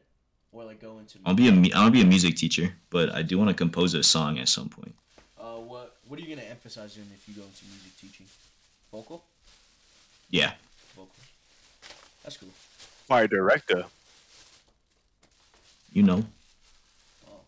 [0.53, 1.17] Or like go into.
[1.25, 3.49] I'll be a mu- I want to be a music teacher but I do want
[3.49, 4.95] to compose a song at some point
[5.37, 8.27] Uh, what What are you gonna emphasize in if you go into music teaching?
[8.91, 9.23] Vocal.
[10.29, 10.51] yeah
[10.95, 11.09] Vocal.
[12.23, 12.49] That's cool.
[13.09, 13.83] My director.
[15.91, 16.23] you know
[17.27, 17.41] Oh.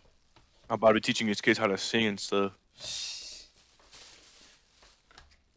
[0.69, 2.52] I'm about to be teaching his kids how to sing and stuff.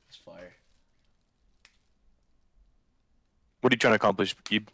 [0.09, 0.53] It's fire.
[3.61, 4.69] What are you trying to accomplish, Gib?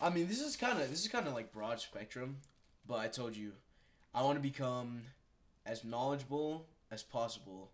[0.00, 2.36] I mean, this is kind of this is kind of like broad spectrum,
[2.86, 3.52] but I told you,
[4.14, 5.02] I want to become
[5.64, 7.70] as knowledgeable as possible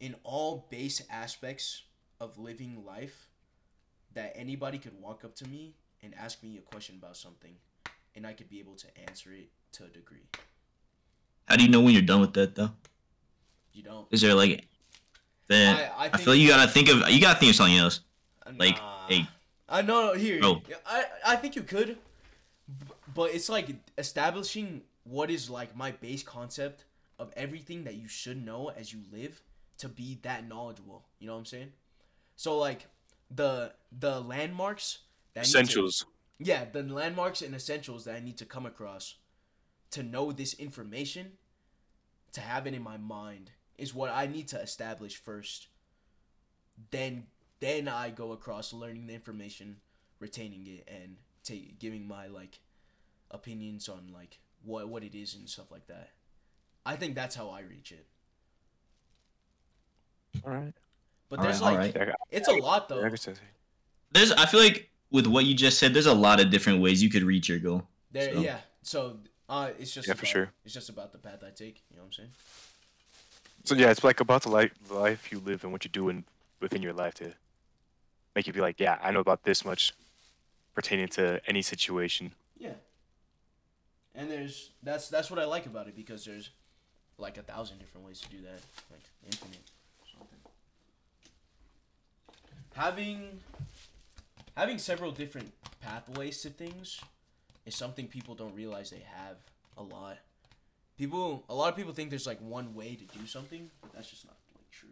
[0.00, 1.82] in all base aspects
[2.20, 3.28] of living life
[4.14, 7.54] that anybody could walk up to me and ask me a question about something
[8.16, 10.22] and I could be able to answer it to a degree.
[11.46, 12.70] How do you know when you're done with that though?
[13.72, 14.06] You don't.
[14.10, 14.66] Is there like
[15.46, 17.76] Then I- I I, think- feel you gotta think of you gotta think of something
[17.76, 18.00] else.
[18.58, 19.06] Like, Nah.
[19.08, 19.26] hey,
[19.68, 20.40] I know here.
[20.40, 20.62] Bro.
[20.86, 21.98] I I think you could,
[23.14, 23.68] but it's like
[23.98, 26.84] establishing what is like my base concept
[27.18, 29.42] of everything that you should know as you live
[29.78, 31.04] to be that knowledgeable.
[31.18, 31.72] You know what I'm saying?
[32.36, 32.86] So like
[33.30, 34.98] the the landmarks
[35.34, 36.04] that need to- Essentials.
[36.38, 39.16] yeah, the landmarks and essentials that I need to come across
[39.92, 41.38] to know this information,
[42.32, 45.68] to have it in my mind, is what I need to establish first.
[46.90, 47.26] Then,
[47.60, 49.76] then I go across learning the information,
[50.20, 52.58] retaining it, and ta- giving my like
[53.30, 56.10] opinions on like what what it is and stuff like that.
[56.86, 58.06] I think that's how I reach it.
[60.44, 60.74] All right.
[61.28, 62.14] But there's right, like right.
[62.30, 63.04] It's a lot though.
[63.04, 63.10] I
[64.12, 67.02] there's I feel like with what you just said, there's a lot of different ways
[67.02, 67.86] you could reach your goal.
[68.12, 68.58] There, So- yeah.
[68.82, 69.16] So
[69.48, 70.50] uh, it's just Yeah, for sure.
[70.64, 71.82] It's just about the path I take.
[71.90, 72.30] You know what I'm saying?
[73.64, 76.08] So yeah, it's like about the life, the life you live and what you do
[76.10, 76.24] in
[76.60, 77.32] within your life to
[78.34, 79.92] make you be like, yeah, I know about this much
[80.74, 82.32] pertaining to any situation.
[82.58, 82.74] Yeah.
[84.14, 86.50] And there's that's that's what I like about it because there's
[87.18, 89.70] like a thousand different ways to do that, like infinite.
[90.10, 90.38] Something.
[92.74, 93.40] Having
[94.56, 97.00] having several different pathways to things
[97.66, 99.36] is something people don't realize they have
[99.76, 100.18] a lot.
[100.96, 104.08] People, a lot of people think there's like one way to do something, but that's
[104.08, 104.88] just not like true.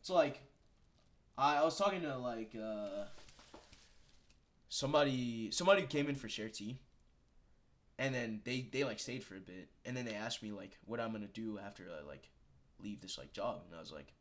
[0.00, 0.40] It's like
[1.36, 3.04] I, I was talking to like uh
[4.68, 6.76] somebody somebody came in for Sharetea.
[7.98, 9.68] And then they they like stayed for a bit.
[9.84, 12.28] And then they asked me like what i'm gonna do after i like
[12.82, 13.62] leave this like job.
[13.68, 14.12] And i was like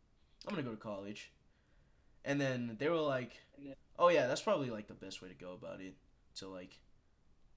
[0.47, 1.31] i'm gonna go to college.
[2.23, 3.41] And then they were like
[3.97, 5.95] oh yeah that's probably like the best way to go about it.
[6.35, 6.77] To like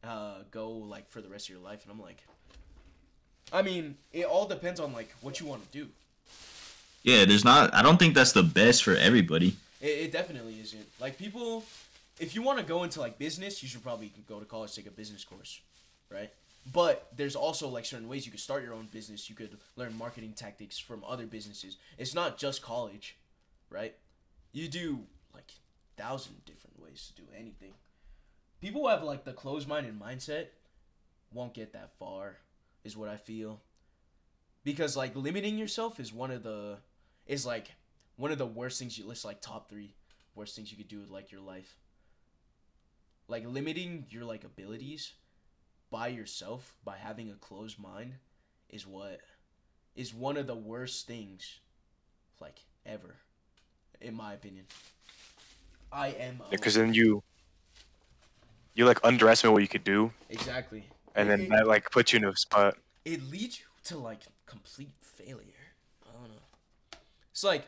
[0.02, 1.82] uh go like for the rest of your life.
[1.85, 2.24] And i'm like
[3.52, 5.89] i mean it all depends on like what you want to do
[7.05, 7.72] Yeah, there's not.
[7.74, 9.56] I don't think that's the best for everybody.
[9.81, 10.86] It, it definitely isn't.
[10.98, 11.64] Like people,
[12.18, 14.86] if you want to go into like business, you should probably go to college take
[14.86, 15.60] a business course,
[16.10, 16.31] right?
[16.72, 19.28] But there's also like certain ways you could start your own business.
[19.28, 21.76] You could learn marketing tactics from other businesses.
[21.98, 23.16] It's not just college,
[23.68, 23.94] right?
[24.52, 25.01] You do
[25.35, 25.52] like
[25.98, 27.74] thousand different ways to do anything.
[28.62, 30.47] People who have like the closed-minded mindset
[31.35, 32.39] won't get that far,
[32.82, 33.60] is what I feel.
[34.62, 36.78] Because like limiting yourself is one of the
[37.26, 37.72] is like
[38.16, 39.94] one of the worst things you list like top three
[40.34, 41.76] worst things you could do with like your life.
[43.28, 45.12] Like limiting your like abilities
[45.90, 48.14] by yourself by having a closed mind
[48.68, 49.20] is what
[49.94, 51.59] is one of the worst things
[52.40, 53.14] like ever
[54.01, 54.66] in my opinion.
[55.92, 57.22] I am a- Because then you
[58.74, 60.84] you like underestimate what you could do, exactly.
[61.14, 62.76] And It- then it, that like puts you in a spot.
[63.05, 65.28] it leads you to like complete failure.
[65.28, 65.53] i don't know
[67.35, 67.66] it's like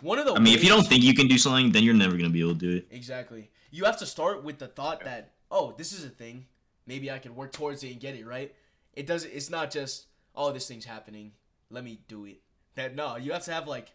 [0.00, 1.94] one of the I mean, if you don't think you can do something, then you're
[1.94, 2.88] never gonna be able to do it.
[2.90, 3.48] Exactly.
[3.70, 6.46] You have to start with the thought that, oh, this is a thing.
[6.84, 8.52] Maybe I can work towards it and get it right.
[8.92, 9.30] It doesn't.
[9.30, 11.30] It's not just, oh, this thing's happening.
[11.70, 12.40] Let me do it.
[12.74, 13.92] That no, you have to have like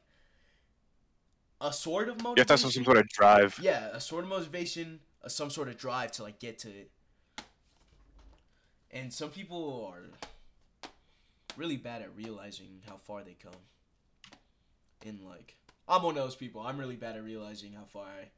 [1.60, 2.36] a sort of motivation.
[2.38, 3.60] You have to have some, some sort of drive.
[3.62, 6.92] Yeah, a sort of motivation, a, some sort of drive to like get to it.
[8.90, 10.04] And some people are
[11.58, 13.52] really bad at realizing how far they come.
[15.04, 15.56] In like,
[15.88, 16.62] I'm one of those people.
[16.62, 18.30] I'm really bad at realizing how far I.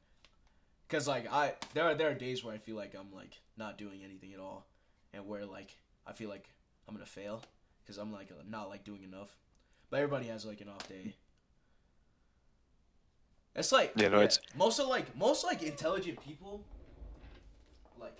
[0.90, 3.78] Cause like I, there are there are days where I feel like I'm like not
[3.78, 4.68] doing anything at all,
[5.14, 5.76] and where like
[6.06, 6.48] I feel like
[6.88, 7.42] I'm gonna fail,
[7.88, 9.36] cause I'm like not like doing enough.
[9.90, 11.16] But everybody has like an off day.
[13.56, 16.64] It's like Yeah, no, it's- most of like most like intelligent people
[18.00, 18.18] like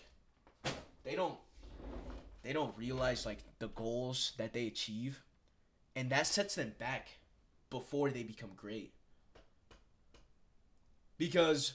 [1.04, 1.36] they don't
[2.44, 5.24] they don't realize like the goals that they achieve
[5.96, 7.08] and that sets them back
[7.74, 8.94] before they become great.
[11.18, 11.74] Because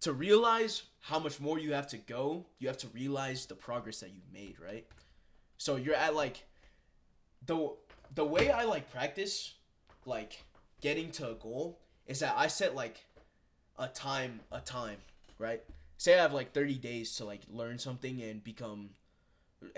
[0.00, 4.00] to realize how much more you have to go you have to realize the progress
[4.00, 4.86] that you've made right?
[5.56, 6.44] So you're at like
[7.46, 7.70] the
[8.14, 9.54] the way i like practice
[10.04, 10.42] like
[10.80, 13.04] getting to a goal is that i set like
[13.78, 14.98] a time a time
[15.38, 15.62] right?
[15.98, 18.90] Say i have like 30 days to like learn something and become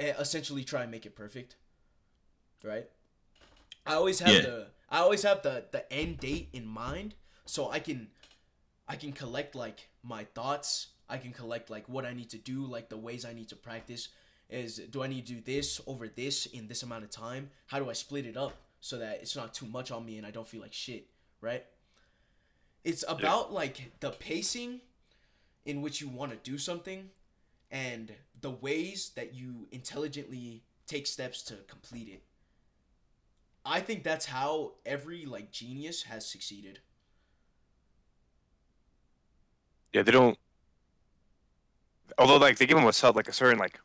[0.01, 1.57] e- essentially try and make it perfect
[2.65, 2.86] right?
[3.86, 4.40] I always have Yeah.
[4.40, 8.09] the i always have the the end date in mind so i can
[8.89, 10.89] i can collect like my thoughts.
[11.10, 13.56] I can collect like what i need to do like the ways i need to
[13.56, 14.09] practice
[14.51, 17.51] is do i need to do this over this in this amount of time?
[17.66, 20.27] How do i split it up so that it's not too much on me and
[20.27, 21.09] i don't feel like shit
[21.40, 21.65] right?
[22.85, 24.81] It's about like the pacing
[25.65, 27.10] in which you want to do something
[27.70, 32.23] and the ways that you intelligently take steps to complete it
[33.70, 36.81] I think that's how every like genius has succeeded.
[39.93, 40.39] Yeah, they don't.
[42.16, 43.78] Although, like, they give them a sub, like a certain like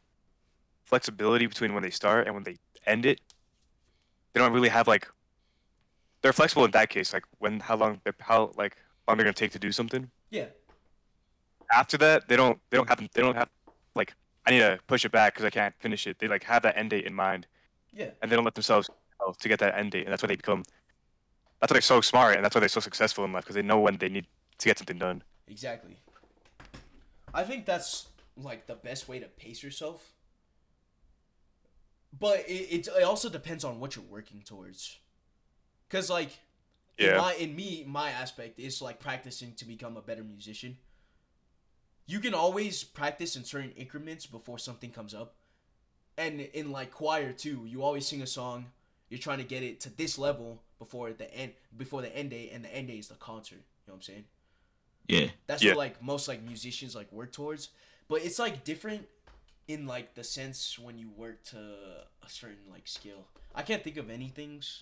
[0.85, 2.55] flexibility between when they start and when they
[2.85, 3.19] end it.
[4.33, 5.07] They don't really have like.
[6.21, 8.77] They're flexible in that case, like when how long they how like
[9.07, 10.09] long they're gonna take to do something.
[10.29, 10.45] Yeah.
[11.69, 13.49] After that, they don't they don't have they don't have
[13.95, 14.13] like
[14.45, 16.19] I need to push it back because I can't finish it.
[16.19, 17.47] They like have that end date in mind,
[17.91, 18.11] Yeah.
[18.21, 18.89] and they don't let themselves
[19.25, 20.63] go to get that end date, and that's why they become.
[21.59, 23.61] That's why they're so smart, and that's why they're so successful in life because they
[23.61, 24.27] know when they need
[24.59, 25.23] to get something done.
[25.47, 25.97] Exactly.
[27.33, 30.11] I think that's like the best way to pace yourself.
[32.17, 34.97] But it, it, it also depends on what you're working towards.
[35.89, 36.39] Cause like
[36.97, 37.17] in Yeah.
[37.17, 40.77] my in me my aspect is like practicing to become a better musician.
[42.05, 45.35] You can always practice in certain increments before something comes up.
[46.17, 48.67] And in like choir too, you always sing a song,
[49.13, 52.49] you're trying to get it to this level before the end before the end date
[52.51, 53.57] and the end date is the concert.
[53.57, 54.23] You know what I'm saying?
[55.07, 55.27] Yeah.
[55.45, 55.73] That's Yeah.
[55.73, 57.69] what like most like musicians like work towards.
[58.07, 59.07] But it's like different
[59.67, 63.27] in like the sense when you work to a certain like skill.
[63.53, 64.81] I can't think of any things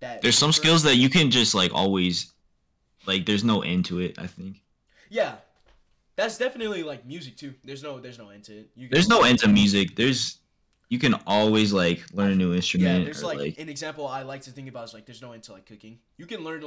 [0.00, 2.32] that There's some skills that you can just like always
[3.04, 4.62] like there's no end to it, I think.
[5.10, 5.34] Yeah.
[6.16, 7.52] That's definitely like music too.
[7.62, 8.70] There's no there's no end to it.
[8.74, 9.96] You can There's no end to music.
[9.96, 10.38] There's
[10.94, 12.98] you can always like learn a new instrument.
[12.98, 15.20] Yeah, there's or, like, like, an example I like to think about is like there's
[15.20, 15.98] no end to like cooking.
[16.16, 16.64] You can learn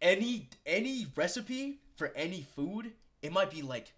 [0.00, 2.92] any any recipe for any food.
[3.20, 3.92] It might be like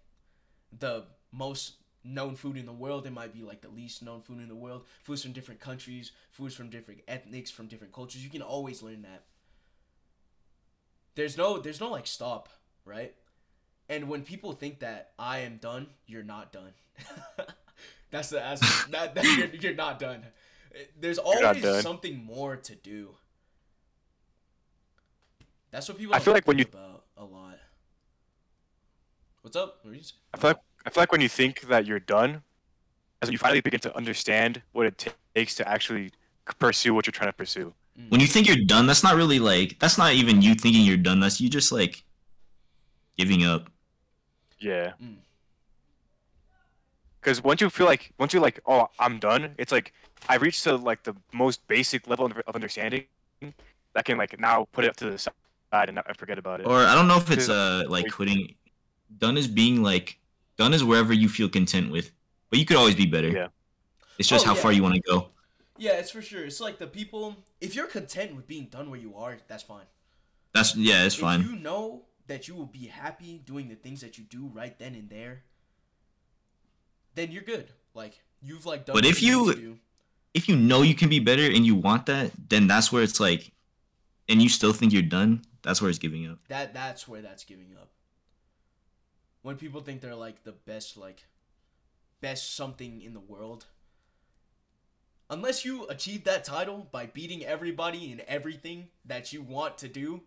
[0.77, 3.07] the most known food in the world.
[3.07, 4.83] It might be like the least known food in the world.
[5.03, 8.21] Foods from different countries, foods from different ethnics, from different cultures.
[8.21, 9.23] You can always learn that.
[11.15, 12.49] There's no there's no like stop,
[12.83, 13.15] right?
[13.87, 16.73] And when people think that I am done, you're not done.
[18.11, 20.25] that's the that's, that, that you're, you're not done.
[20.99, 21.81] There's always done.
[21.81, 23.09] something more to do.
[25.71, 26.15] That's what people.
[26.15, 27.57] I feel like when think about a lot.
[29.41, 29.79] What's up?
[29.81, 30.03] What were you?
[30.33, 32.41] I feel like I feel like when you think that you're done,
[33.21, 36.11] as you finally begin to understand what it ta- takes to actually
[36.57, 37.73] pursue what you're trying to pursue.
[38.09, 40.97] when you think you're done, that's not really like that's not even you thinking you're
[40.97, 41.19] done.
[41.19, 42.03] That's you just like
[43.17, 43.69] giving up.
[44.59, 44.93] Yeah.
[45.01, 45.17] Mm.
[47.21, 49.55] Because once you feel like once you're like, oh, I'm done.
[49.57, 49.93] It's like
[50.27, 53.05] I reached to like the most basic level of of understanding
[53.93, 55.33] that can like now put it up to the side
[55.73, 56.67] and, not, forget about it.
[56.67, 58.55] Or I don't know if it's uh like like- quitting.
[59.17, 60.19] Done is being like
[60.57, 62.11] done is wherever you feel content with,
[62.49, 63.29] but you could always be better.
[63.29, 63.47] Yeah.
[64.19, 64.61] It's just Oh, how yeah.
[64.61, 65.29] far you want to go.
[65.77, 66.45] Yeah, it's for sure.
[66.45, 67.37] It's like the people.
[67.59, 69.85] If you're content with being done where you are, that's fine.
[70.53, 71.41] That's yeah, it's if fine.
[71.41, 74.93] you know that you will be happy doing the things that you do right then
[74.93, 75.43] and there,
[77.19, 77.67] then you're good.
[77.93, 78.93] Like you've like done.
[78.95, 79.79] But if need you-
[80.33, 83.19] If you know you can be better and you want that, then that's where it's
[83.19, 83.51] like,
[84.29, 85.41] and you still think you're done.
[85.63, 86.37] That's where it's giving up.
[86.47, 87.89] that that's where that's giving up.
[89.41, 91.25] When people think they're like the best, like
[92.21, 93.65] best something in the world.
[95.31, 100.21] Unless you achieve that title by beating everybody in everything that you want to do,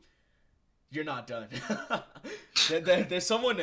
[0.91, 1.49] you're not done.
[2.69, 3.63] there, there- there's someone.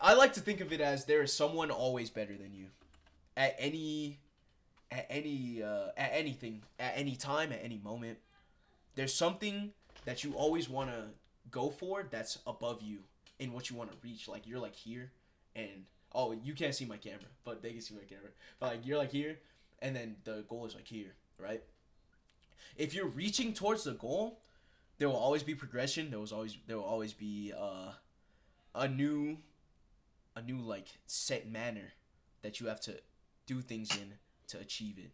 [0.00, 2.66] I like to think of it as there is someone always better than you,
[3.36, 4.18] at any,
[4.90, 8.18] at any, uh, at anything, at any time, at any moment.
[8.94, 9.72] There's something
[10.04, 11.04] that you always want to
[11.50, 13.00] go for that's above you
[13.38, 14.28] in what you want to reach.
[14.28, 15.12] Like you're like here,
[15.54, 15.84] and
[16.14, 18.30] oh, you can't see my camera, but they can see my camera.
[18.58, 19.38] But like you're like here,
[19.80, 21.62] and then the goal is like here, right?
[22.76, 24.40] If you're reaching towards the goal,
[24.98, 26.10] there will always be progression.
[26.10, 27.92] There was always there will always be uh,
[28.74, 29.38] a new,
[30.36, 31.92] a new like set manner
[32.42, 33.00] that you have to
[33.46, 34.12] do things in
[34.48, 35.10] to achieve it.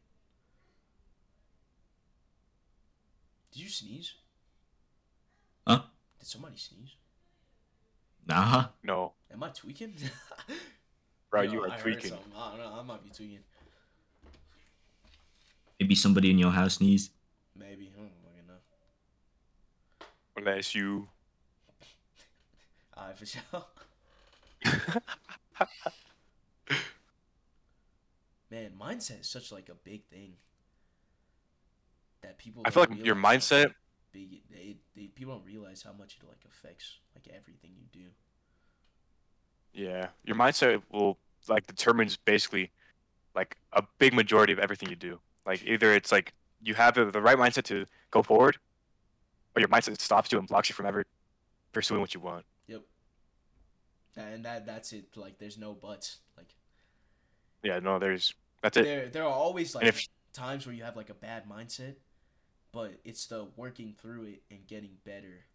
[3.52, 4.14] Did you sneeze?
[5.66, 5.82] Huh?
[6.18, 6.96] Did somebody sneeze?
[8.26, 8.66] Nah.
[8.82, 9.94] no, Am I tweaking?
[11.30, 12.10] bro, No, you are heard tweaking.
[12.10, 12.32] something.
[12.36, 12.78] I don't know.
[12.78, 13.40] I might be tweaking.
[15.80, 17.10] Maybe somebody in your house sneezed.
[17.58, 17.90] Maybe.
[17.94, 20.06] I don't fucking know.
[20.36, 21.08] Unless you.
[22.96, 23.42] Alright, for sure.
[28.50, 30.34] Man, mindset is such like a big thing
[32.22, 32.62] that people.
[32.66, 33.72] I feel like your mindset-
[34.12, 38.08] Big, they, they people don't realize how much it like affects like everything you do.
[39.72, 41.16] Yeah, your mindset will
[41.48, 42.70] like determines basically
[43.34, 45.18] like a big majority of everything you do.
[45.46, 48.58] Like either it's like you have the, the right mindset to go forward,
[49.56, 51.04] or your mindset stops you and blocks you from ever
[51.72, 52.44] pursuing what you want.
[54.16, 55.16] And that that's it.
[55.16, 56.18] Like, there's no buts.
[56.36, 56.54] Like,
[57.62, 58.84] Yeah, no, there's that's it.
[58.84, 61.96] there there are always like if times where you have like a bad mindset,
[62.72, 65.46] but it's the working through it and getting better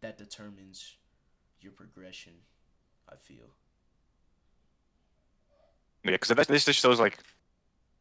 [0.00, 0.96] that determines
[1.60, 2.32] your progression.
[3.08, 3.46] I feel.
[6.04, 7.18] Yeah, because this just shows like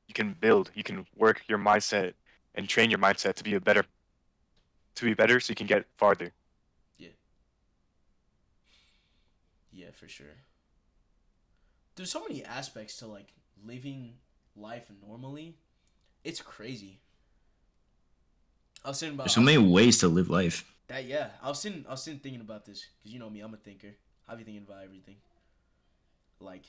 [0.08, 2.14] you can build, you can work your mindset
[2.54, 3.84] and train your mindset to be a better,
[4.96, 6.32] to be better, so you can get farther.
[9.76, 10.38] Yeah, for sure.
[11.96, 13.34] There's so many aspects to like
[13.66, 14.14] living
[14.56, 15.58] life normally.
[16.24, 17.00] It's crazy.
[18.84, 20.64] I was sitting about There's so many ways to live life.
[20.88, 21.06] that.
[21.06, 21.86] Yeah, I was sitting.
[21.88, 23.42] I was sitting thinking about this because you know me.
[23.42, 23.96] I'm a thinker.
[24.30, 25.18] I be thinking about everything.
[26.40, 26.64] Like,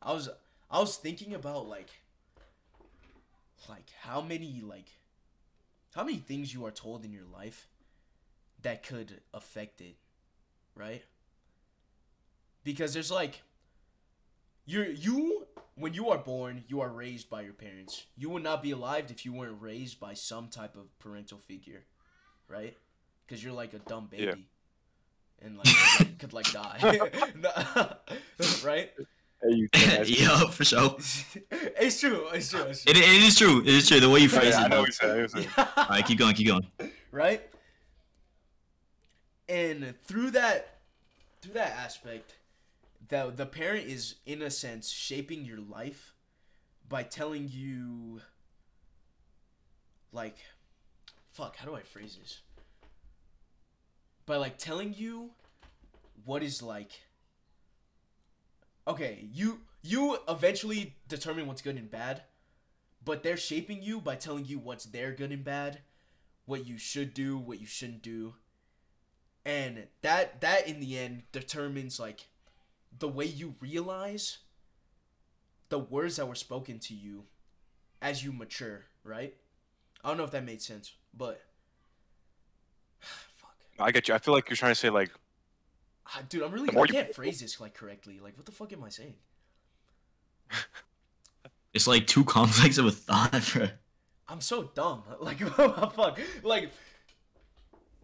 [0.00, 0.30] I was.
[0.70, 1.90] I was thinking about like.
[3.68, 4.88] Like how many like.
[5.94, 7.66] How many things you are told in your life,
[8.62, 9.96] that could affect it,
[10.76, 11.02] right?
[12.64, 13.42] Because there's like
[14.66, 18.62] you're you when you are born you are raised by your parents you would not
[18.62, 21.84] be alive if you weren't raised by some type of parental figure
[22.48, 22.76] right
[23.26, 24.34] because you're like a dumb baby Yeah.
[25.46, 25.66] and like
[25.96, 27.96] could, like could like die
[28.64, 28.90] right
[29.42, 30.96] Hey, you yeah, for sure.
[31.50, 32.92] it's true it's true, it's true.
[32.92, 33.60] It, it is true.
[33.60, 33.98] It is true.
[33.98, 34.68] The way you phrase I it.
[34.68, 34.80] know though.
[34.82, 35.10] what you said.
[35.10, 35.68] I know what you said.
[35.78, 36.34] All right, keep going.
[36.34, 36.66] Keep going.
[37.10, 37.40] right?
[39.48, 40.80] And through that
[41.40, 42.34] through that aspect,
[43.10, 46.14] the the parent is in a sense shaping your life
[46.88, 48.20] by telling you
[50.12, 50.36] like
[51.32, 52.40] fuck, how do I phrase this?
[54.26, 55.30] By like telling you
[56.24, 56.92] what is like
[58.88, 62.22] okay, you you eventually determine what's good and bad,
[63.04, 65.80] but they're shaping you by telling you what's their good and bad
[66.50, 68.34] what you should do, what you shouldn't do.
[69.44, 72.26] And that that in the end determines like
[72.98, 74.38] the way you realize
[75.68, 77.24] the words that were spoken to you
[78.02, 79.34] as you mature, right?
[80.02, 81.40] I don't know if that made sense, but
[83.00, 83.54] fuck.
[83.78, 84.14] I get you.
[84.14, 85.10] I feel like you're trying to say like
[86.12, 88.18] Ah, Dude, I'm really The I more you- can't phrase this like correctly.
[88.20, 89.14] Like what the fuck am I saying?
[91.72, 93.68] It's like too complex of a thought, bro.
[94.28, 95.04] I'm so dumb.
[95.20, 96.18] Like fuck.
[96.42, 96.70] Like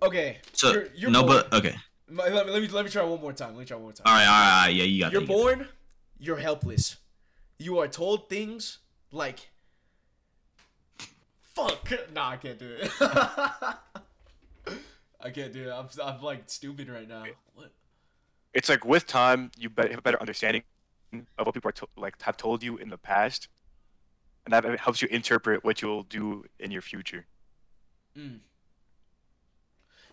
[0.02, 0.38] okay.
[0.52, 1.76] So you're, you're no, born- but okay.
[2.10, 3.50] Let, me, let me let me try one more time.
[3.50, 4.04] Let me try one more time.
[4.06, 4.74] All right, all right, all right.
[4.74, 5.12] Yeah, you got.
[5.12, 5.68] You're that, you got born,
[6.18, 6.96] you're helpless.
[7.58, 8.78] You are told things
[9.12, 9.50] like
[11.40, 11.90] fuck.
[12.14, 12.90] Nah, I can't do it.
[15.20, 15.72] I can't do it.
[15.72, 17.24] I'm, I'm like stupid right now.
[17.54, 17.72] What?
[18.56, 20.62] it's like with time you bet have a better understanding
[21.12, 23.48] of what people are to- like have told you in the past,
[24.44, 27.26] and that helps you interpret what you'll do in your future.
[28.16, 28.38] Mm.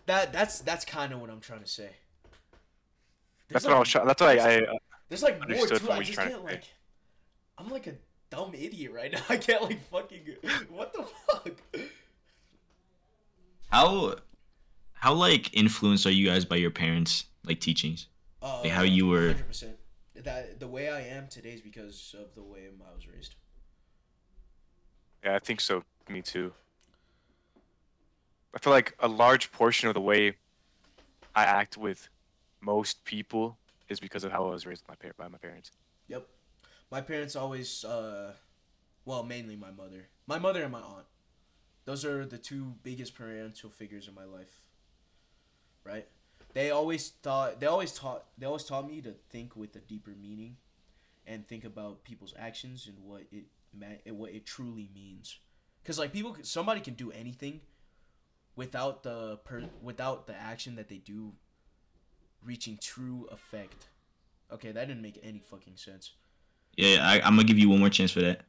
[0.06, 1.90] That that's that's kind of what I'm trying to say.
[3.48, 3.88] There's That's what I was.
[3.88, 4.56] Trying, that's why I.
[4.56, 4.78] I
[5.08, 5.90] There's like more understood to it.
[5.92, 6.64] I just can't to like.
[7.58, 7.94] I'm like a
[8.30, 9.20] dumb idiot right now.
[9.28, 10.20] I can't like fucking.
[10.70, 11.52] What the fuck?
[13.70, 14.14] How,
[14.92, 18.06] how like influenced are you guys by your parents' like teachings?
[18.42, 19.72] Uh, Like how you were- 100%.
[20.22, 23.34] That the way I am today is because of the way I was raised.
[25.24, 25.82] yeah, I think so.
[26.08, 26.52] Me too.
[28.54, 30.36] I feel like a large portion of the way
[31.34, 32.08] I act with
[32.60, 33.58] most people
[33.88, 35.72] is because of how I was raised by my, par- by my parents.
[36.08, 36.26] Yep.
[36.90, 38.32] My parents always, uh,
[39.04, 40.08] well, mainly my mother.
[40.26, 41.06] My mother and my aunt.
[41.84, 44.68] Those are the two biggest parental figures in my life.
[45.84, 46.06] Right?
[46.54, 50.12] They always thought they always taught they always taught me to think with a deeper
[50.18, 50.56] meaning
[51.26, 53.44] and think about people's actions and what it
[53.78, 55.36] ma- and what it truly means.
[55.84, 57.60] Cuz like people somebody can do anything
[58.56, 61.32] without the per, without the action that they do
[62.44, 63.88] reaching true effect.
[64.52, 66.12] Okay, that didn't make any fucking sense.
[66.76, 68.42] Yeah, I, I'm gonna give you one more chance for that.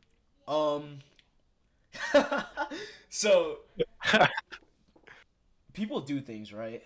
[0.48, 1.00] Um.
[3.10, 3.60] so
[5.74, 6.84] people do things right,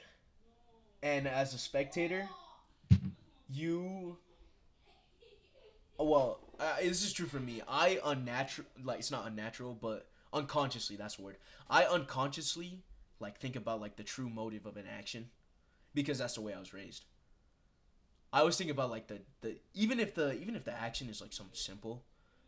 [1.01, 2.27] and as a spectator,
[3.49, 4.17] you.
[5.97, 7.61] oh, Well, uh, this is true for me.
[7.67, 10.95] I unnatural, like it's not unnatural, but unconsciously.
[10.95, 11.37] That's the word.
[11.69, 12.83] I unconsciously
[13.19, 15.29] like think about like the true motive of an action,
[15.93, 17.05] because that's the way I was raised.
[18.31, 21.21] I always think about like the the even if the even if the action is
[21.21, 22.03] like something simple,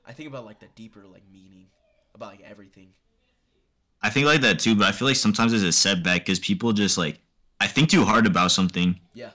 [0.05, 1.67] I think about like the deeper like meaning
[2.13, 2.89] about like everything.
[4.03, 6.73] I think like that too, but I feel like sometimes there's a setback because people
[6.73, 7.19] just like
[7.59, 9.31] I think too hard about something, Yeah.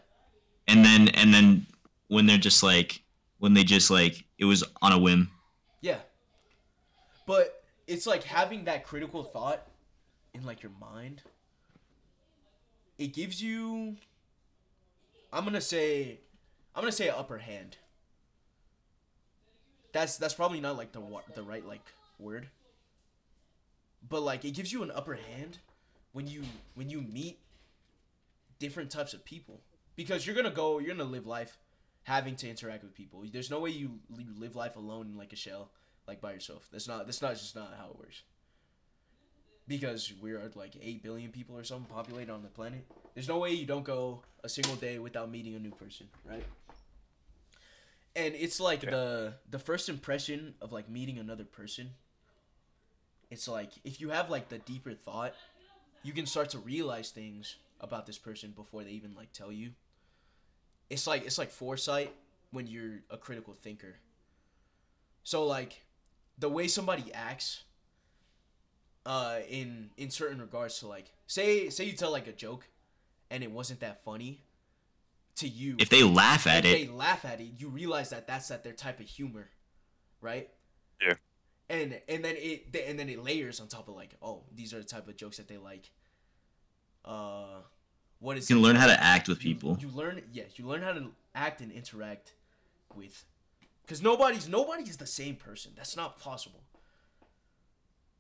[0.67, 1.67] and then and then
[2.09, 3.03] when they're just like
[3.39, 5.31] when they just like it was on a whim.
[5.81, 5.99] Yeah.
[7.27, 9.67] But it's like having that critical thought
[10.37, 11.23] in like your mind.
[12.99, 13.97] It gives you
[15.33, 16.21] I'm to say
[16.75, 17.77] I'm to say upper hand.
[19.93, 21.03] That's that's probably not like the
[21.35, 21.85] the right like
[22.19, 22.49] word.
[24.09, 25.59] But like it gives you an upper hand
[26.13, 26.43] when you
[26.75, 27.39] when you meet
[28.59, 29.61] different types of people
[29.97, 31.59] because you're gonna go you're gonna live life
[32.05, 35.33] having to interact with people there's no way you, you live life alone in like
[35.33, 35.71] a shell
[36.07, 38.23] like by yourself that's not that's not just not how it works
[39.69, 42.85] because we're like 8 billion people or something populated on the planet.
[43.15, 46.45] There's no way you don't go a single day without meeting a new person right?
[48.15, 48.91] And it's like Yeah.
[48.91, 51.91] the the first impression of like meeting another person
[53.31, 55.35] it's like if you have like the deeper thought
[56.05, 59.73] you can start to realize things about this person before they even like tell you.
[60.89, 62.15] It's like it's like foresight
[62.53, 63.97] when you're a critical thinker.
[65.25, 65.85] So like
[66.39, 67.65] the way somebody acts
[69.07, 72.69] uh in in certain regards to like say say you tell like a joke
[73.31, 74.43] and it wasn't that funny
[75.37, 78.27] to you If they laugh at if it, they laugh at it, you realize that
[78.27, 79.49] that's that their type of humor,
[80.21, 80.49] right?
[81.01, 81.15] Yeah.
[81.69, 84.73] And and then it th- and then it layers on top of like, oh, these
[84.73, 85.91] are the type of jokes that they like.
[87.05, 87.61] Uh,
[88.19, 88.67] what is you can it?
[88.67, 89.77] learn how to act with You- people.
[89.81, 92.33] You, learn, yeah, you learn how to act and interact
[92.95, 93.25] with,
[93.83, 95.73] because nobody's nobody's the same person.
[95.77, 96.61] That's not possible.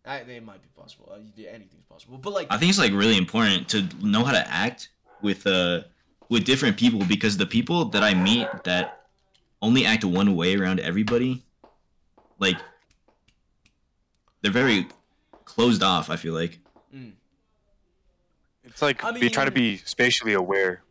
[0.06, 1.12] I, it might be possible.
[1.12, 1.18] Uh,
[1.48, 4.90] anything's possible, but like, I think it's like really important to know how to act
[5.22, 5.82] with uh
[6.28, 9.06] with different people because the people that I meet that
[9.62, 11.44] only act one way around everybody,
[12.38, 12.56] like
[14.42, 14.86] they're very
[15.44, 16.10] closed off.
[16.10, 16.58] I feel like
[16.94, 17.12] mm,
[18.64, 20.82] It's like I be trying to be spatially aware.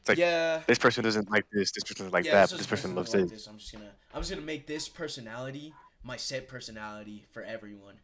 [0.00, 0.60] It's like yeah.
[0.66, 2.80] this person doesn't like this, this person doesn't like Yeah, that, it's but just this
[2.80, 3.46] person loves like this.
[3.46, 5.74] I'm just gonna I'm just gonna make this personality
[6.04, 7.94] my set personality for everyone.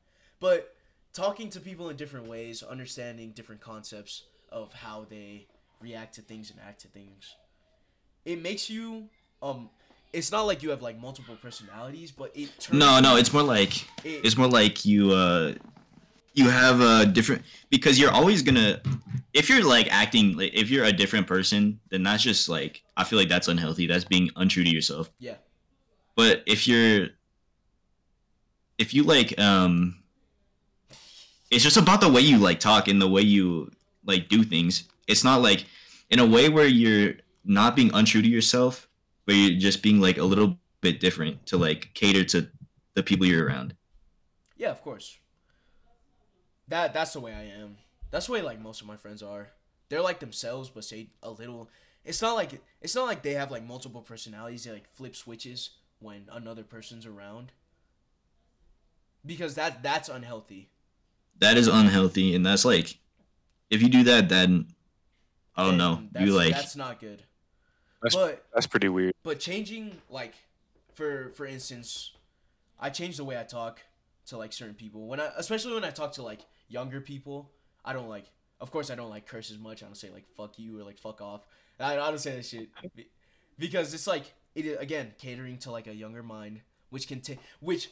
[0.40, 0.74] But
[1.12, 5.46] talking to people in different ways, understanding different concepts of how they
[5.80, 7.36] react to things and act to things,
[8.24, 9.08] it makes you
[9.42, 9.70] um.
[10.12, 13.44] It's not like you have like multiple personalities, but it turns no, no, it's more
[13.44, 15.54] like it, it's more like you uh
[16.34, 18.80] you have a different because you're always gonna
[19.34, 23.04] if you're like acting like if you're a different person then that's just like i
[23.04, 25.34] feel like that's unhealthy that's being untrue to yourself yeah
[26.16, 27.08] but if you're
[28.78, 29.99] if you like um
[31.50, 33.70] it's just about the way you like talk and the way you
[34.04, 35.66] like do things it's not like
[36.10, 37.14] in a way where you're
[37.44, 38.88] not being untrue to yourself
[39.26, 42.48] but you're just being like a little bit different to like cater to
[42.94, 43.74] the people you're around
[44.56, 45.18] yeah of course.
[46.68, 47.78] That that's the way I am.
[48.10, 49.48] That's the way like most of my friends are.
[49.88, 51.68] They're like themselves, but say a little.
[52.04, 54.64] It's not like it's not like they have like multiple personalities.
[54.64, 57.52] They like flip switches when another person's around.
[59.26, 60.70] Because that that's unhealthy.
[61.40, 62.98] That is unhealthy and that's like
[63.70, 64.66] if you do that then
[65.56, 67.22] i don't And know you like that's not good.
[68.02, 69.12] That's- but That's pretty weird.
[69.22, 70.34] but changing like
[70.94, 72.12] for for instance
[72.78, 73.80] i change the way i talk
[74.26, 77.50] to like certain people when i especially when i talk to like younger people
[77.84, 78.24] i don't like
[78.60, 80.84] of course i don't like curse as much i don't say like fuck you or
[80.84, 81.42] like fuck off
[81.78, 82.68] i, I don't say that shit
[83.58, 86.60] because it's like it again catering to like a younger mind
[86.90, 87.90] which can take which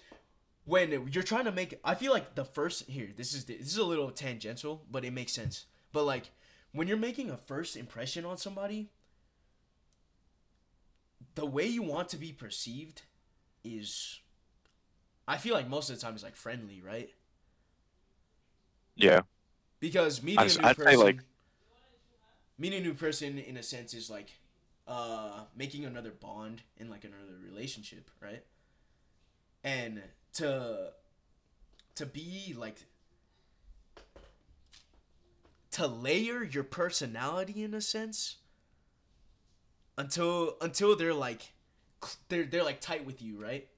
[0.68, 3.78] when you're trying to make i feel like the first here this is this is
[3.78, 6.30] a little tangential but it makes sense but like
[6.72, 8.90] when you're making a first impression on somebody
[11.34, 13.02] the way you want to be perceived
[13.64, 14.20] is
[15.26, 17.10] I feel like most of the time is like friendly, right?
[18.96, 19.20] Yeah.
[19.78, 21.20] Because meeting a new I'd person like-
[22.58, 24.32] meeting a new person in a sense is like
[24.86, 28.42] uh making another bond in like another relationship, right?
[29.62, 30.02] And
[30.34, 30.92] to
[31.94, 32.84] to be like
[35.72, 38.36] to layer your personality in a sense
[39.96, 41.52] until until they're like
[42.28, 43.68] they're they're like tight with you, right?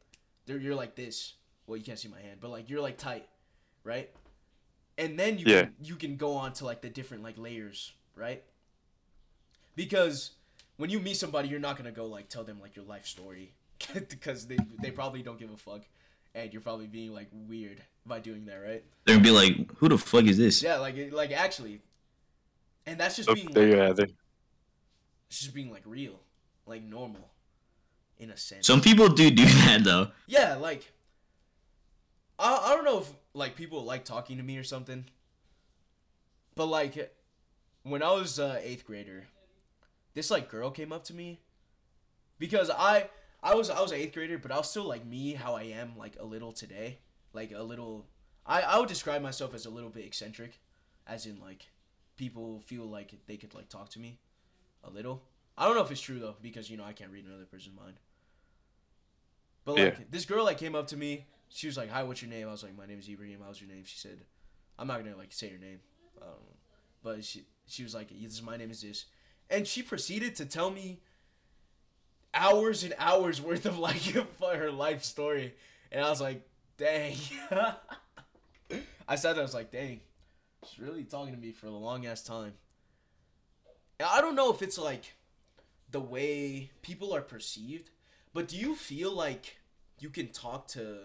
[0.47, 1.35] They're you're like this.
[1.67, 3.29] Well, you can't see my hand, but like you're like tight,
[3.85, 4.11] right?
[4.99, 5.61] And then you Yeah.
[5.63, 8.43] can you can go on to like the different like layers, right?
[9.77, 10.33] Because
[10.77, 13.53] when you meet somebody, you're not gonna go like tell them like your life story
[14.09, 15.83] because they they probably don't give a fuck,
[16.35, 18.85] and you're probably being like weird by doing that, right?
[19.05, 21.81] they're gonna be like who the fuck is this Yeah, like like actually,
[22.87, 24.07] and that's just So being they, like, yeah, they,
[25.29, 26.21] it's just being like real,
[26.67, 27.31] like normal,
[28.19, 28.67] in a sense.
[28.67, 30.93] some people do do that though Yeah, like
[32.39, 35.05] I I don't know if like people like talking to me or something.
[36.55, 37.15] But like
[37.83, 39.27] when I was uh, 8th grader,
[40.15, 41.41] this like girl came up to me
[42.39, 43.09] because I
[43.43, 45.63] I was I was an 8th grader, but I was still like me how I
[45.65, 46.99] am like a little today.
[47.33, 48.07] Like a little
[48.47, 50.61] I I would describe myself as a little bit eccentric
[51.07, 51.71] as in like
[52.17, 54.19] people feel like they could like talk to me
[54.85, 55.23] a little.
[55.57, 57.77] I don't know if it's true though because you know I can't read another person's
[57.77, 57.95] mind.
[59.65, 60.05] But like Yeah.
[60.11, 61.27] this girl like came up to me.
[61.49, 63.41] She was like, "Hi, what's your name?" I was like, "My name is Ibrahim.
[63.45, 64.25] How's your name?" She said,
[64.79, 65.81] "I'm not gonna like say your name.
[66.21, 66.27] I.
[67.03, 69.07] But she she was like, "This is my name is this,"
[69.49, 71.01] and she proceeded to tell me
[72.35, 74.03] hours and hours worth of like
[74.41, 75.55] her life story,
[75.93, 76.43] and I was like,
[76.77, 77.17] "Dang."
[79.09, 80.01] I said there, I was like, "Dang."
[80.69, 82.53] She's really talking to me for a long ass time.
[83.99, 85.15] And I don't know if it's like
[85.91, 87.91] the way people are perceived,
[88.33, 89.57] but do you feel like
[89.99, 90.99] you can talk to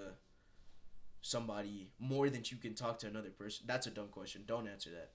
[1.21, 3.65] somebody more than you can talk to another person?
[3.65, 4.43] That's a dumb question.
[4.45, 5.11] Don't answer that.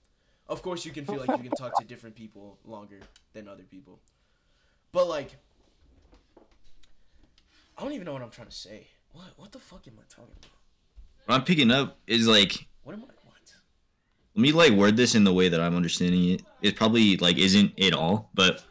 [0.46, 3.00] Of course, you can feel like you can talk to different people longer
[3.34, 4.00] than other people.
[4.90, 5.36] But like
[7.80, 8.88] I don't even know what I'm trying to say.
[9.12, 10.50] What what the fuck am I talking about?
[11.24, 13.36] What I'm picking up is like What am I what?
[14.34, 16.42] let me like word this in the way that I'm understanding it.
[16.60, 18.62] It probably like isn't it all, but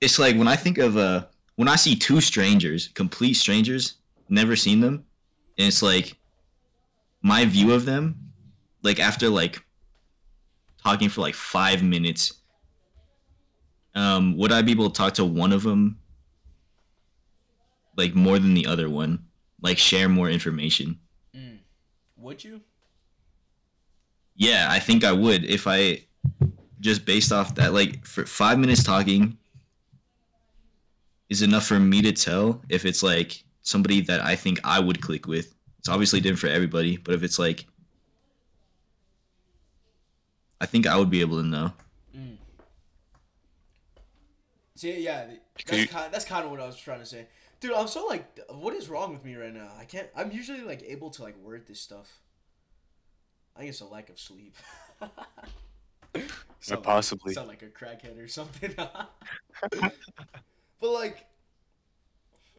[0.00, 3.96] it's like when I think of uh when I see two strangers, complete strangers,
[4.30, 5.04] never seen them,
[5.58, 6.16] and it's like
[7.20, 8.32] my view of them,
[8.82, 9.62] like after like
[10.82, 12.40] talking for like five minutes,
[13.94, 15.98] um, would I be able to talk to one of them
[17.96, 19.24] like more than the other one?
[19.60, 20.98] Like share more information?
[21.36, 21.58] Mm.
[22.16, 22.60] Would you?
[24.34, 26.04] Yeah, I think I would if I
[26.80, 29.38] just based off that like for 5 minutes talking
[31.28, 35.00] is enough for me to tell if it's like somebody that I think I would
[35.00, 35.54] click with.
[35.78, 37.66] It's obviously different for everybody, but if it's like
[40.60, 41.72] I think I would be able to know.
[42.16, 42.36] Mm.
[44.76, 45.26] See, yeah,
[45.66, 46.12] that's you- kind.
[46.12, 47.26] That's kind of what I was trying to say,
[47.62, 47.72] dude.
[47.72, 49.70] I'm so like, what is wrong with me right now?
[49.78, 50.08] I can't.
[50.14, 52.18] I'm usually like able to like word this stuff.
[53.56, 54.54] I think it's a lack of sleep.
[55.00, 56.30] Sound
[56.70, 57.32] like- possibly.
[57.34, 58.74] sound like a crackhead or something.
[58.76, 59.92] but
[60.80, 61.26] like,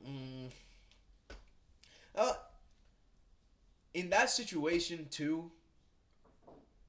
[0.08, 0.50] mm,
[2.16, 2.34] uh,
[3.94, 5.52] in that situation too,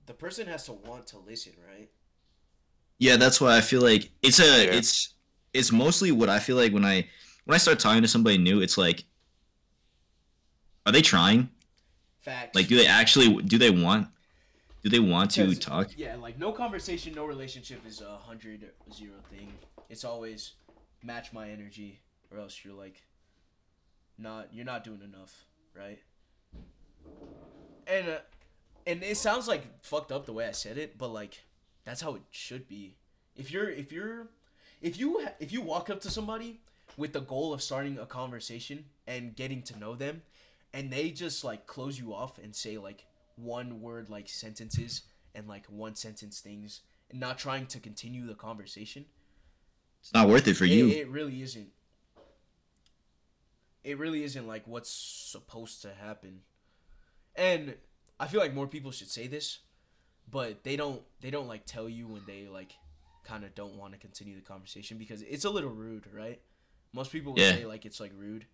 [0.07, 1.91] the person has to want to listen, right?
[2.99, 4.73] Yeah, that's why I feel like it's a Yeah.
[4.73, 5.15] it's
[5.53, 7.09] it's mostly what I feel like when I
[7.45, 9.05] when I start talking to somebody new, it's like
[10.87, 11.49] are they trying?
[12.21, 12.55] Facts.
[12.55, 14.09] Like do they actually do they want
[14.83, 15.91] do they want to talk?
[15.97, 19.53] Yeah, like no conversation, no relationship is a hundred zero thing.
[19.89, 20.53] It's always
[21.03, 22.01] match my energy,
[22.31, 23.03] or else you're like
[24.19, 25.45] not you're not doing enough,
[25.75, 26.01] right?
[27.87, 28.19] And uh,
[28.87, 31.45] and it sounds like fucked up the way I said it, but like
[31.85, 32.97] that's how it should be.
[33.37, 34.29] If you're if you're
[34.81, 36.61] if you if you walk up to somebody
[36.97, 40.23] with the goal of starting a conversation and getting to know them,
[40.73, 43.07] and they just like close you off and say like
[43.37, 45.03] one word like sentences
[45.35, 46.81] and like one sentence things
[47.11, 49.05] and not trying to continue the conversation.
[50.01, 50.89] It's not worth it for it, you.
[50.89, 51.69] it really isn't.
[53.83, 56.41] It really isn't like what's supposed to happen.
[57.37, 57.75] And
[58.19, 59.59] i feel like more people should say this
[60.31, 62.75] but they don't they don't like tell you when they like
[63.25, 66.41] kind of don't want to continue the conversation because it's a little rude right
[66.95, 67.53] most people would Yeah.
[67.53, 68.47] say like it's like rude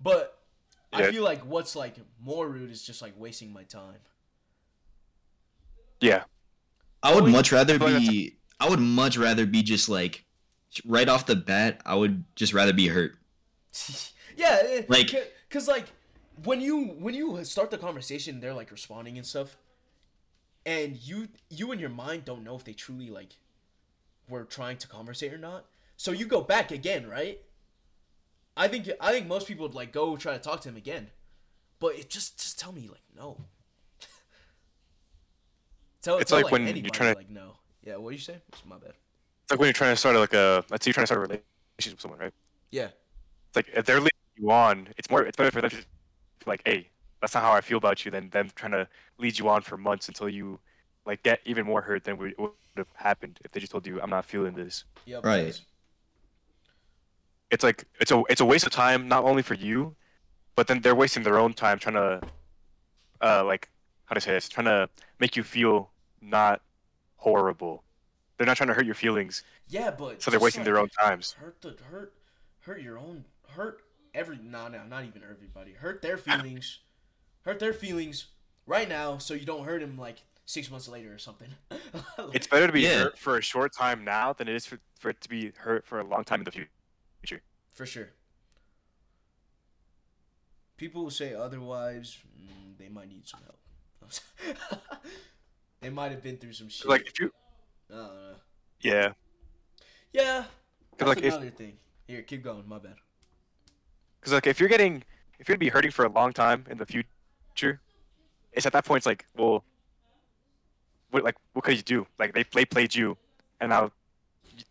[0.00, 0.38] but
[0.92, 4.00] i feel like what's like more rude is just like wasting my time
[6.00, 6.24] Yeah.
[7.02, 8.36] I would much rather I feel like be.
[8.60, 10.24] I would much rather be just like,
[10.84, 11.80] right off the bat.
[11.86, 13.16] I would just rather be hurt.
[14.36, 15.14] yeah, eh, Like-
[15.50, 15.86] cause like
[16.44, 19.56] when you when you start the conversation, they're like responding and stuff,
[20.64, 23.36] and you you in your mind don't know if they truly like
[24.28, 25.64] were trying to conversate or not.
[25.96, 27.40] So you go back again, right?
[28.56, 31.08] I think I think most people would like go try to talk to him again,
[31.78, 33.38] but it just just tell me like no.
[36.02, 37.58] tell, It's tell, like when you're trying to- like no.
[37.84, 38.36] Yeah, what do you say?
[38.48, 38.94] It's my bad.
[39.44, 41.18] It's like when you're trying to start like a let's say you're trying to start
[41.18, 42.32] a relationship with someone, right?
[42.72, 42.88] Yeah.
[43.48, 45.82] It's like if they're leading you on, it's more it's better for them to be
[46.46, 46.88] like, hey,
[47.20, 48.88] that's not how I feel about you, than them trying to
[49.18, 50.58] lead you on for months until you
[51.04, 54.00] like get even more hurt than would would have happened if they just told you
[54.00, 54.84] I'm not feeling this.
[55.04, 55.60] Yep, Right.
[57.50, 57.54] Facts.
[57.54, 59.94] It's like it's a it's a waste of time not only for you,
[60.54, 62.20] but then they're wasting their own time trying to,
[63.20, 63.68] uh, like
[64.06, 64.88] how to say this, trying to
[65.20, 65.90] make you feel
[66.20, 66.60] not
[67.16, 67.82] horrible.
[68.38, 70.88] They're not trying to hurt your feelings, Yeah, but so they're just, wasting their own
[71.00, 71.32] times.
[71.32, 72.12] hurt the hurt
[72.60, 73.82] hurt your own hurt
[74.14, 76.80] every no no not even everybody hurt their feelings
[77.44, 78.26] hurt their feelings
[78.66, 82.46] right now so you don't hurt them like six months later or something Like, It's
[82.46, 83.04] better to be Yeah.
[83.04, 85.86] hurt for a short time now than it is for, for it to be hurt
[85.86, 86.70] for a long time in the future.
[87.76, 88.08] For sure.
[90.76, 93.60] People who say otherwise mm, they might need some help.
[95.80, 96.88] They might have been through some shit.
[96.88, 97.30] Like if you,
[97.90, 98.34] I don't know.
[98.80, 99.12] yeah,
[100.12, 100.44] yeah
[100.98, 101.74] that's like, if- another thing.
[102.08, 102.94] Here keep going my bad.
[104.18, 105.02] Because like if you're getting,
[105.38, 107.80] if you're gonna be hurting for a long time in the future,
[108.52, 109.64] it's at that point it's like, well,
[111.10, 112.06] what like what could you do?
[112.18, 113.16] Like they they played you,
[113.60, 113.90] and now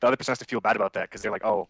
[0.02, 1.68] the other person has to feel bad about that because they're like, oh,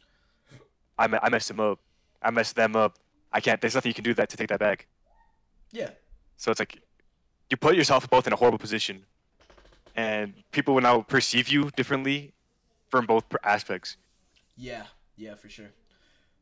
[0.97, 1.79] I I messed him up,
[2.21, 2.97] I messed them up.
[3.31, 3.59] I can't.
[3.59, 4.87] There's nothing you can do that to take that back.
[5.71, 5.89] Yeah.
[6.37, 6.81] So it's like
[7.49, 9.05] you put yourself both in a horrible position,
[9.95, 12.33] and people will now perceive you differently
[12.89, 13.97] from both per- aspects.
[14.55, 14.83] Yeah,
[15.17, 15.71] yeah, for sure.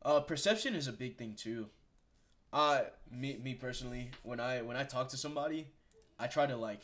[0.02, 1.68] Uh, perception is a big thing too.
[2.52, 5.66] Uh, me me personally, when I when I talk to somebody,
[6.18, 6.82] I try to like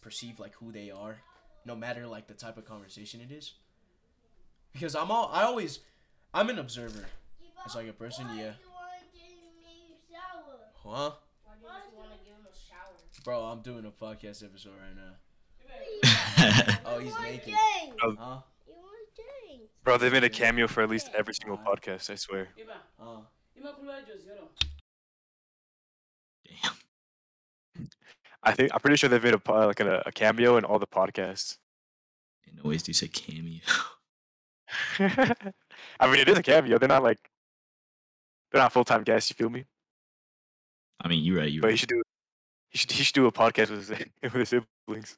[0.00, 1.18] perceive like who they are,
[1.64, 3.54] no matter like the type of conversation it is.
[4.72, 5.80] Because I'm all I always,
[6.34, 7.06] I'm an observer.
[7.64, 8.52] It's like a person, yeah.
[10.84, 11.10] Huh?
[11.44, 12.94] Why didn't you want to give him a shower?
[13.24, 15.14] Bro, I'm doing a podcast episode right now.
[16.86, 17.54] Oh, he's naked.
[18.02, 18.14] Oh.
[18.18, 18.38] Huh?
[19.84, 22.10] Bro, they've made a cameo for at least every single podcast.
[22.10, 22.48] I swear.
[22.58, 23.20] Iba, Huh?
[23.56, 24.48] ima kulwa Josie, hold on.
[27.76, 27.88] Damn.
[28.42, 30.86] I think I'm pretty sure they've made a like a, a cameo in all the
[30.86, 31.58] podcasts.
[32.46, 33.60] And always do say cameo.
[36.00, 36.78] I mean, it is a cameo.
[36.78, 37.18] They're not like
[38.50, 39.30] they're not full time guests.
[39.30, 39.64] You feel me?
[41.00, 41.50] I mean, you're right.
[41.50, 42.02] You're But he should do
[42.70, 45.16] he should he should do a podcast with his, with his siblings.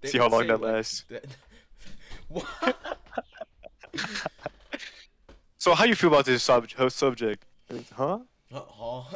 [0.00, 1.04] They See how long that like, lasts.
[1.08, 1.24] that-
[2.28, 2.44] what?
[5.58, 7.44] So how you feel about this sub- subject?
[7.94, 8.18] Huh?
[8.52, 8.62] Huh?
[8.78, 9.08] Oh.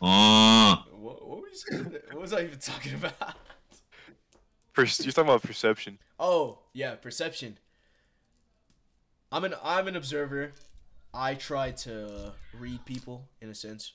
[0.00, 1.84] Oh, What, what were you saying?
[2.12, 3.14] What was I even talking about?
[4.78, 5.98] Per- you're talking about perception.
[6.20, 7.58] Oh, yeah, perception.
[9.32, 10.52] I'm an I'm an observer.
[11.12, 13.94] I try to read people in a sense.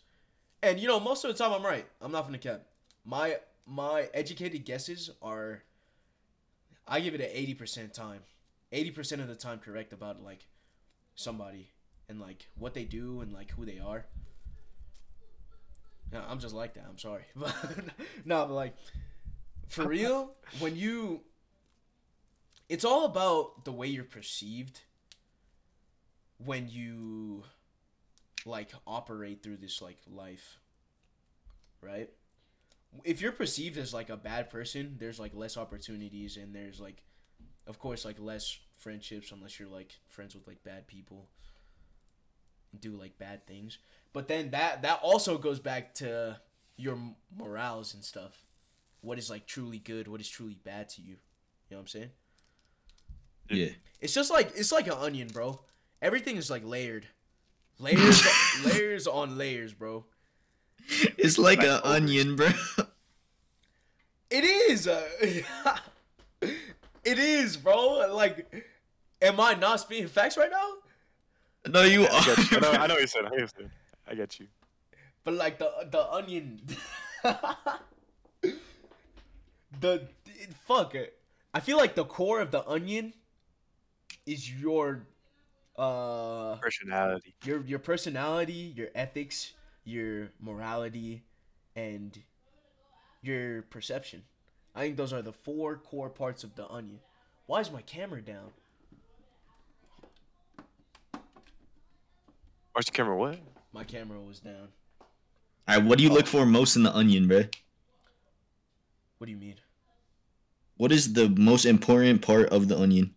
[0.62, 1.86] And you know, most of the time I'm right.
[2.02, 2.64] I'm not gonna cap.
[3.06, 5.64] My my educated guesses are
[6.86, 8.20] I give it an eighty percent time.
[8.74, 10.48] Eighty percent of the time correct about like
[11.16, 11.70] somebody
[12.10, 14.06] and like what they do and like who they are.
[16.12, 16.84] No, I'm just like that.
[16.90, 17.24] I'm sorry.
[17.36, 17.56] But
[18.26, 18.76] no, but like
[19.68, 21.22] for real, when you
[22.70, 24.82] it's all about the way you're perceived
[26.44, 27.44] when you
[28.46, 30.60] like operate through this like life
[31.82, 32.10] right?
[33.04, 37.04] If you're perceived as like a bad person there's like less opportunities and there's like
[37.68, 41.28] of course like less friendships unless you're like friends with like bad people
[42.72, 43.78] and do like bad things.
[44.14, 46.40] But then that that also goes back to
[46.78, 46.98] your
[47.36, 48.46] morals and stuff
[49.04, 51.18] what is like truly good what is truly bad to you
[51.70, 52.10] you know what i'm saying
[53.50, 53.70] yeah.
[54.02, 55.60] it's just like it's like an onion, bro.
[56.02, 57.08] Everything is like layered,
[57.80, 58.24] layers,
[58.66, 60.06] layers on layers, bro.
[61.18, 62.50] It's like an onion, bro.
[64.30, 64.88] It is.
[64.88, 65.08] Uh,
[66.42, 66.58] it
[67.20, 68.14] is, bro.
[68.14, 68.66] Like,
[69.22, 71.72] am I not speaking facts right now?
[71.72, 72.58] no, you I, get you.
[72.58, 72.88] I, know, I are.
[72.88, 73.20] know you said.
[73.20, 73.70] I know what you said.
[74.08, 74.48] I get you.
[75.24, 76.62] But like the the onion,
[79.84, 80.08] the
[80.66, 81.20] fuck it.
[81.54, 83.14] I feel like the core of the onion
[84.26, 85.06] is your
[85.78, 87.36] uh Personality.
[87.44, 89.54] your your personality, your ethics,
[89.84, 91.24] your morality,
[91.76, 92.18] and
[93.22, 94.24] your perception.
[94.74, 97.00] I think those are the four core parts of the onion.
[97.46, 98.52] Why is my camera down?
[102.72, 103.16] Where's the camera?
[103.16, 103.40] What?
[103.74, 104.70] My camera was down.
[105.68, 107.44] All right, what do you look for most in the onion, bro?
[109.18, 109.56] What do you mean?
[110.78, 113.14] What is the most important part of the onion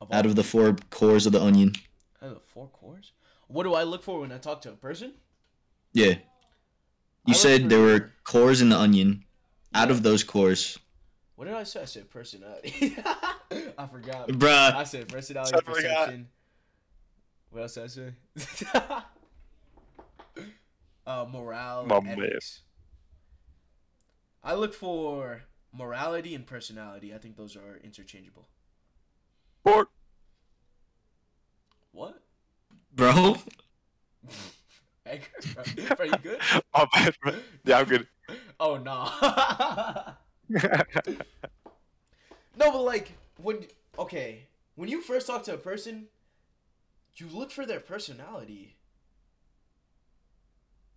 [0.00, 1.72] Of out of the four cores of the onion?
[2.22, 3.12] out of the four cores.
[3.48, 5.14] What do I look for when I talk to a person?
[5.92, 6.14] Yeah.
[7.26, 9.24] You look said there were cores in the onion.
[9.74, 10.78] Out of those cores,
[11.36, 11.82] What did I say?
[11.82, 12.96] I said personality.
[13.78, 14.28] I forgot.
[14.28, 14.86] I bruh.
[14.86, 16.28] said personality, I perception.
[17.50, 18.12] What else did I say?
[21.06, 22.38] uh, morale, My and man.
[24.42, 25.42] I look for
[25.72, 27.14] morality and personality.
[27.14, 28.48] I think those are interchangeable.
[29.60, 29.88] Sport.
[31.92, 32.22] What?
[32.92, 33.36] Bro,
[35.06, 36.40] Edgar, bro, bro, you good?
[36.74, 37.34] Oh, bad, bro.
[37.64, 38.06] Yeah, I'm good.
[38.60, 39.10] Oh no.
[42.56, 43.66] no, but like when
[43.98, 46.06] okay, when you first talk to a person,
[47.16, 48.76] you look for their personality.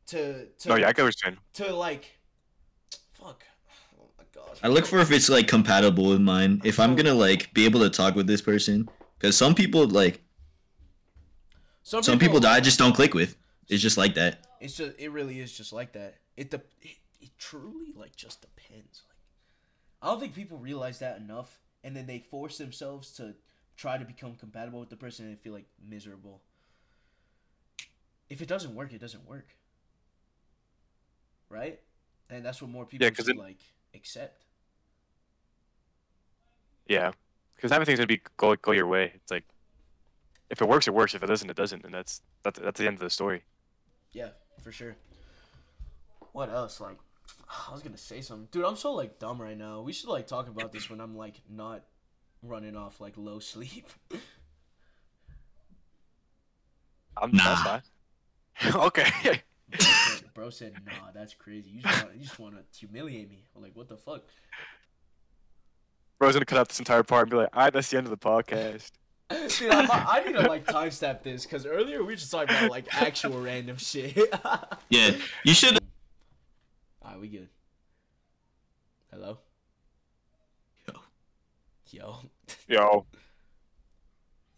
[0.07, 1.15] To to no, yeah, I get what
[1.53, 2.19] to like
[3.13, 3.43] fuck.
[4.35, 4.59] Oh my gosh.
[4.63, 6.61] I look for if it's like compatible with mine.
[6.63, 6.95] If I'm oh.
[6.95, 10.21] gonna like be able to talk with this person, because some people like
[11.83, 13.35] some people that I just don't click with.
[13.69, 14.45] It's just like that.
[14.59, 16.15] It's just it really is just like that.
[16.37, 19.03] It de- it, it truly like just depends.
[19.07, 19.17] Like
[20.01, 23.35] I don't think people realize that enough, and then they force themselves to
[23.75, 26.41] try to become compatible with the person and feel like miserable.
[28.29, 29.47] If it doesn't work, it doesn't work.
[31.49, 31.79] Right?
[32.29, 33.59] and that's what more people 'cause should it- like
[33.93, 34.45] accept.
[36.87, 37.11] Yeah,
[37.55, 39.11] because everything's gonna be go go your way.
[39.15, 39.45] It's like
[40.49, 41.15] if it works, it works.
[41.15, 43.43] If it doesn't, it doesn't, and that's that's that's the end of the story.
[44.11, 44.29] Yeah,
[44.61, 44.95] for sure.
[46.33, 46.79] What else?
[46.79, 46.97] Like,
[47.69, 48.65] I was gonna say something, dude.
[48.65, 49.81] I'm so like dumb right now.
[49.81, 51.83] We should like talk about this when I'm like not
[52.41, 53.87] running off like low sleep.
[57.17, 57.43] I'm, Nah.
[57.43, 58.75] That's fine.
[58.75, 59.41] okay.
[60.33, 61.69] bro, said, "Nah, that's crazy.
[61.69, 64.23] You just want, you just want to humiliate me." I'm like, what the fuck?
[66.19, 68.07] Bro's gonna cut out this entire part and be like, "All right, that's the end
[68.07, 68.91] of the podcast."
[69.57, 72.69] Dude, I'm, I need to like timestamp this because earlier we were just talking about
[72.69, 74.17] like actual random shit.
[74.89, 75.79] Yeah, you should.
[77.03, 77.47] Alright, we good.
[79.11, 79.39] Hello.
[80.87, 80.93] Yo.
[81.89, 82.19] Yo.
[82.67, 83.05] Yo,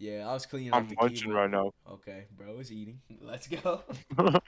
[0.06, 1.74] Yeah, I was cleaning I'm up the munching right now.
[1.90, 3.00] Okay, bro is eating.
[3.22, 3.82] Let's go.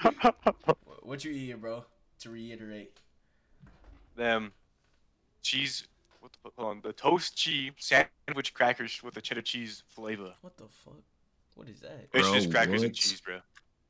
[1.02, 1.86] What you eating, bro?
[2.20, 3.00] To reiterate.
[4.16, 4.52] Them
[5.42, 5.88] cheese.
[6.20, 10.34] What the, hold on, the toast cheese sandwich crackers with the cheddar cheese flavor.
[10.42, 11.02] What the fuck?
[11.56, 12.08] What is that?
[12.14, 13.36] It's just crackers and cheese, bro.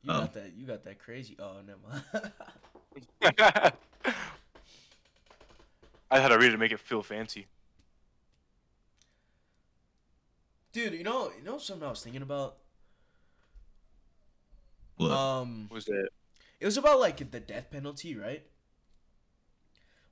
[0.03, 0.19] You Oh.
[0.21, 0.53] got that?
[0.55, 1.35] You got that crazy?
[1.39, 2.03] Oh, never mind.
[6.11, 7.47] I had to read it to make it feel fancy.
[10.73, 12.57] Dude, you know, you know something I was thinking about.
[14.97, 15.11] What?
[15.11, 16.09] Um, What was it?
[16.59, 18.43] it was about like the death penalty, right?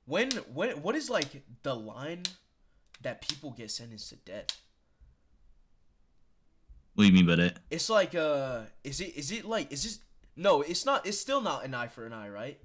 [0.04, 2.22] When, when, what is like the line
[3.02, 4.60] that people get sentenced to death?
[6.96, 7.58] what do you mean by that?
[7.70, 9.98] It's like, uh, is it, is it like, is this?
[10.34, 11.06] No, it's not.
[11.06, 12.58] It's still not an eye for an eye, right?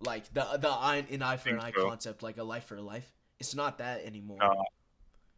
[0.00, 1.88] Like the the eye an eye for an eye so.
[1.88, 3.10] concept, like a life for a life.
[3.40, 4.38] It's not that anymore.
[4.40, 4.64] No.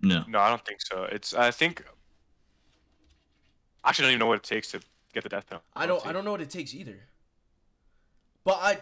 [0.00, 0.24] No.
[0.28, 1.04] No, I don't think so.
[1.04, 1.84] It's I think.
[3.84, 4.80] I actually don't even know what it takes to
[5.12, 5.66] get the death penalty.
[5.74, 7.00] I don't I don't know what it takes either.
[8.44, 8.78] But I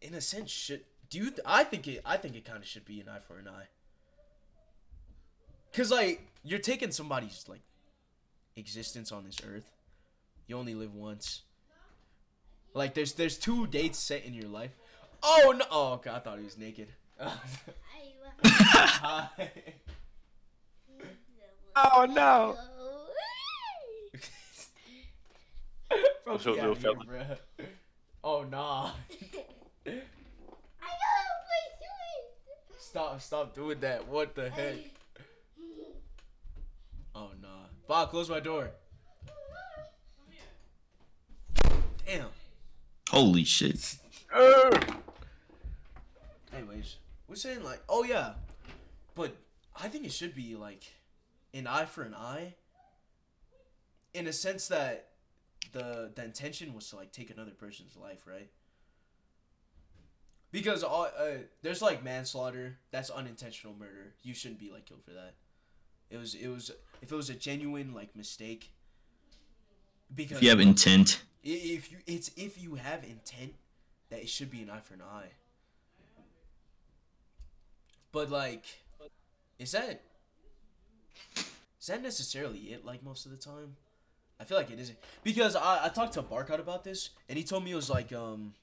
[0.00, 2.66] in a sense should do you th- I think it I think it kind of
[2.66, 3.68] should be an eye for an eye.
[5.72, 7.62] Cuz like you're taking somebody's like
[8.56, 9.68] existence on this earth.
[10.46, 11.42] You only live once.
[12.74, 14.72] Like there's there's two dates set in your life.
[15.22, 15.64] Oh no.
[15.70, 16.88] Oh god, I thought he was naked.
[18.44, 19.50] Hi.
[21.74, 22.56] Oh no!
[26.24, 27.36] Bro, So get little outta here, fella.
[27.58, 27.66] bruh.
[28.24, 28.90] Oh nah.
[32.78, 34.06] Stop stop doing that.
[34.08, 34.76] What the heck?
[37.14, 37.48] Oh nah.
[37.88, 38.70] Bob, close my door.
[42.06, 42.28] Damn.
[43.10, 43.96] Holy shit.
[46.54, 46.96] Anyways,
[47.28, 48.32] we're saying like, oh yeah,
[49.14, 49.34] but
[49.80, 50.84] I think it should be like
[51.54, 52.54] an eye for an eye.
[54.14, 55.08] In a sense that
[55.72, 58.50] the the intention was to like take another person's life, right?
[60.50, 64.14] Because all uh, there's like manslaughter, that's unintentional murder.
[64.22, 65.34] You shouldn't be like killed for that.
[66.10, 66.70] It was it was
[67.00, 68.70] if it was a genuine like mistake.
[70.14, 73.54] Because If you have intent, If you, it's if you have intent
[74.10, 75.30] that it should be an eye for an eye.
[78.12, 78.64] But like,
[79.58, 80.02] is that
[81.36, 82.84] is that necessarily it?
[82.84, 83.76] Like most of the time,
[84.40, 87.44] I feel like it isn't because I I talked to Barkot about this and he
[87.44, 88.54] told me it was like um.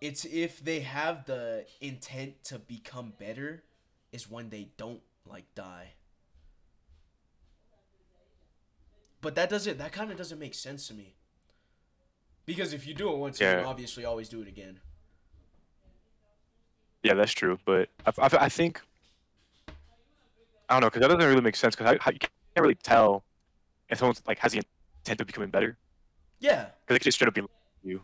[0.00, 3.62] It's if they have the intent to become better,
[4.12, 5.92] is when they don't like die.
[9.20, 9.76] But that doesn't.
[9.76, 11.14] That kind of doesn't make sense to me.
[12.46, 14.80] Because if you do it once, you can obviously always do it again.
[17.02, 17.58] yeah, that's true.
[17.64, 18.80] But I, I, I think
[20.70, 23.24] I don't know because that doesn't really make sense because you can't really tell
[23.88, 24.62] if someone's like has the
[25.04, 25.76] intent of becoming better
[26.38, 27.42] Yeah, because they could just straight up be
[27.82, 28.02] you.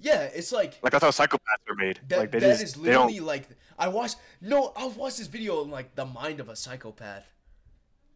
[0.00, 0.22] yeah.
[0.22, 2.00] It's like Like that's how psychopaths are made.
[2.08, 2.18] that.
[2.18, 2.84] like they that just is don't.
[2.84, 4.16] literally like I watched.
[4.40, 7.32] No, I watched this video on like the mind of a psychopath.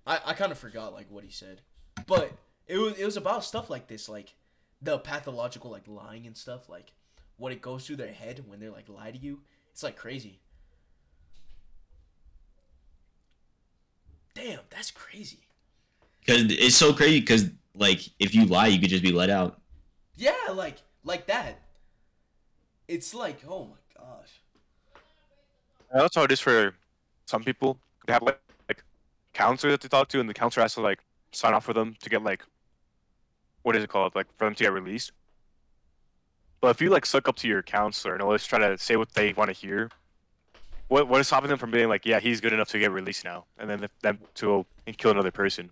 [0.07, 1.61] I I kind of forgot like what he said,
[2.07, 2.33] but
[2.67, 4.35] it was it was about stuff like this, like
[4.83, 6.93] the pathological like lying and stuff, like
[7.37, 9.41] what it goes through their head when they're like lie to you.
[9.71, 10.41] It's like crazy.
[14.35, 15.39] Damn, that's crazy.
[16.21, 17.21] because it's so crazy.
[17.21, 19.61] Because like, if you lie, you could just be let out.
[20.17, 21.61] Yeah, like like that.
[22.89, 24.41] It's like, oh my gosh.
[25.91, 26.75] And That's how it is for
[27.27, 27.79] some people.
[28.07, 28.83] They have like, like
[29.33, 31.01] counselor that they talk to, and the counselor has to like
[31.33, 32.45] sign off for them to get like
[33.63, 34.15] what is it called?
[34.15, 35.13] Like for them to get released.
[36.61, 39.13] But if you like suck up to your counselor and always try to say what
[39.15, 39.91] they want to hear,
[40.95, 43.25] what what is stopping them from being like, yeah, he's good enough to get released
[43.25, 45.71] now, and then them to and kill another person?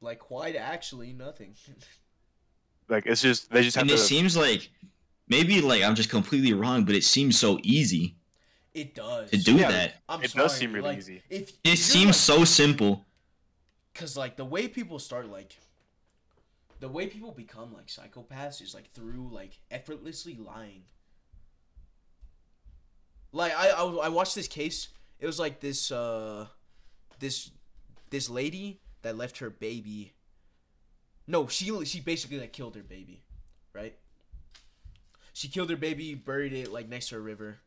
[0.00, 1.54] Like quite actually nothing.
[2.88, 3.94] Like it's just they just have And to.
[3.94, 4.70] it seems like
[5.28, 8.16] maybe like I'm just completely wrong, but it seems so easy
[8.74, 9.30] It does.
[9.30, 9.94] to do Yeah, that.
[10.08, 11.22] I'm It sorry, does seem really like, easy.
[11.30, 13.04] If It seems so simple.
[13.92, 15.56] because like the way people start like
[16.80, 20.82] the way people become like psychopaths is like through like effortlessly lying
[23.32, 24.88] like I, I i watched this case.
[25.18, 26.46] It was like this uh
[27.18, 27.50] this
[28.10, 30.12] this lady that left her baby.
[31.26, 33.22] No she she basically like killed her baby
[33.72, 33.94] right?
[35.32, 37.58] She killed her baby buried it like next to a river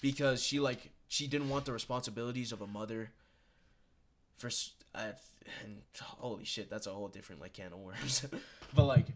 [0.00, 3.10] because she like she didn't want the responsibilities of a mother
[4.36, 4.50] for
[4.94, 8.26] and holy shit that's a whole different like can of worms.
[8.74, 9.06] But like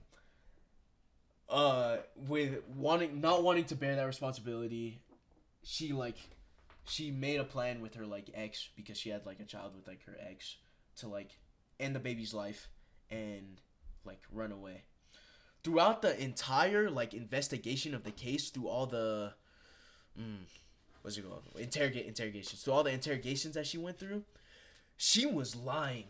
[1.49, 1.99] uh
[2.29, 5.01] with wanting not wanting to bear that responsibility
[5.69, 6.17] she like
[6.87, 9.87] she made a plan with her like ex because she had like a child with
[9.87, 10.57] like her ex
[10.97, 11.39] to like
[11.79, 12.69] end the baby's life
[13.11, 13.61] and
[14.05, 14.85] like run away.
[15.63, 19.35] Throughout the entire like investigation of the case through all the
[20.19, 20.39] mm,
[21.03, 21.45] what's it called?
[21.59, 22.63] Interrogate interrogations.
[22.63, 24.25] Through all the interrogations that she went through
[24.97, 26.07] she was lying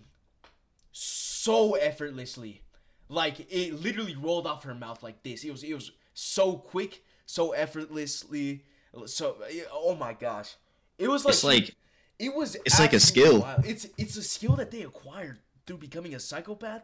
[0.93, 2.62] so effortlessly.
[3.09, 5.43] Like it literally rolled off her mouth like this.
[5.43, 8.62] It was it was so quick so effortlessly
[9.06, 9.36] so
[9.73, 10.55] oh my gosh
[10.98, 11.74] it was like It's like
[12.19, 13.40] it was it's like a skill.
[13.40, 13.65] wild.
[13.65, 16.82] it's it's a skill that they acquired through becoming a psychopath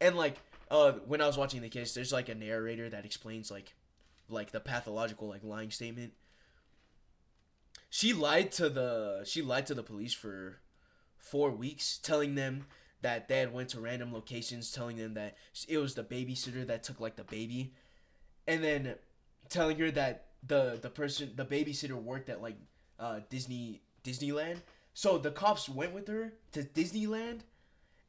[0.00, 0.36] and like
[0.70, 3.74] uh when i was watching the case there's like a narrator that explains like
[4.28, 6.12] like the pathological like lying statement
[7.90, 10.58] she lied to the she lied to the police for
[11.18, 12.66] four weeks telling them
[13.02, 15.36] that dad went to random locations telling them that
[15.68, 17.72] it was the babysitter that took like the baby
[18.46, 18.94] and then
[19.48, 22.56] telling her that the the person the babysitter worked at like
[22.98, 24.58] uh disney disneyland.
[24.94, 27.40] So the cops went with her to disneyland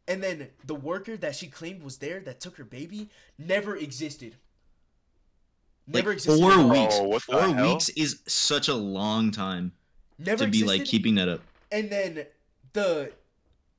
[0.07, 4.35] and then the worker that she claimed was there that took her baby never existed.
[5.85, 6.95] Never like existed four at weeks.
[6.99, 9.73] Oh, what four weeks is such a long time
[10.17, 11.41] never to be like keeping that up.
[11.71, 12.25] and then
[12.73, 13.13] the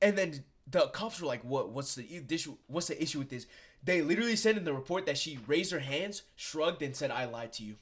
[0.01, 3.47] and then the cops were like what what's the issue what's the issue with this?
[3.83, 7.25] They literally said in the report that she raised her hands shrugged and said i
[7.25, 7.75] lied to you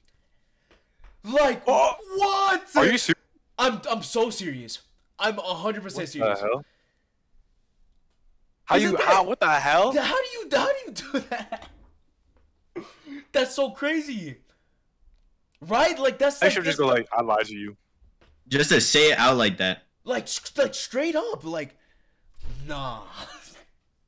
[1.27, 1.93] like Oh.
[2.17, 3.15] what Are you serious?
[3.59, 4.79] i'm i'm so serious
[5.19, 5.43] i'm 100%
[5.83, 6.63] What the serious hell?
[8.65, 8.97] How Isn't you?
[8.97, 9.23] that- How?
[9.23, 9.93] What the hell?
[9.93, 11.69] how do you how do you do that
[13.31, 14.37] that's so crazy
[15.61, 17.75] right like that's I like, should just go like, I lied to you.
[18.47, 19.83] Just to say it out like that.
[20.03, 20.27] like
[20.57, 21.75] like straight up like
[22.67, 23.01] nah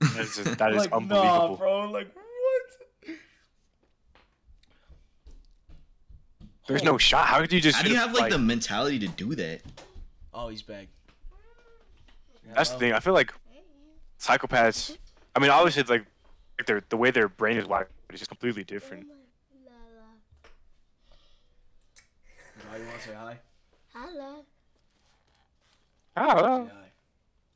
[0.02, 1.50] That is, that is like, unbelievable.
[1.50, 1.90] Nah, bro.
[1.92, 3.16] Like what?
[6.70, 7.26] There's no shot.
[7.26, 7.78] How could you just?
[7.78, 9.62] How do you have like the mentality to do that?
[10.34, 10.88] Oh, he's back.
[12.54, 12.94] That's the thing.
[12.94, 13.34] I feel like
[14.20, 14.96] psychopaths.
[15.36, 16.06] I mean, obviously, it's like,
[16.60, 19.08] like their the way their brain is wired is just completely different.
[22.70, 23.40] Now you want to say hi?
[23.96, 24.46] Hello.
[26.18, 26.74] Oh, Say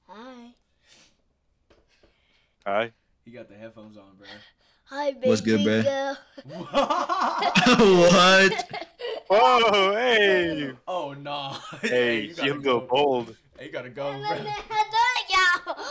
[0.07, 0.15] hi.
[0.15, 0.53] Hi.
[2.65, 2.91] hi.
[3.25, 4.27] He got the headphones on, bro.
[4.95, 5.83] Hi, baby What's good, bruh?
[5.83, 6.15] girl.
[6.45, 6.63] what?
[9.27, 11.57] Whoa, oh, hey, oh no.
[11.81, 12.85] hey, you you gotta go go.
[12.85, 13.35] bold.
[13.57, 14.21] Hey, you gotta go, bro.
[14.21, 14.37] no, no,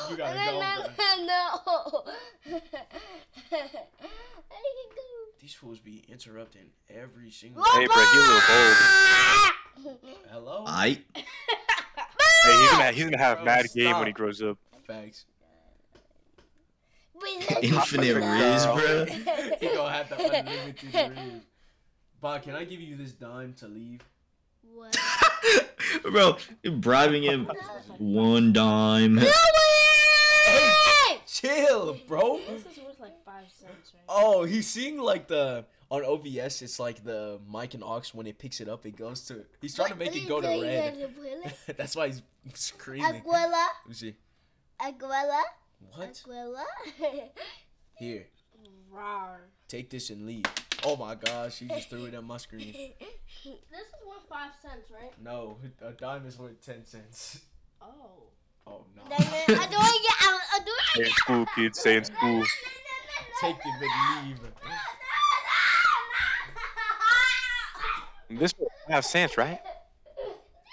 [0.08, 1.58] You gotta go, no, no, no.
[2.44, 2.46] I
[4.52, 5.02] can go.
[5.40, 7.64] These fools be interrupting every single.
[7.72, 8.76] Hey, bro, he a little bold.
[10.30, 10.62] Hello.
[10.64, 11.00] I
[12.44, 14.58] Hey, he's gonna he's gonna have Bro, mad game when he grows up.
[14.86, 15.24] Facts.
[17.62, 19.05] infinite riz, bro.
[19.61, 21.43] he gonna have the unlimited riz.
[22.20, 24.01] Bob, can I give you this dime to leave?
[24.62, 24.97] What?
[26.03, 27.51] bro, you're bribing him
[27.99, 29.16] one dime.
[29.16, 29.32] No way!
[31.27, 32.40] Chill, bro.
[32.49, 34.05] This is worth like five cents, right?
[34.09, 36.62] Oh, he's seeing like the on OBS.
[36.62, 39.44] It's like the mic and aux when it picks it up, it goes to.
[39.61, 40.97] He's trying to make it go to red.
[41.77, 42.23] That's why he's
[42.55, 43.23] screaming.
[43.23, 43.51] Abuela,
[43.85, 44.15] Let me see.
[44.81, 45.43] Abuela,
[45.90, 46.22] What?
[46.26, 46.64] Abuela.
[47.98, 48.26] Here,
[48.92, 49.36] Rawr.
[49.68, 50.44] take this and leave.
[50.84, 52.74] Oh my gosh, he just threw it at my screen.
[53.44, 53.54] This
[53.88, 55.10] is worth five cents, right?
[55.20, 57.40] No, a dime is worth ten cents.
[57.80, 58.28] Oh.
[58.66, 59.02] Oh no.
[59.10, 59.66] I do it again.
[60.54, 61.80] I do it Stay in school, kids.
[61.80, 62.44] Stay in school.
[63.40, 64.38] Take it and leave.
[68.40, 69.59] This will have sense, right?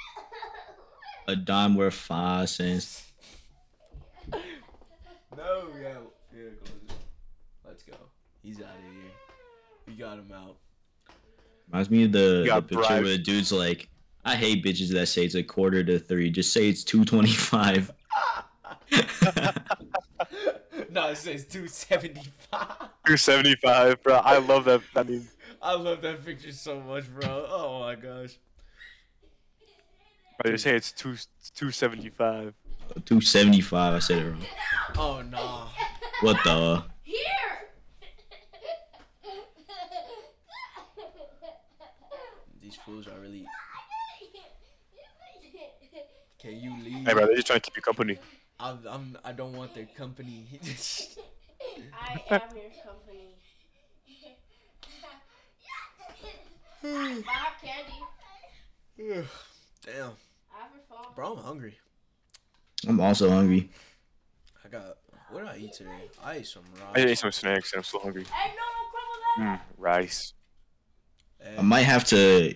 [1.27, 3.08] A dime worth five cents.
[5.39, 5.93] No, yeah,
[6.35, 6.93] yeah, close it.
[7.65, 7.93] Let's go.
[8.43, 9.11] He's out of here.
[9.87, 10.57] We got him out.
[11.69, 13.03] Reminds me of the, the picture bribed.
[13.05, 13.87] where the dude's like,
[14.25, 16.29] I hate bitches that say it's a quarter to three.
[16.29, 17.89] Just say it's two twenty five.
[20.89, 22.89] no, it says two seventy five.
[23.07, 24.15] You're 75, bro.
[24.15, 24.81] I love that.
[24.93, 25.25] I mean,
[25.61, 27.45] I love that picture so much, bro.
[27.49, 28.37] Oh my gosh.
[30.43, 31.15] I just say it's two
[31.55, 32.53] two seventy five.
[33.05, 33.93] 275.
[33.93, 34.45] I said it wrong.
[34.97, 35.67] Oh no.
[36.21, 36.83] What the?
[37.03, 37.23] Here.
[42.61, 43.45] These fools are really.
[46.39, 47.05] Can you leave?
[47.05, 48.17] Hey, bro, they're just trying to keep you company.
[48.59, 49.17] I'm, I'm.
[49.23, 50.47] I don't want their company.
[51.93, 53.35] I am your company.
[56.83, 57.93] I have candy.
[59.85, 60.11] Damn,
[60.53, 61.13] I have your phone.
[61.15, 61.77] bro, I'm hungry.
[62.87, 63.69] I'm also hungry.
[64.63, 64.97] I got.
[65.31, 66.09] What did I eat today?
[66.23, 66.91] I ate some rice.
[66.95, 68.23] I ate some snacks and I'm still hungry.
[68.23, 69.59] Hey, no, no, crumble that.
[69.59, 70.33] Mm, rice.
[71.57, 72.55] I might have to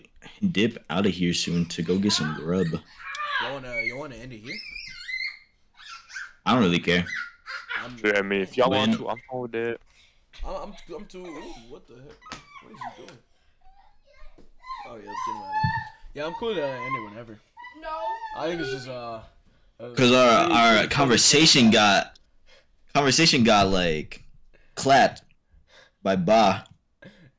[0.51, 2.67] dip out of here soon to go get some grub.
[2.67, 2.81] you
[3.51, 4.55] wanna you wanna end it here?
[6.45, 7.05] I don't really care.
[7.81, 9.81] I'm, Yeah, I mean, if y'all want to, I'm fine with it.
[10.45, 11.25] I'm, I'm, I'm too.
[11.25, 12.41] Ooh, what the heck?
[12.63, 13.19] What is he doing?
[14.87, 16.13] Oh yeah, get him out of here.
[16.15, 17.39] Yeah, I'm cool to end it whenever.
[17.81, 17.99] No.
[18.37, 19.21] I think this is uh.
[19.79, 22.17] Cause our our conversation got
[22.93, 24.23] conversation got like
[24.75, 25.23] clapped
[26.01, 26.65] by Ba.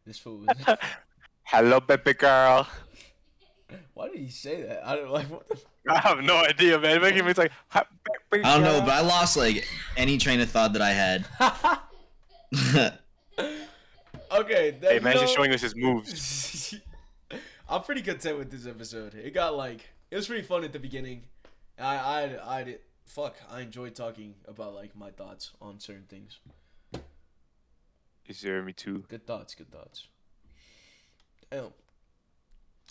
[0.06, 0.44] This fool.
[0.46, 0.76] Was,
[1.44, 2.66] Hello, baby girl.
[3.94, 4.86] why did he say that?
[4.86, 5.30] I don't like.
[5.30, 5.58] What the,
[5.88, 7.00] I have no idea, man.
[7.00, 7.52] Making me like.
[7.72, 7.84] I
[8.32, 9.66] don't know, but I lost like
[9.96, 11.26] any train of thought that I had.
[14.32, 14.70] okay.
[14.80, 16.74] That, Hey, man's you just showing us his moves.
[17.68, 19.14] I'm pretty content with this episode.
[19.14, 21.22] It got like it was pretty fun at the beginning.
[21.78, 23.36] I I I did fuck.
[23.50, 26.38] I enjoy talking about like my thoughts on certain things.
[28.26, 29.04] Is there me too?
[29.08, 29.54] Good thoughts.
[29.54, 30.08] Good thoughts.
[31.50, 31.72] Damn.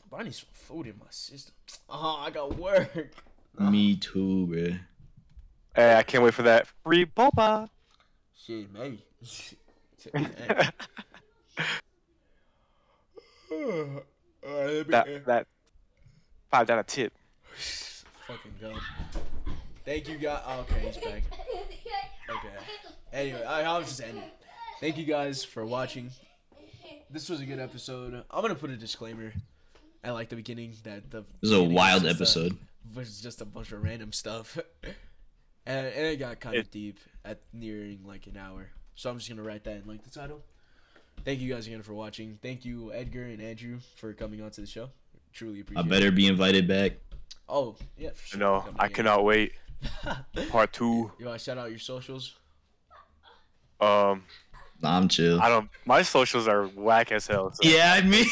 [0.09, 1.55] But I need some food in my system.
[1.89, 3.13] Oh, I got work.
[3.59, 3.69] Ah.
[3.69, 4.77] Me too, bro.
[5.75, 7.69] Hey, I can't wait for that free boba.
[8.35, 9.03] Shit, maybe.
[14.43, 15.47] That that
[16.51, 17.13] five dollar tip.
[18.33, 18.73] Fucking go.
[19.85, 20.41] Thank you guys.
[20.47, 21.23] Oh, okay, he's back.
[22.29, 22.49] Okay.
[23.11, 24.23] Anyway, I, I was just ending.
[24.79, 26.09] Thank you guys for watching.
[27.09, 28.23] This was a good episode.
[28.31, 29.33] I'm gonna put a disclaimer
[30.03, 32.57] at like the beginning that the This is a wild was just a- episode.
[32.95, 37.39] was just a bunch of random stuff, and, and it got kind of deep at
[37.53, 38.69] nearing like an hour.
[38.95, 40.41] So I'm just gonna write that in like the title.
[41.23, 42.39] Thank you guys again for watching.
[42.41, 44.89] Thank you Edgar and Andrew for coming onto the show.
[45.33, 45.85] Truly I appreciate.
[45.85, 45.89] it.
[45.89, 46.93] better be invited back.
[47.49, 48.39] Oh yeah, for sure.
[48.39, 48.95] No, I again.
[48.95, 49.53] cannot wait.
[50.49, 51.11] Part two.
[51.19, 52.35] You want to shout out your socials?
[53.81, 54.23] Um,
[54.81, 55.39] Nah, I'm chill.
[55.41, 55.69] I don't.
[55.85, 57.53] My socials are whack as hell.
[57.53, 58.27] so- Yeah, I mean,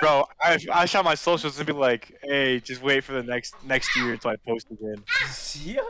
[0.00, 3.54] Bro, I, I shot my socials and be like, "Hey, just wait for the next
[3.64, 5.02] next year until I post again."
[5.62, 5.80] yeah.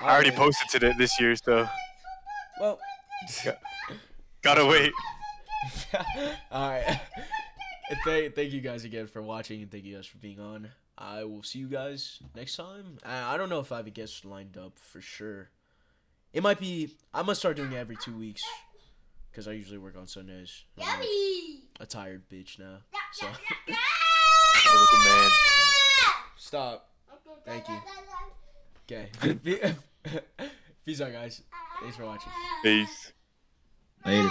[0.00, 1.68] I already posted today this year, so
[2.60, 2.78] Well.
[4.42, 4.92] gotta wait.
[6.52, 7.00] All right.
[8.04, 10.68] Thank, thank you guys again for watching and thank you guys for being on.
[10.98, 12.98] I will see you guys next time.
[13.04, 15.50] I, I don't know if I have a guest lined up for sure.
[16.32, 16.90] It might be.
[17.14, 18.42] I'm gonna start doing it every two weeks
[19.30, 20.64] because I usually work on Sundays.
[20.80, 21.08] I'm like
[21.80, 22.78] a tired bitch now.
[23.12, 23.74] So Hey,
[24.78, 25.30] looking man.
[26.36, 26.90] stop.
[27.44, 27.78] Thank you.
[28.90, 29.10] Okay.
[30.84, 31.42] Peace out, guys.
[31.80, 32.32] Thanks for watching.
[32.62, 33.12] Peace.
[34.04, 34.28] later.